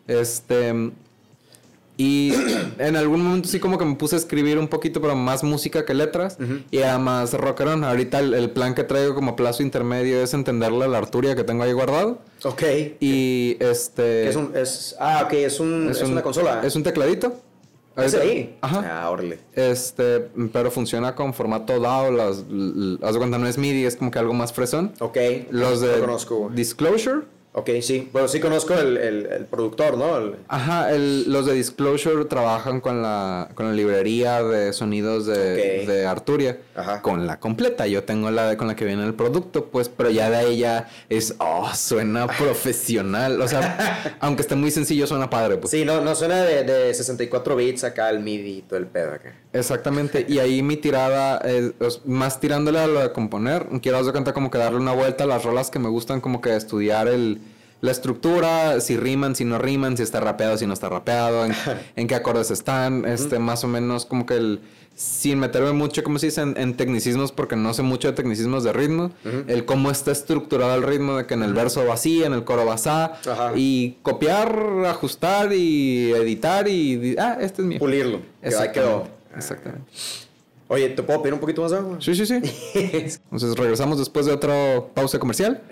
[0.09, 0.91] Este.
[2.03, 2.33] Y
[2.79, 5.85] en algún momento sí como que me puse a escribir un poquito, pero más música
[5.85, 6.39] que letras.
[6.71, 7.85] Y era más rockerón.
[7.85, 11.63] Ahorita el, el plan que traigo como plazo intermedio es entenderle la Arturia que tengo
[11.63, 12.21] ahí guardado.
[12.45, 12.63] Ok.
[13.01, 14.29] Y este...
[14.31, 16.63] Es un, es, ah, ok, es, un, es, un- una consola.
[16.65, 17.35] Es un tecladito.
[17.97, 18.57] ¿Es ahí?
[18.63, 19.03] Ajá.
[19.03, 19.41] Ah, órale.
[19.55, 20.21] Este,
[20.55, 22.11] pero funciona con formato DAO.
[22.11, 24.93] Las, l- haz de cuenta, no es MIDI, es como que algo más fresón.
[25.01, 25.19] Ok.
[25.51, 26.51] Los de No conozco.
[26.55, 27.23] Disclosure.
[27.53, 28.09] Ok, sí.
[28.13, 30.17] Bueno, sí conozco el, el- el productor, ¿no?
[30.19, 36.07] El- Ajá, el- los de Disclosure trabajan con la, con la librería de sonidos de,
[36.07, 36.59] Arturia.
[36.77, 37.03] Ajá.
[37.03, 37.89] Con la completa.
[37.89, 40.89] Yo tengo la de, con la que viene el producto, pues, pero ya de ya
[41.09, 43.41] es, oh, suena profesional.
[43.41, 45.73] O sea, aunque esté muy sencillo, suena padre, pues.
[45.73, 49.13] Sí, no, no suena de, de 64 bits acá, el MIDI y todo el pedo
[49.15, 49.35] acá.
[49.53, 53.67] Exactamente, y ahí mi tirada es, es más tirándole a lo de componer.
[53.83, 56.41] Quiero hacer cuenta como que darle una vuelta a las rolas que me gustan, como
[56.41, 57.40] que estudiar el,
[57.81, 61.55] la estructura, si riman, si no riman, si está rapeado, si no está rapeado, en,
[61.97, 64.61] en qué acordes están, este, más o menos como que el,
[64.95, 68.65] sin meterme mucho, como se dice, en, en tecnicismos, porque no sé mucho de tecnicismos
[68.65, 69.11] de ritmo,
[69.47, 72.45] el cómo está estructurado el ritmo, de que en el verso va así, en el
[72.45, 72.91] coro va así,
[73.55, 77.79] y copiar, ajustar y editar y, ah, este es mío.
[77.79, 78.21] Pulirlo.
[78.43, 78.49] Que.
[78.49, 79.11] Exactamente.
[79.35, 79.91] Exactamente.
[80.69, 81.97] Oye, ¿te puedo pedir un poquito más de agua?
[82.01, 82.35] Sí, sí, sí.
[82.75, 85.63] Entonces regresamos después de otra pausa comercial.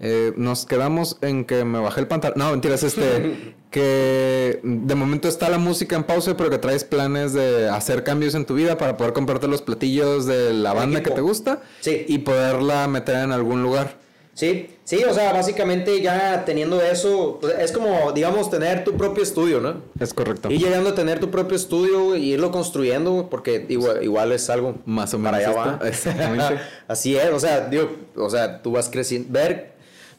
[0.00, 2.38] Eh, nos quedamos en que me bajé el pantalón.
[2.38, 3.54] No, mentiras, este.
[3.70, 8.34] que de momento está la música en pausa, pero que traes planes de hacer cambios
[8.34, 12.04] en tu vida para poder comprarte los platillos de la banda que te gusta Sí.
[12.06, 13.96] y poderla meter en algún lugar.
[14.34, 19.22] Sí, sí, o sea, básicamente ya teniendo eso, pues, es como, digamos, tener tu propio
[19.22, 19.82] estudio, ¿no?
[20.00, 20.50] Es correcto.
[20.50, 24.76] Y llegando a tener tu propio estudio y irlo construyendo, porque igual, igual es algo
[24.86, 26.60] Más o para menos allá va.
[26.88, 29.71] Así es, o sea, digo, o sea, tú vas creciendo, ver,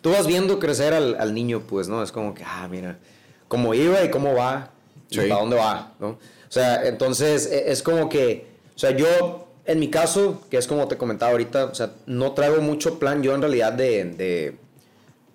[0.04, 2.04] tú vas viendo crecer al, al niño, pues, ¿no?
[2.04, 2.99] Es como que, ah, mira,
[3.47, 4.70] cómo iba y cómo va,
[5.10, 6.10] y para dónde va, ¿no?
[6.10, 8.45] O sea, entonces e- es como que,
[8.76, 12.34] o sea, yo, en mi caso, que es como te comentaba ahorita, o sea, no
[12.34, 14.58] traigo mucho plan yo en realidad de, de,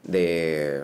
[0.04, 0.82] de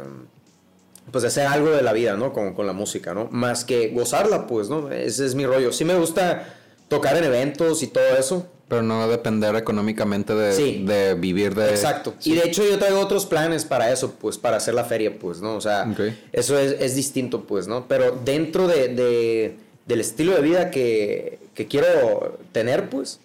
[1.13, 2.33] pues de hacer algo de la vida, ¿no?
[2.33, 3.29] Con, con la música, ¿no?
[3.31, 4.91] Más que gozarla, pues, ¿no?
[4.91, 5.73] Ese es mi rollo.
[5.73, 6.55] Sí me gusta
[6.97, 8.47] tocar en eventos y todo eso.
[8.69, 10.85] Pero no depender económicamente de, Sí.
[10.87, 11.69] de vivir de.
[11.69, 12.15] Exacto.
[12.25, 15.41] Y de hecho yo traigo otros planes para eso, pues, para hacer la feria, pues,
[15.43, 15.55] ¿no?
[15.55, 15.87] O sea,
[16.33, 17.87] eso es, es distinto, pues, ¿no?
[17.89, 23.21] Pero dentro de, de- del estilo de vida que, que quiero tener, pues,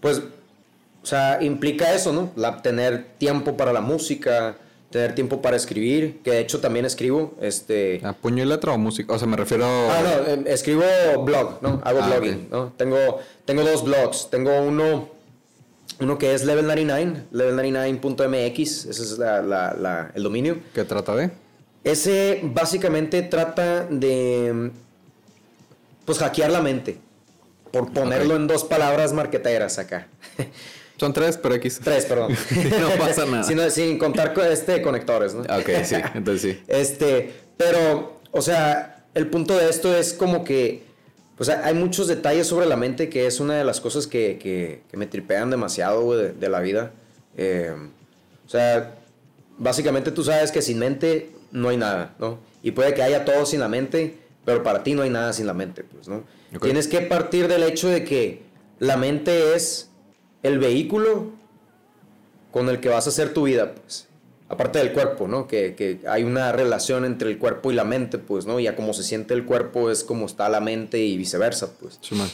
[0.00, 0.22] pues,
[1.02, 2.32] o sea, implica eso, ¿no?
[2.36, 4.56] La, tener tiempo para la música,
[4.90, 8.00] tener tiempo para escribir, que de hecho también escribo, este...
[8.04, 9.12] ¿A puño y letra o música?
[9.14, 9.64] O sea, me refiero.
[9.64, 10.82] Ah, no, em, escribo
[11.24, 11.80] blog, ¿no?
[11.84, 12.50] Hago Ah, blogging, ok.
[12.50, 12.72] ¿no?
[12.76, 14.28] Tengo, tengo dos blogs.
[14.30, 15.08] Tengo uno,
[16.00, 20.58] uno que es Level 99, level99.mx, ese es la- la- la- el dominio.
[20.74, 21.30] ¿Qué trata de?
[21.84, 24.70] Ese básicamente trata de,
[26.04, 26.98] pues, hackear la mente.
[27.70, 28.40] Por ponerlo Ok.
[28.40, 30.08] en dos palabras marqueteras acá.
[31.00, 31.80] Son tres, pero X.
[31.82, 32.36] Tres, perdón.
[32.80, 33.42] No pasa nada.
[33.42, 35.40] Sin, sin contar con este conectores, ¿no?
[35.42, 36.62] Ok, sí, entonces sí.
[36.68, 40.82] Este, pero, o sea, el punto de esto es como que,
[41.38, 44.38] o sea, hay muchos detalles sobre la mente que es una de las cosas que,
[44.38, 46.92] que- que me tripean demasiado, güey, de, de la vida.
[47.36, 47.72] Eh,
[48.46, 48.94] o sea,
[49.58, 52.38] básicamente tú sabes que sin mente no hay nada, ¿no?
[52.62, 55.46] Y puede que haya todo sin la mente, pero para ti no hay nada sin
[55.46, 56.24] la mente, pues, ¿no?
[56.60, 58.42] Tienes que partir del hecho de que
[58.80, 59.89] la mente es
[60.42, 61.30] el vehículo
[62.50, 64.06] con el que vas a hacer tu vida, pues.
[64.48, 65.46] Aparte del cuerpo, ¿no?
[65.46, 68.58] Que, que hay una relación entre el cuerpo y la mente, pues, ¿no?
[68.58, 71.98] Y a cómo se siente el cuerpo es como está la mente y viceversa, pues.
[72.00, 72.28] Simón.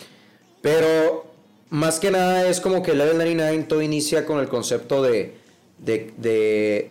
[0.62, 1.26] Pero
[1.68, 5.34] más que nada es como que Level 99 todo inicia con el concepto de,
[5.78, 6.90] de, de,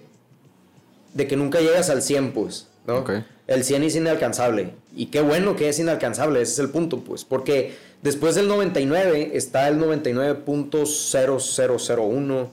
[1.16, 2.98] de que nunca llegas al 100, pues, ¿no?
[3.00, 3.12] Ok.
[3.48, 4.74] El 100 es inalcanzable.
[4.96, 7.26] Y qué bueno que es inalcanzable, ese es el punto, pues.
[7.26, 7.76] Porque
[8.06, 12.48] después del 99 está el 99.0001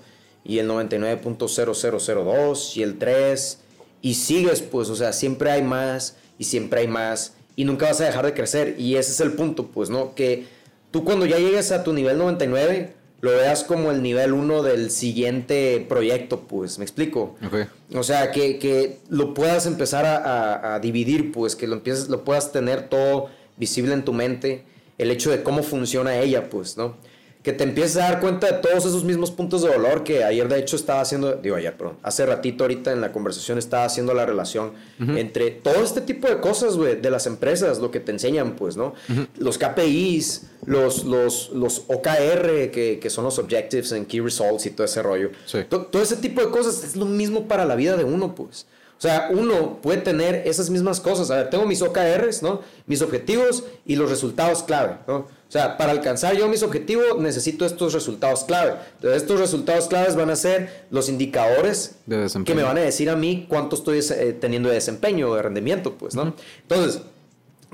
[0.44, 3.58] y el 99.0002 y el 3
[4.02, 8.00] y sigues, pues, o sea, siempre hay más y siempre hay más y nunca vas
[8.00, 10.14] a dejar de crecer y ese es el punto, pues, ¿no?
[10.14, 10.46] Que
[10.90, 14.90] tú cuando ya llegues a tu nivel 99 lo veas como el nivel 1 del
[14.90, 17.36] siguiente proyecto, pues, ¿me explico?
[17.46, 17.68] Ok.
[17.94, 22.08] O sea, que, que lo puedas empezar a, a- a dividir, pues, que lo, empieces,
[22.08, 24.64] lo puedas tener todo visible en tu mente,
[25.02, 26.96] el hecho de cómo funciona ella, pues, ¿no?
[27.42, 30.46] Que te empieces a dar cuenta de todos esos mismos puntos de dolor que ayer,
[30.48, 34.14] de hecho, estaba haciendo, digo ayer, perdón, hace ratito ahorita en la conversación estaba haciendo
[34.14, 38.12] la relación entre todo este tipo de cosas, güey, de las empresas, lo que te
[38.12, 38.94] enseñan, pues, ¿no?
[39.38, 44.70] Los KPIs, los, los, los OKR, que, que son los Objectives and Key Results y
[44.70, 45.30] todo ese rollo.
[45.44, 45.64] Sí.
[45.68, 48.66] To- todo ese tipo de cosas es lo mismo para la vida de uno, pues.
[49.02, 51.28] O sea, uno puede tener esas mismas cosas.
[51.32, 52.60] A ver, tengo mis OKRs, ¿no?
[52.86, 55.16] Mis objetivos y los resultados clave, ¿no?
[55.16, 58.74] O sea, para alcanzar yo mis objetivos necesito estos resultados clave.
[58.94, 63.10] Entonces, estos resultados claves van a ser los indicadores De que me van a decir
[63.10, 66.34] a mí cuánto estoy eh, teniendo de desempeño o de rendimiento, pues, ¿no?
[66.62, 67.02] Entonces,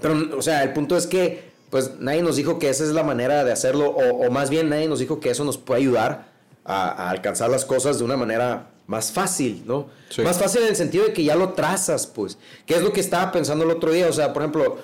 [0.00, 3.02] pero, o sea, el punto es que pues nadie nos dijo que esa es la
[3.02, 6.28] manera de hacerlo, o, más bien nadie nos dijo que eso nos puede ayudar
[6.64, 9.86] a, alcanzar las cosas de una manera más fácil, ¿no?
[10.24, 12.38] Más fácil en el sentido de que ya lo trazas, pues.
[12.64, 14.08] ¿Qué es lo que estaba pensando el otro día?
[14.08, 14.78] O sea, por ejemplo,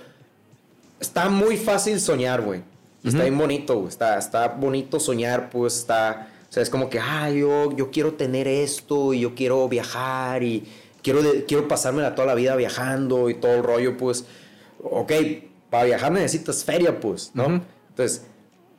[1.01, 2.63] está muy fácil soñar, güey.
[3.03, 3.89] Está bien bonito, güey.
[3.89, 6.29] Está, está bonito soñar, pues está...
[6.51, 10.43] O sea, es como que, ah, yo, yo quiero tener esto y yo quiero viajar
[10.43, 10.69] y
[11.03, 14.27] quiero, quiero pasármela toda la vida viajando y todo el rollo, pues.
[14.83, 15.13] Ok,
[15.71, 17.63] para viajar necesitas feria, pues, ¿no?
[17.89, 18.27] Entonces,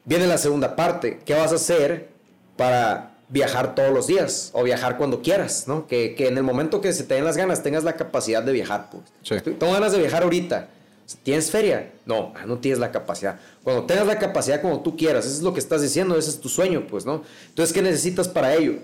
[0.03, 1.19] viene la segunda parte.
[1.25, 2.11] ¿Qué vas a hacer
[2.55, 5.87] para viajar todos los días o viajar cuando quieras, ¿no?
[5.87, 8.89] Que, en el momento que se te den las ganas tengas la capacidad de viajar,
[8.91, 9.03] pues.
[9.23, 9.51] Sí.
[9.51, 10.69] Tengo ganas de viajar ahorita.
[11.21, 11.91] ¿Tienes feria?
[12.05, 13.39] No, ah, no tienes la capacidad.
[13.63, 16.39] Cuando tengas la capacidad como tú quieras, eso es lo que estás diciendo, ese es
[16.39, 17.23] tu sueño, pues, ¿no?
[17.49, 18.79] Entonces, ¿qué necesitas para ello?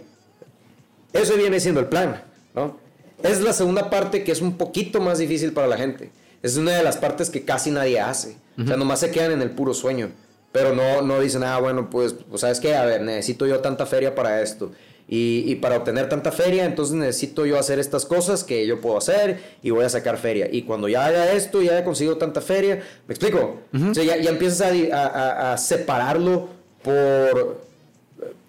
[1.14, 2.24] Eso viene siendo el plan,
[2.54, 2.78] ¿no?
[3.24, 6.12] Es la segunda parte que es un poquito más difícil para la gente
[6.42, 8.36] es una de las partes que casi nadie hace.
[8.58, 10.12] O sea, nomás se quedan en el puro sueño.
[10.52, 12.76] Pero no, no dicen, ah, bueno, pues, pues, ¿sabes qué?
[12.76, 14.72] A ver, necesito yo tanta feria para esto.
[15.08, 18.98] Y, y, para obtener tanta feria, entonces necesito yo hacer estas cosas que yo puedo
[18.98, 20.48] hacer y voy a sacar feria.
[20.50, 23.60] Y cuando ya haga esto, ya he conseguido tanta feria, ¿me explico?
[23.74, 26.50] O sea, ya, ya empiezas a, a, a separarlo
[26.82, 27.71] por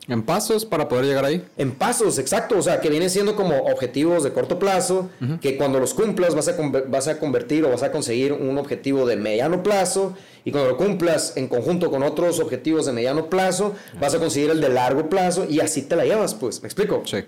[0.09, 1.45] en pasos para poder llegar ahí.
[1.57, 2.59] En pasos, exacto.
[2.59, 5.11] O sea, que vienen siendo como objetivos de corto plazo,
[5.41, 6.57] que cuando los cumplas vas a,
[6.89, 10.15] vas a convertir o vas a conseguir un objetivo de mediano plazo,
[10.45, 14.51] y cuando lo cumplas en conjunto con otros objetivos de mediano plazo, vas a conseguir
[14.51, 16.61] el de largo plazo, y así te la llevas, pues.
[16.63, 17.03] ¿Me explico?
[17.05, 17.19] Sí.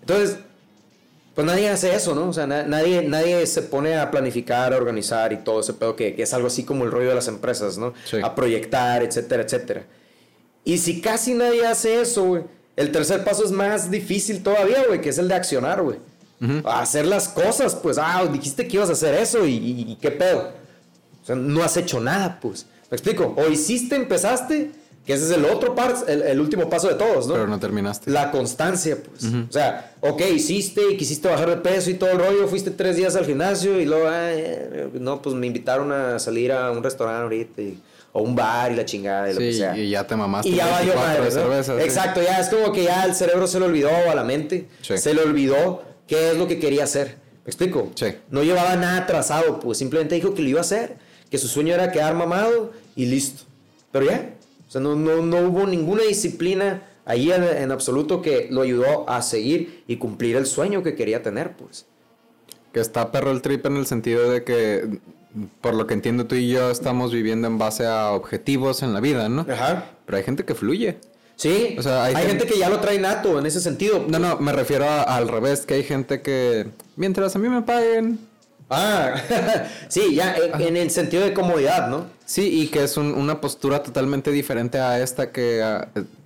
[0.00, 0.38] Entonces,
[1.34, 2.30] pues nadie hace eso, ¿no?
[2.30, 6.14] O sea, nadie, nadie se pone a planificar, a organizar y todo ese pedo que,
[6.14, 7.92] que, es algo así como el rollo de las empresas, ¿no?
[8.22, 9.84] A proyectar, etcétera, etcétera.
[10.64, 12.42] Y si casi nadie hace eso, güey,
[12.76, 15.98] el tercer paso es más difícil todavía, güey, que es el de accionar, güey.
[16.64, 20.52] Hacer las cosas, pues, ah, dijiste que ibas a hacer eso y, qué pedo.
[21.22, 22.66] O sea, no has hecho nada, pues.
[22.90, 23.34] ¿Me explico?
[23.36, 24.70] O hiciste, empezaste,
[25.04, 27.34] que ese es el otro paso, el, último paso de todos, ¿no?
[27.34, 28.10] Pero no terminaste.
[28.10, 29.24] La constancia, pues.
[29.24, 32.96] O sea, ok, hiciste y quisiste bajar de peso y todo el rollo, fuiste tres
[32.96, 34.08] días al gimnasio y luego,
[34.94, 37.78] no, pues me invitaron a salir a un restaurante ahorita y
[38.12, 39.76] o un bar y la chingada y lo que sea.
[39.76, 40.48] Y ya te mamaste.
[40.48, 41.84] Y ya valió madre.
[41.84, 44.68] Exacto, ya es como que ya el cerebro se le olvidó a la mente.
[44.80, 47.18] Se le olvidó qué es lo que quería hacer.
[47.44, 47.90] ¿Me explico?
[48.30, 50.96] No llevaba nada trazado, pues simplemente dijo que lo iba a hacer,
[51.30, 53.44] que su sueño era quedar mamado y listo.
[53.92, 54.34] Pero ya,
[54.68, 59.08] o sea, no, no, no hubo ninguna disciplina ahí en, en, absoluto que lo ayudó
[59.08, 61.86] a seguir y cumplir el sueño que quería tener, pues.
[62.72, 65.00] Que está perro el trip en el sentido de que
[65.60, 69.00] por lo que entiendo tú y yo estamos viviendo en base a objetivos en la
[69.00, 69.46] vida, ¿no?
[69.50, 69.86] Ajá.
[70.06, 70.98] Pero hay gente que fluye.
[71.36, 74.04] Sí, o sea, hay, gente, que ya lo trae nato en ese sentido.
[74.06, 76.66] No, no, me refiero al revés, que hay gente que
[76.96, 78.18] mientras a mí me paguen.
[78.68, 79.14] Ah,
[79.88, 82.06] sí, ya en, el sentido de comodidad, ¿no?
[82.26, 85.62] Sí, y que es una postura totalmente diferente a esta que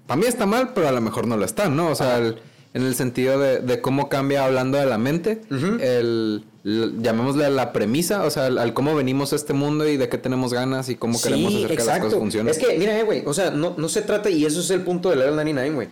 [0.06, 1.90] para mí está mal, pero a lo mejor no lo está, ¿no?
[1.90, 7.73] O sea, en el sentido de, cómo cambia hablando de la mente, el llamémosle la
[7.73, 10.97] premisa, o sea, al, cómo venimos a este mundo y de qué tenemos ganas y
[10.97, 12.51] cómo queremos hacer que las cosas funcionen.
[12.51, 14.81] Es que, mira, eh, güey, o sea, no, no se trata, y eso es el
[14.81, 15.89] punto de Level 99, güey.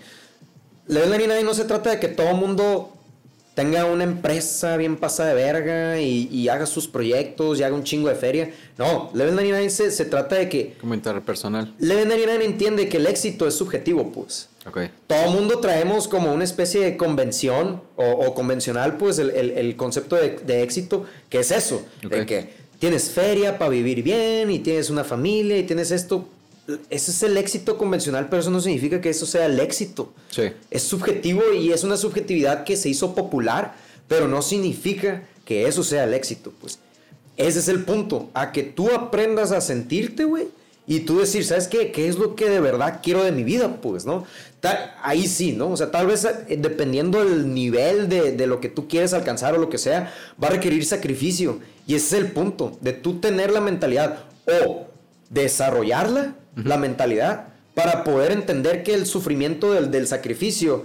[0.86, 2.92] Level 99 no se trata de que todo mundo
[3.54, 8.08] tenga una empresa bien pasada de verga y, haga sus proyectos y haga un chingo
[8.08, 8.50] de feria.
[8.78, 10.74] No, Level 99 se, se trata de que...
[10.80, 11.74] Como personal.
[11.78, 14.48] Level 99 entiende que el éxito es subjetivo, pues.
[14.66, 14.90] Okay.
[15.06, 20.16] Todo el mundo traemos como una especie de convención o, convencional, pues, el, el, concepto
[20.16, 25.04] de, éxito, que es eso, de que tienes feria para vivir bien y tienes una
[25.04, 26.28] familia y tienes esto.
[26.90, 30.12] Ese es el éxito convencional, pero eso no significa que eso sea el éxito.
[30.30, 30.52] Sí.
[30.70, 33.74] Es subjetivo y es una subjetividad que se hizo popular,
[34.08, 36.78] pero no significa que eso sea el éxito, pues.
[37.36, 40.48] Ese es el punto, a que tú aprendas a sentirte, güey,
[40.86, 41.92] y tú decir, ¿sabes qué?
[41.92, 43.80] ¿Qué es lo que de verdad quiero de mi vida?
[43.80, 44.26] Pues, ¿no?
[45.02, 45.70] ahí sí, ¿no?
[45.70, 49.58] O sea, tal vez eh, dependiendo del nivel de, lo que tú quieres alcanzar o
[49.58, 50.12] lo que sea,
[50.42, 51.58] va a requerir sacrificio.
[51.86, 54.24] Y ese es el punto, de tú tener la mentalidad
[54.64, 54.86] o
[55.30, 60.84] desarrollarla, la mentalidad, para poder entender que el sufrimiento del, sacrificio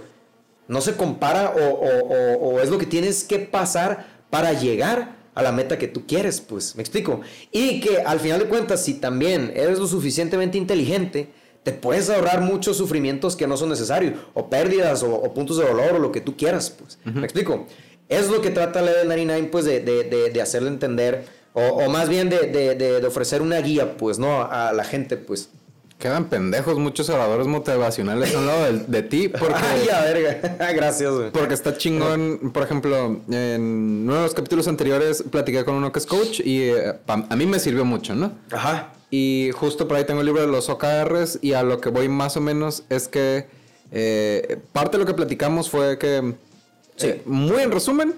[0.68, 5.78] no se compara o, es lo que tienes que pasar para llegar a la meta
[5.78, 7.20] que tú quieres, pues, me explico.
[7.52, 11.28] Y que al final de cuentas, si también eres lo suficientemente inteligente,
[11.62, 15.94] te puedes ahorrar muchos sufrimientos que no son necesarios, o pérdidas, o, puntos de dolor,
[15.94, 16.98] o lo que tú quieras, pues.
[17.04, 17.66] ¿Me explico?
[18.08, 22.08] Es lo que trata Level 99, pues, de, de, de, hacerle entender, o, o más
[22.08, 24.42] bien de, de, ofrecer una guía, pues, ¿no?
[24.42, 25.50] A la gente, pues.
[25.98, 29.28] Quedan pendejos muchos oradores motivacionales a un lado de, ti.
[29.28, 30.72] Porque, Ay, a verga.
[30.72, 31.30] Gracias, güey.
[31.30, 32.52] Porque está chingón.
[32.52, 36.70] Por ejemplo, en uno de los capítulos anteriores platiqué con uno que es coach y
[36.70, 38.30] eh, a mí me sirvió mucho, ¿no?
[38.52, 38.92] Ajá.
[39.10, 42.08] Y justo por ahí tengo el libro de los OKRs y a lo que voy
[42.08, 43.46] más o menos es que
[43.90, 46.34] eh, parte de lo que platicamos fue que,
[46.98, 48.14] eh, muy en resumen,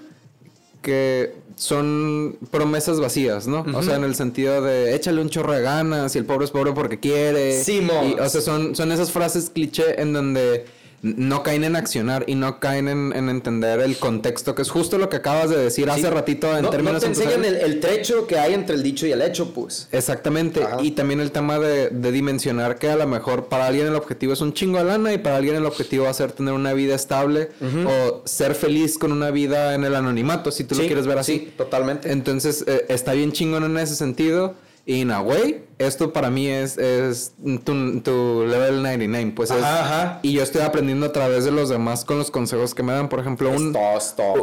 [0.81, 3.63] que son promesas vacías, ¿no?
[3.75, 6.51] O sea, en el sentido de échale un chorro de ganas y el pobre es
[6.51, 7.63] pobre porque quiere.
[7.63, 10.65] Sí, y, O sea, son, son esas frases cliché en donde
[11.01, 15.09] no caen en accionar y no caen en, entender el contexto, que es justo lo
[15.09, 16.93] que acabas de decir hace ratito en términos...
[16.95, 19.87] No te enseñan el, trecho que hay entre el dicho y el hecho, pues.
[19.91, 20.61] Exactamente.
[20.81, 24.41] Y también el tema de, dimensionar que a lo mejor para alguien el objetivo es
[24.41, 26.93] un chingo de lana y para alguien el objetivo va a ser tener una vida
[26.95, 31.17] estable o ser feliz con una vida en el anonimato, si tú lo quieres ver
[31.17, 31.33] así.
[31.33, 32.11] Sí, totalmente.
[32.11, 34.55] Entonces, eh, está bien chingón en ese sentido.
[34.85, 37.33] In a way, esto para mí es, es
[37.63, 39.33] tu, tu, level 99.
[39.35, 42.81] Pues ajá, Y yo estoy aprendiendo a través de los demás con los consejos que
[42.81, 43.07] me dan.
[43.07, 43.77] Por ejemplo, un,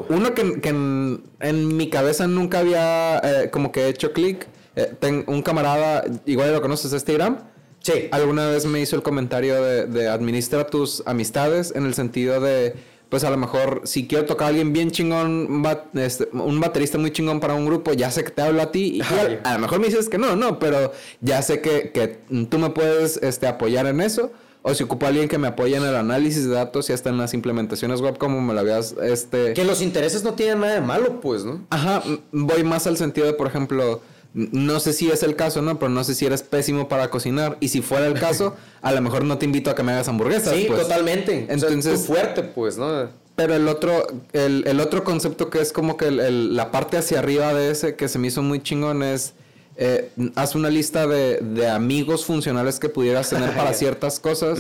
[0.09, 4.47] uno que, que en, mi cabeza nunca había eh, como que hecho clic.
[4.77, 7.39] Eh, un camarada, igual lo conoces, este Iram.
[7.81, 8.09] Sí.
[8.13, 12.75] Alguna vez me hizo el comentario de, de administra tus amistades en el sentido de
[13.09, 15.65] pues a lo mejor si quiero tocar a alguien bien chingón,
[15.95, 18.99] este, un baterista muy chingón para un grupo, ya sé que te hablo a ti
[18.99, 19.03] y
[19.45, 22.71] a, lo mejor me dices que no, no, pero ya sé que, que tú me
[22.71, 24.31] puedes este, apoyar en eso.
[24.61, 27.11] O si ocupo a alguien que me apoye en el análisis de datos y hasta
[27.11, 28.95] en las implementaciones web como me lo habías...
[29.01, 29.55] Este...
[29.55, 31.65] Que los intereses no tienen nada de malo, pues, ¿no?
[31.71, 32.03] Ajá,
[32.33, 34.03] voy más al sentido de, por ejemplo
[34.53, 35.79] no sé si es el caso, ¿no?
[35.79, 37.57] Pero no sé si eres pésimo para cocinar.
[37.61, 40.09] Y si fuera el caso, a lo mejor no te invito a que me hagas
[40.09, 40.55] hamburguesas.
[40.55, 40.83] Sí, pues.
[40.83, 41.47] totalmente.
[41.49, 43.09] Entonces, fuerte, pues, ¿no?
[43.35, 47.71] Pero el otro, el, otro concepto que es como que la parte hacia arriba de
[47.71, 49.35] ese que se me hizo muy chingón es
[49.81, 54.59] eh, haz una lista de, amigos funcionales que pudieras tener para ciertas cosas.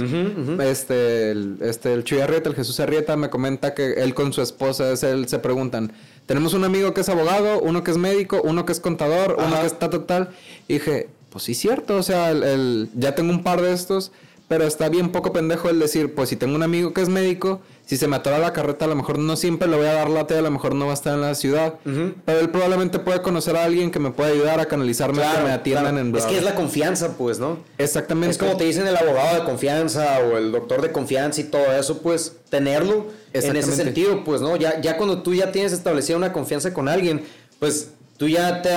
[0.60, 4.42] Este, el, este, el Chuy Arrieta, el Jesús Arrieta, me comenta que él con su
[4.42, 5.92] esposa es él, se preguntan,
[6.28, 9.60] tenemos un amigo que es abogado, uno que es médico, uno que es contador, uno
[9.62, 10.28] que está total.
[10.68, 14.12] Y dije, pues sí, cierto, o sea, el, ya tengo un par de estos,
[14.48, 17.60] pero está bien poco pendejo el decir, pues si tengo un amigo que es médico,
[17.84, 20.08] si se me atora la carreta, a lo mejor no siempre le voy a dar
[20.08, 21.74] late, a lo mejor no va a estar en la ciudad.
[21.84, 25.50] Pero él probablemente puede conocer a alguien que me pueda ayudar a canalizarme, que me
[25.50, 27.58] atiendan en Es que es la confianza, pues, ¿no?
[27.76, 28.30] Exactamente.
[28.32, 31.70] Es como te dicen el abogado de confianza o el doctor de confianza y todo
[31.72, 34.56] eso, pues, tenerlo en ese sentido, pues, ¿no?
[34.56, 37.22] Ya, ya cuando tú ya tienes establecida una confianza con alguien,
[37.58, 38.70] pues, tú ya te...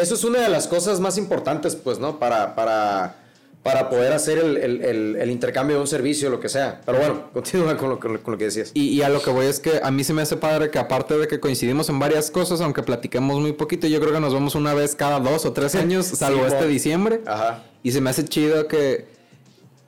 [0.00, 2.20] Eso es una de las cosas más importantes, pues, ¿no?
[2.20, 2.54] Para...
[2.54, 3.25] para
[3.66, 6.80] para poder hacer el, intercambio de un servicio, lo que sea.
[6.86, 8.70] Pero bueno, continúa con lo, con lo, que decías.
[8.74, 11.18] Y, a lo que voy es que a mí se me hace padre que aparte
[11.18, 14.54] de que coincidimos en varias cosas, aunque platiquemos muy poquito, yo creo que nos vemos
[14.54, 17.22] una vez cada dos o tres años, salvo este diciembre.
[17.26, 17.64] Ajá.
[17.82, 19.06] Y se me hace chido que,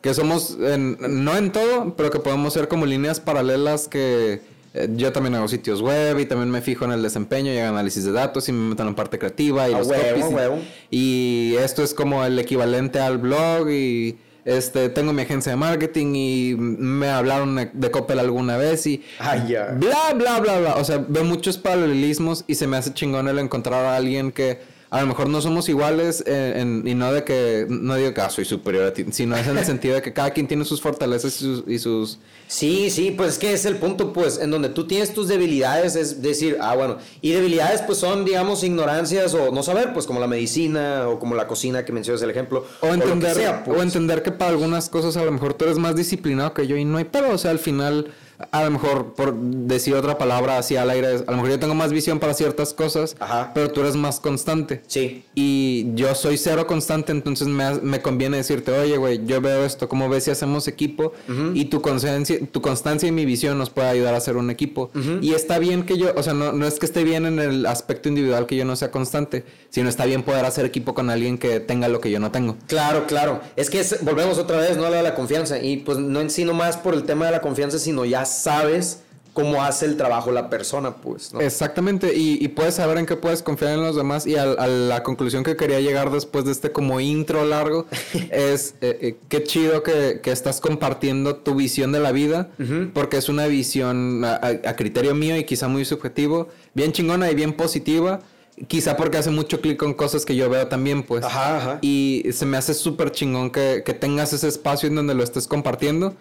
[0.00, 4.40] que somos, no en todo, pero que podemos ser como líneas paralelas que
[4.74, 8.04] eh, yo también hago sitios web y también me fijo en el desempeño y análisis
[8.04, 10.58] de datos y me meto en la parte creativa y los huevo,
[10.90, 16.14] y, esto es como el equivalente al blog y este tengo mi agencia de marketing
[16.14, 21.24] y me hablaron de Coppel alguna vez y bla bla bla bla, o sea, veo
[21.24, 25.28] muchos paralelismos y se me hace chingón el encontrar a alguien que a lo mejor
[25.28, 28.92] no somos iguales eh, y no de que, no digo que ah, soy superior a
[28.92, 32.18] ti, sino es en el sentido de que cada quien tiene sus fortalezas y sus,
[32.46, 35.94] Sí, sí, pues es que es el punto, pues, en donde tú tienes tus debilidades,
[35.96, 40.20] es decir, ah, bueno, y debilidades pues son, digamos, ignorancias o no saber, pues como
[40.20, 42.64] la medicina o como la cocina que mencionas el ejemplo.
[42.80, 43.82] O entender, o pues.
[43.82, 46.86] entender que para algunas cosas a lo mejor tú eres más disciplinado que yo y
[46.86, 48.08] no hay pero, o sea, al final
[48.50, 51.74] a lo mejor por decir otra palabra así al aire, a lo mejor yo tengo
[51.74, 53.16] más visión para ciertas cosas,
[53.54, 54.82] pero tú eres más constante.
[54.86, 55.24] Sí.
[55.34, 59.88] Y yo soy cero constante, entonces me, me conviene decirte, oye, güey, yo veo esto,
[59.88, 61.12] ¿cómo ves si hacemos equipo?
[61.54, 64.90] Y tu constancia, tu constancia y mi visión nos puede ayudar a hacer un equipo.
[65.20, 67.66] Y está bien que yo, o sea, no, no es que esté bien en el
[67.66, 71.38] aspecto individual que yo no sea constante, sino está bien poder hacer equipo con alguien
[71.38, 72.56] que tenga lo que yo no tengo.
[72.66, 73.40] Claro, claro.
[73.56, 74.86] Es que volvemos otra vez, ¿no?
[74.86, 75.58] A la confianza.
[75.58, 79.00] Y pues no en sí nomás por el tema de la confianza, sino ya sabes
[79.38, 81.32] cómo hace el trabajo la persona, pues.
[81.38, 84.26] Exactamente, y, puedes saber en qué puedes confiar en los demás.
[84.26, 87.86] Y a, la conclusión que quería llegar después de este como intro largo
[88.32, 92.50] es eh, eh, qué chido que, estás compartiendo tu visión de la vida,
[92.92, 97.52] porque es una visión a, criterio mío y quizá muy subjetivo, bien chingona y bien
[97.52, 98.20] positiva.
[98.66, 101.24] Quizá porque hace mucho clic con cosas que yo veo también, pues.
[101.24, 101.78] Ajá, ajá.
[101.80, 105.46] Y se me hace súper chingón que, que tengas ese espacio en donde lo estés
[105.46, 106.16] compartiendo,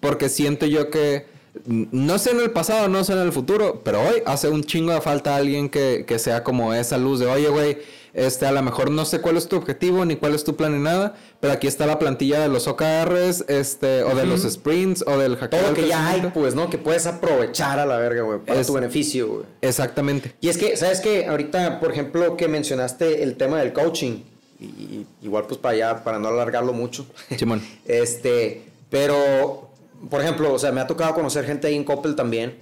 [0.00, 1.31] porque siento yo que
[1.66, 4.92] no sé en el pasado, no sé en el futuro, pero hoy hace un chingo
[4.92, 7.78] de falta alguien que, que sea como esa luz de, oye, güey,
[8.14, 10.72] este, a lo mejor no sé cuál es tu objetivo ni cuál es tu plan
[10.72, 15.04] ni nada, pero aquí está la plantilla de los OKRs, este, o de los sprints,
[15.06, 15.60] o del hackeo.
[15.60, 16.68] Todo que ya hay, pues, ¿no?
[16.68, 19.44] Que puedes aprovechar a la verga, güey, para tu beneficio, güey.
[19.62, 20.34] Exactamente.
[20.40, 21.26] Y es que, ¿sabes qué?
[21.26, 24.22] Ahorita, por ejemplo, que mencionaste el tema del coaching,
[24.60, 27.06] y, igual pues para allá, para no alargarlo mucho.
[27.36, 27.62] Simón.
[27.86, 29.70] este, pero,
[30.10, 32.54] por ejemplo, o sea, me ha tocado conocer gente ahí en Coppel también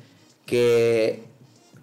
[0.47, 1.23] que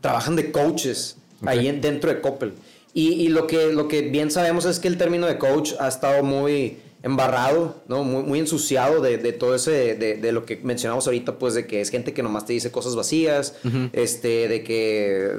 [0.02, 2.54] trabajan de coaches ahí en- dentro de Coppel.
[2.94, 5.88] Y, y lo, que, lo que bien sabemos es que el término de coach ha
[5.88, 8.04] estado muy embarrado, ¿no?
[8.04, 11.68] Muy, muy ensuciado de, de todo ese, de, de lo que mencionamos ahorita, pues de
[11.68, 13.54] que es gente que nomás te dice cosas vacías,
[13.94, 15.32] este, de que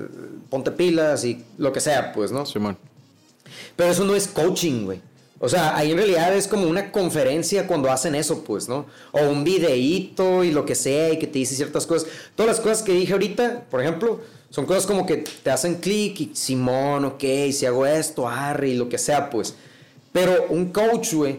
[0.50, 2.46] ponte pilas y lo que sea, pues, ¿no?
[2.46, 2.76] Simón.
[3.74, 5.00] Pero eso no es coaching, güey.
[5.40, 8.86] O sea, ahí en realidad es como una conferencia cuando hacen eso, pues, ¿no?
[9.12, 12.08] O un videíto y lo que sea y que te dice ciertas cosas.
[12.34, 14.20] Todas las cosas que dije ahorita, por ejemplo,
[14.50, 18.74] son cosas como que te hacen clic y Simón, ok, si hago esto, arre y
[18.76, 19.54] lo que sea, pues.
[20.12, 21.38] Pero un coach, güey,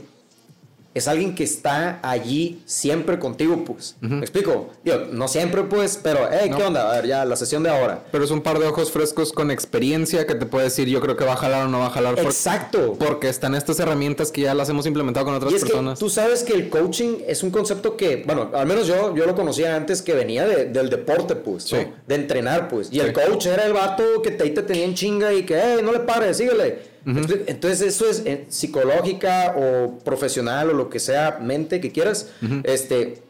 [0.99, 3.95] es alguien que está allí siempre contigo, pues.
[4.01, 4.69] ¿Me explico?
[4.83, 6.67] Digo, no siempre, pues, pero, hey, ¿qué No.
[6.67, 6.89] onda?
[6.91, 8.03] A ver, ya, la sesión de ahora.
[8.11, 11.15] Pero es un par de ojos frescos con experiencia que te puede decir yo creo
[11.17, 12.17] que va a jalar o no va a jalar.
[12.19, 12.95] Exacto.
[12.99, 15.97] Porque están estas herramientas que ya las hemos implementado con otras Y es personas.
[15.97, 19.25] que tú sabes que el coaching es un concepto que, bueno, al menos yo, yo
[19.25, 21.79] lo conocía antes que venía de- del deporte, pues, ¿no?
[21.79, 21.87] Sí.
[22.07, 22.89] de entrenar, pues.
[22.91, 23.13] Y el Sí.
[23.13, 25.99] coach era el vato que te, te tenía en chinga y que, hey, no le
[25.99, 26.88] pares, síguele.
[27.05, 32.27] Entonces- Entonces, eso es eh, psicológica o profesional o lo que sea, mente que quieras.
[32.63, 33.21] Este,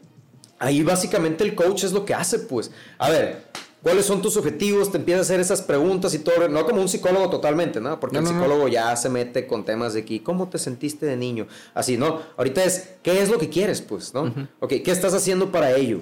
[0.59, 2.71] ahí básicamente el coach es lo que hace, pues.
[2.97, 3.47] A ver.
[3.81, 4.91] ¿Cuáles son tus objetivos?
[4.91, 6.49] Te empieza a hacer esas preguntas y todo.
[6.49, 7.97] No como un psicólogo totalmente, ¿no?
[7.97, 8.43] Porque No, el no, no.
[8.43, 11.47] psicólogo ya se mete con temas de aquí, ¿cómo te sentiste de niño?
[11.73, 12.21] Así, ¿no?
[12.35, 14.33] Ahorita es, ¿qué es lo que quieres, pues, no?
[14.59, 16.01] Ok, ¿qué estás haciendo para ello?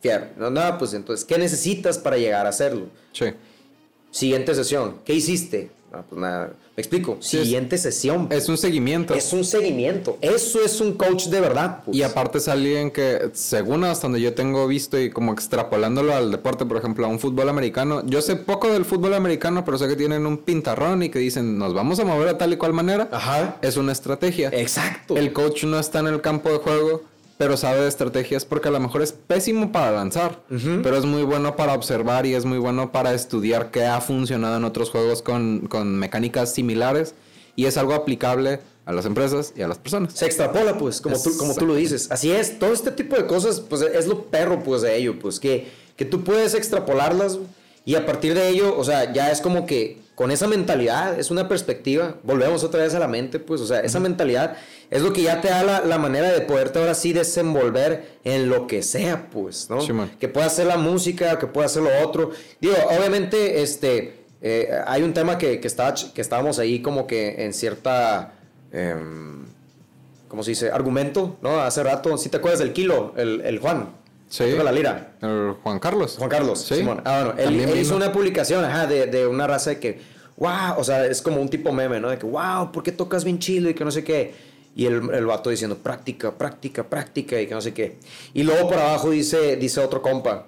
[0.00, 0.32] Fier.
[0.38, 2.86] No, no, pues entonces, ¿qué necesitas para llegar a hacerlo?
[3.12, 3.26] Sí.
[4.10, 5.70] Siguiente sesión, ¿qué hiciste?
[5.92, 7.16] No, pues nada, me explico.
[7.18, 8.28] Sí, es- Siguiente sesión.
[8.30, 9.12] Es un seguimiento.
[9.12, 10.16] Es un seguimiento.
[10.20, 11.80] Eso es un coach de verdad.
[11.84, 11.96] pues.
[11.96, 16.30] Y aparte es alguien que, según hasta donde yo tengo visto y como extrapolándolo al
[16.30, 19.88] deporte, por ejemplo, a un fútbol americano, yo sé poco del fútbol americano, pero sé
[19.88, 22.72] que tienen un pintarrón y que dicen, nos vamos a mover a tal y cual
[22.74, 23.08] manera.
[23.10, 23.56] Ajá.
[23.60, 24.50] Es una estrategia.
[24.52, 25.16] Exacto.
[25.16, 27.02] El coach no está en el campo de juego,
[27.38, 30.42] pero sabe de estrategias porque a lo mejor es pésimo para lanzar,
[30.82, 34.56] pero es muy bueno para observar y es muy bueno para estudiar qué ha funcionado
[34.56, 37.14] en otros juegos con, con mecánicas similares
[37.54, 40.14] y es algo aplicable a las empresas y a las personas.
[40.14, 42.10] se extrapola, pues, como tú, como tú lo dices.
[42.10, 45.38] Así es, todo este tipo de cosas, pues, es lo perro, pues, de ello, pues,
[45.38, 47.38] que, que tú puedes extrapolarlas
[47.88, 51.30] y a partir de ello, o sea, ya es como que con esa mentalidad, es
[51.30, 54.58] una perspectiva, volvemos otra vez a la mente, pues, o sea, esa mentalidad
[54.90, 58.50] es lo que ya te da la, la manera de poderte ahora sí desenvolver en
[58.50, 59.80] lo que sea, pues, ¿no?
[59.80, 60.10] Simón.
[60.20, 62.30] que pueda ser la música, que pueda ser lo otro.
[62.60, 67.42] Digo, obviamente, este, eh, hay un tema que, que, estaba, que estábamos ahí como que
[67.42, 68.34] en cierta,
[68.70, 69.46] em,
[70.28, 70.70] ¿cómo se dice?
[70.70, 71.62] Argumento, ¿no?
[71.62, 73.88] Hace rato, si te acuerdas del Kilo, el, el Juan,
[74.28, 74.44] Sí.
[74.50, 75.12] toca la lira.
[75.22, 76.16] El Juan Carlos.
[76.18, 76.76] Juan Carlos, Sí.
[76.76, 77.00] Simón.
[77.04, 80.00] Ah, bueno, él, él hizo una publicación, ajá, de, de una raza de que,
[80.36, 82.10] wow, o sea, es como un tipo meme, ¿no?
[82.10, 84.34] De que, wow, ¿por qué tocas bien chido y que no sé qué?
[84.76, 87.98] Y el, el vato diciendo, práctica, práctica, práctica y que no sé qué.
[88.34, 90.46] Y luego por abajo dice, dice otro compa,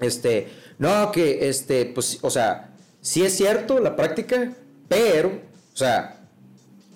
[0.00, 0.48] este,
[0.78, 2.70] no, que, este, pues, o sea,
[3.00, 4.52] sí es cierto la práctica,
[4.88, 6.18] pero, o sea,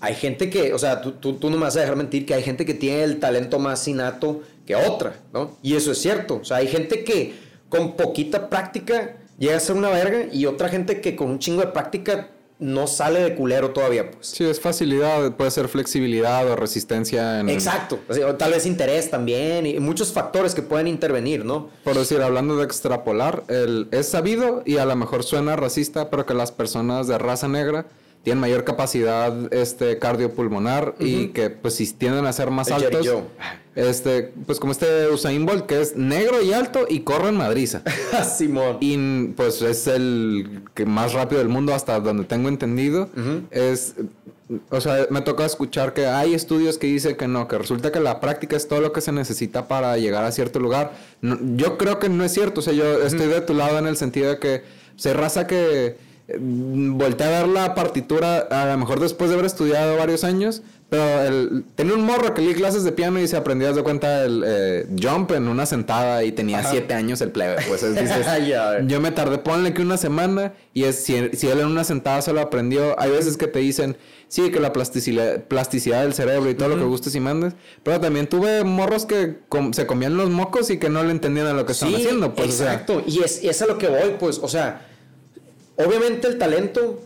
[0.01, 2.34] hay gente que, o sea, tú, tú, tú no me vas a dejar mentir que
[2.34, 5.56] hay gente que tiene el talento más innato que otra, ¿no?
[5.62, 6.36] Y eso es cierto.
[6.43, 7.34] O sea, hay gente que
[7.68, 11.60] con poquita práctica llega a ser una verga y otra gente que con un chingo
[11.60, 14.28] de práctica no sale de culero todavía, pues.
[14.28, 17.51] Sí, es facilidad, puede ser flexibilidad o resistencia en...
[17.51, 18.01] Exacto.
[18.09, 21.68] O tal vez interés también y muchos factores que pueden intervenir, ¿no?
[21.84, 26.24] Por decir, hablando de extrapolar, el, es sabido y a lo mejor suena racista, pero
[26.24, 27.86] que las personas de raza negra
[28.27, 32.97] tienen mayor capacidad este, cardiopulmonar y que pues si tienden a ser más El Jerry
[32.97, 33.23] altos, Joe.
[33.77, 37.82] este, pues como este Usain Bolt que es negro y alto y corre en madriza.
[38.36, 38.78] Simón.
[38.81, 43.09] Y pues es el que más rápido del mundo hasta donde tengo entendido.
[43.53, 43.94] Es,
[44.70, 48.01] o sea, me toca escuchar que hay estudios que dicen que no, que resulta que
[48.01, 50.94] la práctica es todo lo que se necesita para llegar a cierto lugar.
[51.20, 52.59] No- yo creo que no es cierto.
[52.59, 54.62] O sea, yo estoy de tu lado en el sentido de que
[54.97, 59.47] se raza que eh, voltea a ver la partitura a lo mejor después de haber
[59.47, 60.62] estudiado varios años.
[60.89, 64.23] Pero el, tenía un morro que leí clases de piano y se aprendió de cuenta
[64.24, 66.70] el eh, jump en una sentada y tenía Ajá.
[66.70, 67.57] siete años el plebe.
[67.66, 68.24] Pues es- dices,
[68.86, 72.23] yo me tardé, ponle que una semana y es si, si él en una sentada
[72.23, 73.97] se lo aprendió, hay veces que te dicen,
[74.28, 77.98] sí, que la plasticidad, plasticidad del cerebro y todo lo que gustes y mandes, pero
[78.01, 81.53] también tuve morros que com- se comían los mocos y que no le entendían a
[81.53, 82.32] lo que estaban haciendo.
[82.32, 83.03] Pues, o sea, exacto.
[83.09, 84.86] y es, es a lo que voy, pues, o sea,
[85.77, 87.01] obviamente el talento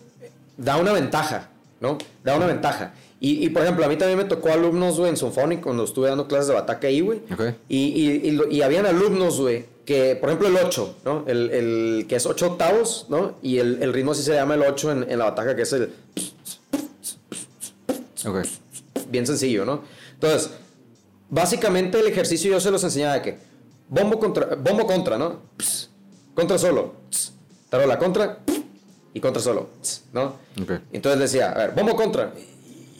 [0.56, 1.98] da una ventaja, ¿no?
[2.24, 2.94] Da una ventaja.
[3.22, 6.08] Y, y, por ejemplo, a mí también me tocó alumnos, güey, en Symphonic cuando estuve
[6.08, 7.20] dando clases de bataca ahí, güey.
[7.30, 7.54] Ok.
[7.68, 11.24] Y, y, y, habían alumnos, güey, que, por ejemplo, el 8, ¿no?
[11.26, 13.34] El, el que es 8 octavos, ¿no?
[13.42, 15.72] Y el, el ritmo sí se llama el 8 en, en la bataca, que es
[15.74, 15.92] el...
[18.26, 18.46] Ok.
[19.08, 19.82] Bien sencillo, ¿no?
[20.14, 20.52] Entonces,
[21.28, 23.38] básicamente el ejercicio yo se los enseñaba de que
[23.88, 25.42] bombo contra, bombo contra, ¿no?
[26.34, 26.94] Contra solo,
[27.68, 28.38] tarola contra
[29.14, 29.68] y contra solo,
[30.12, 30.34] ¿no?
[30.92, 32.32] Entonces decía, a ver, bombo contra.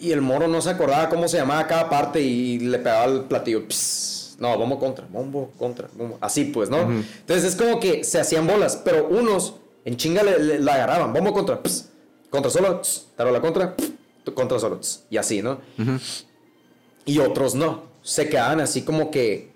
[0.01, 3.21] Y el moro no se acordaba cómo se llamaba cada parte y le pegaba el
[3.23, 3.67] platillo.
[3.69, 6.17] ps, no, bombo contra, bombo contra, bombo.
[6.21, 6.79] Así pues, ¿no?
[6.91, 9.55] Entonces es como que se hacían bolas, pero unos
[9.85, 11.13] en chinga le, le- la agarraban.
[11.13, 11.91] Bombo contra, ps,
[12.31, 13.75] contra solo, ps, tarola contra,
[14.35, 14.81] contra solo,
[15.11, 15.61] y así, ¿no?
[17.05, 17.83] Y otros no.
[18.03, 19.51] Se quedaban así como que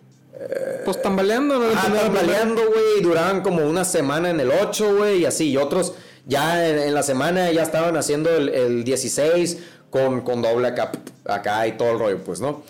[0.85, 1.66] Pues tambaleando, ¿no?
[1.74, 5.51] Ah, tambaleando, güey, duraban como una semana en el 8, güey, y así.
[5.51, 5.94] Y otros
[6.26, 9.59] ya en, en la semana ya estaban haciendo el, el 16
[9.90, 10.92] con, con doble acá,
[11.24, 12.62] acá y todo el rollo, pues, ¿no?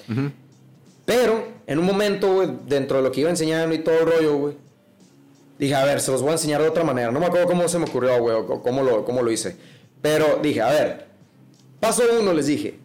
[1.05, 4.37] Pero en un momento, güey, dentro de lo que iba enseñando y todo el rollo,
[4.37, 4.57] güey,
[5.59, 7.11] dije, a ver, se los voy a enseñar de otra manera.
[7.11, 9.57] No me acuerdo cómo se me ocurrió, güey, o cómo lo, cómo lo hice.
[10.03, 11.07] Pero dije, a ver,
[11.81, 12.79] paso uno, les dije,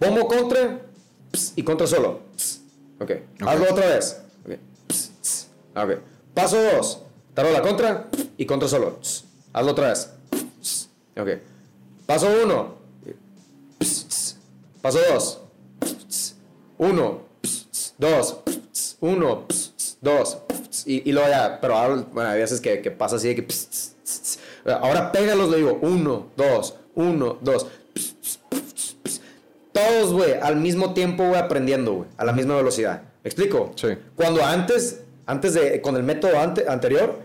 [0.00, 0.80] bombo contra
[1.30, 2.20] ps, y contra solo.
[2.36, 2.60] Ps.
[3.00, 4.20] Ok, hazlo otra vez.
[4.44, 4.56] Ok,
[4.88, 5.48] ps, ps.
[5.76, 5.98] Ok,
[6.34, 7.02] paso dos,
[7.34, 8.98] tarola contra y contra solo.
[9.54, 10.10] Hazlo otra vez.
[11.16, 11.28] Ok,
[12.06, 12.74] paso uno,
[14.82, 15.40] paso dos,
[16.76, 17.20] uno,
[17.96, 18.42] dos,
[19.00, 19.46] uno,
[20.00, 20.38] dos,
[20.86, 23.46] y, y luego ya, pero ahora, bueno, hay veces que, que pasa así de que,
[24.66, 27.68] ahora pégalos, le digo, uno, dos, uno, dos,
[29.72, 33.02] todos, güey, al mismo tiempo, güey, aprendiendo, güey, a la misma velocidad.
[33.22, 33.70] ¿Me explico?
[33.76, 33.96] Sí.
[34.16, 37.20] Cuando antes, antes de, con el método ante- anterior,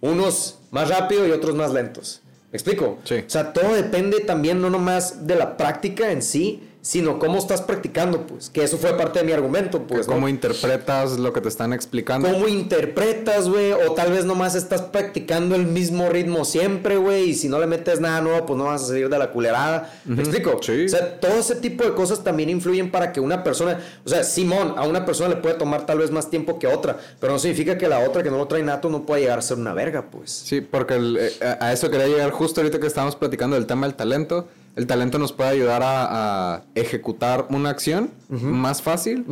[0.00, 2.20] unos más rápido y otros más lentos.
[2.52, 2.98] ¿Me explico?
[3.04, 3.16] Sí.
[3.26, 7.62] O sea, todo depende también no nomás de la práctica en sí, sino cómo estás
[7.62, 8.50] practicando, pues.
[8.50, 10.06] Que eso fue parte de mi argumento, pues.
[10.06, 10.12] ¿no?
[10.12, 12.30] Cómo interpretas lo que te están explicando.
[12.30, 17.34] cómo interpretas, güey, o tal vez nomás estás practicando el mismo ritmo siempre, güey, y
[17.34, 19.94] si no le metes nada nuevo, pues no vas a salir de la culerada.
[20.04, 20.58] ¿Me explico?
[20.62, 20.84] Sí.
[20.84, 24.22] O sea, todo ese tipo de cosas también influyen para que una persona, o sea,
[24.22, 27.32] Simón, a una persona le puede tomar tal vez más tiempo que a otra, pero
[27.32, 29.56] no significa que la otra que no lo trae nato no pueda llegar a ser
[29.56, 30.30] una verga, pues.
[30.30, 33.86] Sí, porque el- eh, a eso quería llegar justo ahorita que estábamos platicando del tema
[33.86, 34.48] del talento.
[34.76, 39.24] El talento nos puede ayudar a, a ejecutar una acción más fácil,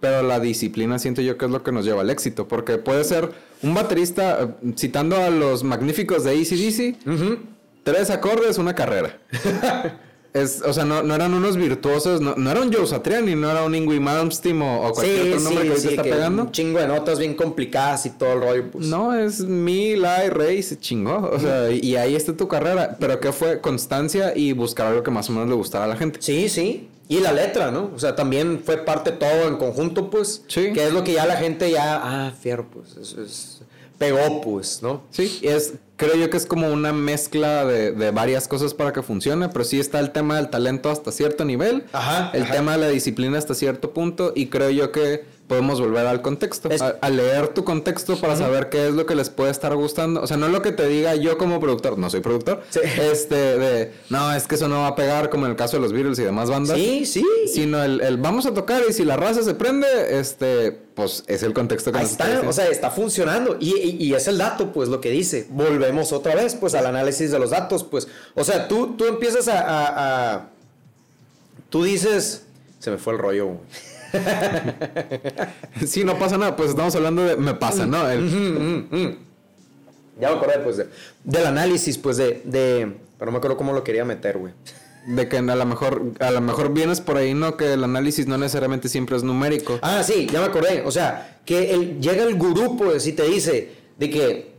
[0.00, 3.04] pero la disciplina siento yo que es lo que nos lleva al éxito, porque puede
[3.04, 3.30] ser
[3.62, 6.96] un baterista, eh, citando a los magníficos de ACDC,
[7.82, 9.18] tres acordes, una carrera.
[10.36, 13.50] Es, o sea, no, no eran unos virtuosos, no, no era un Joe Satriani, no
[13.50, 16.42] era un Ingrid Malmsteen o, o cualquier otro nombre que ahorita está que pegando.
[16.42, 18.86] Un chingo de notas bien complicadas y todo el rollo, pues.
[18.86, 21.30] No, es mi, la y rey, se chingó.
[21.32, 22.96] O sea, y ahí está tu carrera.
[23.00, 25.96] Pero que fue constancia y buscar algo que más o menos le gustara a la
[25.96, 26.20] gente.
[26.20, 26.88] Sí, sí.
[27.08, 27.90] Y la letra, ¿no?
[27.94, 30.42] O sea, también fue parte todo en conjunto, pues.
[30.48, 30.72] Sí.
[30.72, 32.96] Que es lo que ya la gente ya, ah, fierro, pues.
[32.96, 33.62] Eso es.
[33.96, 35.04] Pegó, pues, ¿no?
[35.10, 38.92] Sí, y es, creo yo que es como una mezcla de, de varias cosas para
[38.92, 42.52] que funcione, pero sí está el tema del talento hasta cierto nivel, Ajá, el ajá.
[42.52, 46.68] tema de la disciplina hasta cierto punto, y creo yo que podemos volver al contexto,
[46.70, 49.74] Es- a, a leer tu contexto para saber qué es lo que les puede estar
[49.76, 50.20] gustando.
[50.22, 52.80] O sea, no es lo que te diga yo como productor, no soy productor, Sí.
[53.00, 55.82] este, de, no, es que eso no va a pegar como en el caso de
[55.82, 56.76] los Beatles y demás bandas.
[56.76, 57.24] Sí, sí.
[57.52, 61.42] Sino el, el vamos a tocar y si la raza se prende, este, pues es
[61.44, 63.56] el contexto que Ahí nos está, o sea, está funcionando.
[63.60, 65.46] Y, y- y es el dato, pues, lo que dice.
[65.50, 68.08] Volvemos otra vez, pues, al análisis de los datos, pues.
[68.34, 70.48] O sea, tú, tú empiezas a, a- a-
[71.70, 72.42] Tú dices...
[72.78, 73.50] Se me fue el rollo.
[75.86, 78.08] Sí, no pasa nada, pues estamos hablando de me pasa, ¿no?
[78.08, 79.18] El-
[80.20, 80.88] Ya me acordé, pues, de-
[81.24, 82.96] del análisis, pues, de, de...
[83.18, 84.52] Pero no me acuerdo cómo lo quería meter, güey.
[85.06, 87.56] de que a lo mejor a lo mejor vienes por ahí, ¿no?
[87.56, 89.78] Que el análisis no necesariamente siempre es numérico.
[89.82, 90.82] Ah, sí, ya me acordé.
[90.84, 94.56] O sea, que el- llega el gurú, pues, y te dice de que,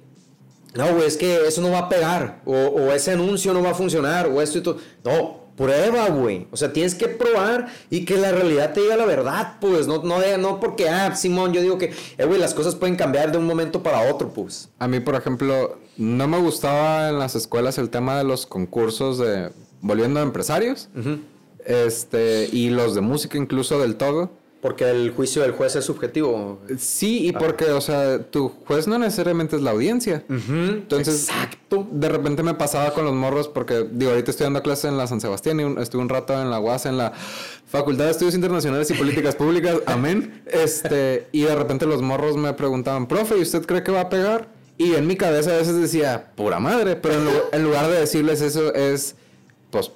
[0.74, 3.72] no, güey, es que eso no va a pegar, o, o ese anuncio no va
[3.72, 4.78] a funcionar, o esto y todo.
[5.03, 6.47] No, prueba, güey.
[6.51, 9.88] O sea, tienes que probar y que la realidad te diga la verdad, pues.
[9.88, 13.31] No, no, no porque, ah, Simón, yo digo que, eh, güey, las cosas pueden cambiar
[13.31, 14.69] de un momento para otro, pues.
[14.79, 19.17] A mí, por ejemplo, no me gustaba en las escuelas el tema de los concursos
[19.17, 19.49] de
[19.81, 20.89] volviendo a empresarios.
[21.65, 24.31] Este, y los de música incluso del todo.
[24.68, 26.60] Porque el juicio del juez es subjetivo.
[26.77, 30.26] Sí, y porque, o sea, tu juez no necesariamente es la audiencia.
[30.27, 31.88] Entonces, Exacto.
[31.89, 35.07] de repente me pasaba con los morros porque, digo, ahorita estoy dando clases en la
[35.07, 37.14] San Sebastián y un- estuve un rato en la UAS, en la
[37.65, 40.44] Facultad de Estudios Internacionales y Políticas Públicas, amén.
[40.48, 44.10] Este, y de repente los morros me preguntaban, profe, ¿y usted cree que va a
[44.10, 44.49] pegar?
[44.77, 47.99] Y en mi cabeza a veces decía, pura madre, pero en, lu- en lugar de
[48.02, 49.15] decirles eso es,
[49.72, 49.91] pues,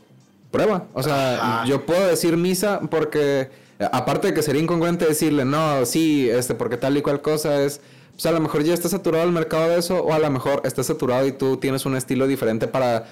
[0.49, 0.87] prueba.
[0.93, 1.65] O sea, Ajá.
[1.65, 3.49] yo puedo decir misa porque,
[3.91, 7.81] aparte de que sería incongruente decirle, no, sí, este, porque tal y cual cosa es,
[8.11, 10.61] pues a lo mejor ya está saturado el mercado de eso, o a lo mejor
[10.65, 13.05] está saturado y tú tienes un estilo diferente para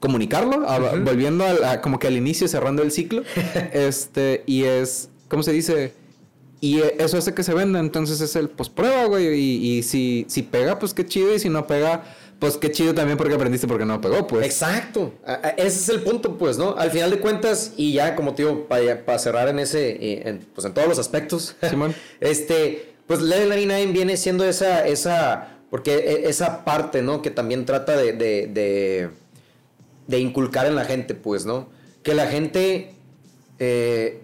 [0.00, 0.64] comunicarlo,
[1.04, 3.22] volviendo a, como que al inicio, cerrando el ciclo.
[3.72, 5.92] este, y es, ¿cómo se dice?
[6.60, 9.28] Y eso hace que se venda, entonces es el pues prueba, güey.
[9.38, 11.34] Y, si, si pega, pues qué chido.
[11.34, 12.02] Y si no pega,
[12.38, 14.46] pues qué chido también porque aprendiste porque no pegó, pues.
[14.46, 15.14] Exacto.
[15.56, 16.76] Ese es el punto, pues, ¿no?
[16.76, 20.64] Al final de cuentas, y ya como te digo, para, cerrar en ese, eh, pues
[20.64, 21.56] en todos los aspectos.
[21.68, 21.94] Simón.
[22.20, 27.22] este, pues Level 99 viene siendo esa, esa, porque e, esa parte, ¿no?
[27.22, 29.10] Que también trata de, de,
[30.06, 31.68] de, inculcar en la gente, pues, ¿no?
[32.02, 32.94] Que la gente...
[33.58, 34.22] Eh,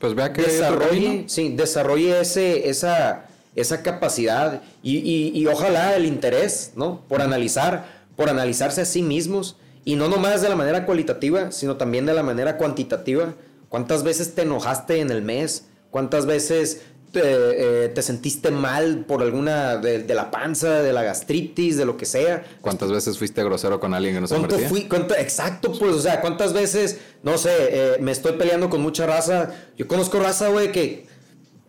[0.00, 4.98] pues vea que desarrolle, sí, desarrolle ese, esa, esa capacidad y,
[5.34, 7.02] y, ojalá el interés, ¿no?
[7.08, 7.86] Por analizar,
[8.16, 12.14] por analizarse a sí mismos y no nomás de la manera cualitativa, sino también de
[12.14, 13.34] la manera cuantitativa.
[13.68, 15.66] ¿Cuántas veces te enojaste en el mes?
[15.90, 16.82] ¿Cuántas veces
[17.12, 22.06] eh, te, sentiste mal por alguna de, la panza, de la gastritis, de lo que
[22.06, 22.44] sea.
[22.60, 26.20] ¿Cuántas veces fuiste grosero con alguien que no se ¿Cuánto fui, exacto, pues, o sea,
[26.20, 29.50] ¿cuántas veces, no sé, eh, me estoy peleando con mucha raza?
[29.76, 31.08] Yo conozco raza, güey, que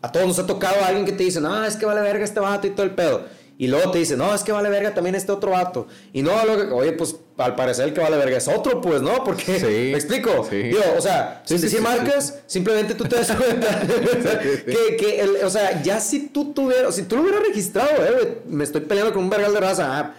[0.02, 2.40] a todos nos ha tocado alguien que te dice, no, es que vale verga este
[2.40, 3.26] vato y todo el pedo.
[3.62, 5.86] Y luego te dice, no, es que vale verga también este otro vato.
[6.14, 6.32] Y no,
[6.74, 9.24] oye, pues al parecer el que vale verga es otro, pues, ¿no?
[9.24, 9.60] Porque,
[9.92, 10.48] ¿me explico?
[10.50, 13.82] Digo, o sea, sin decir marcas, simplemente tú te das cuenta
[14.66, 18.42] que, que el, o sea, ya si tú tuvieras, si tú lo hubieras registrado, eh,
[18.48, 20.16] me estoy peleando con un vergal de raza,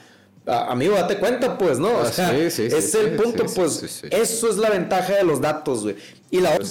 [0.47, 1.89] ah, amigo, date cuenta, pues, ¿no?
[1.89, 2.61] O ah, sea, es
[2.95, 5.97] el punto, pues, eso es la ventaja de los datos, güey.
[6.31, 6.69] Y la otra,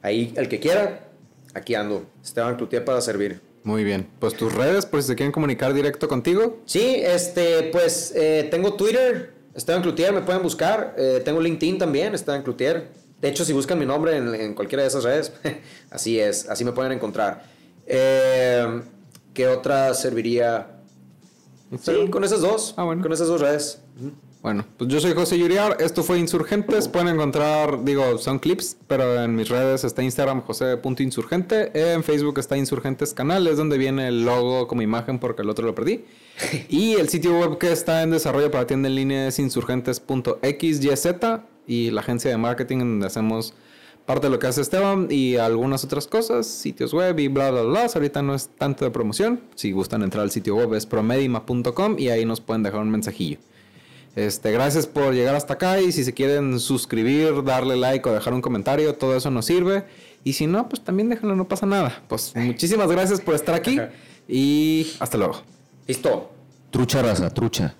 [0.00, 1.09] ahí, el que quiera,
[1.54, 2.06] aquí ando.
[2.22, 3.40] Esteban Cloutier para servir.
[3.62, 4.08] Muy bien.
[4.18, 6.58] Pues tus redes, por si se quieren comunicar directo contigo.
[6.64, 10.94] Sí, este, pues eh, tengo Twitter, Esteban Cloutier, me pueden buscar.
[10.96, 12.88] Eh, tengo LinkedIn también, Esteban Cloutier.
[13.20, 15.32] De hecho, si buscan mi nombre en, cualquiera de esas redes,
[15.90, 17.44] así es, así me pueden encontrar.
[17.86, 18.82] Eh,
[19.34, 20.78] ¿Qué otra serviría?
[21.80, 22.74] Sí, con esas dos.
[22.76, 23.02] Ah, bueno.
[23.02, 23.80] Con esas dos redes.
[24.42, 29.22] Bueno, pues yo soy José Yuriar, esto fue Insurgentes, pueden encontrar, digo, son clips, pero
[29.22, 34.24] en mis redes está Instagram josé.insurgente, en Facebook está Insurgentes Canal, es donde viene el
[34.24, 36.06] logo como imagen porque el otro lo perdí.
[36.70, 40.86] y el sitio web que está en desarrollo para tienda en línea es insurgentes.xyz
[41.66, 43.52] y la agencia de marketing donde hacemos
[44.06, 47.62] parte de lo que hace Esteban y algunas otras cosas, sitios web y bla, bla,
[47.62, 47.86] bla.
[47.94, 49.42] Ahorita no es tanto de promoción.
[49.54, 53.38] Si gustan entrar al sitio web es promedima.com y ahí nos pueden dejar un mensajillo.
[54.16, 58.34] Este, gracias por llegar hasta acá y si se quieren suscribir, darle like o dejar
[58.34, 59.84] un comentario, todo eso nos sirve.
[60.24, 62.02] Y si no, pues también déjenlo, no pasa nada.
[62.08, 63.78] Pues muchísimas gracias por estar aquí
[64.28, 65.42] y hasta luego.
[65.86, 66.30] Listo.
[66.70, 67.74] Trucha raza, trucha.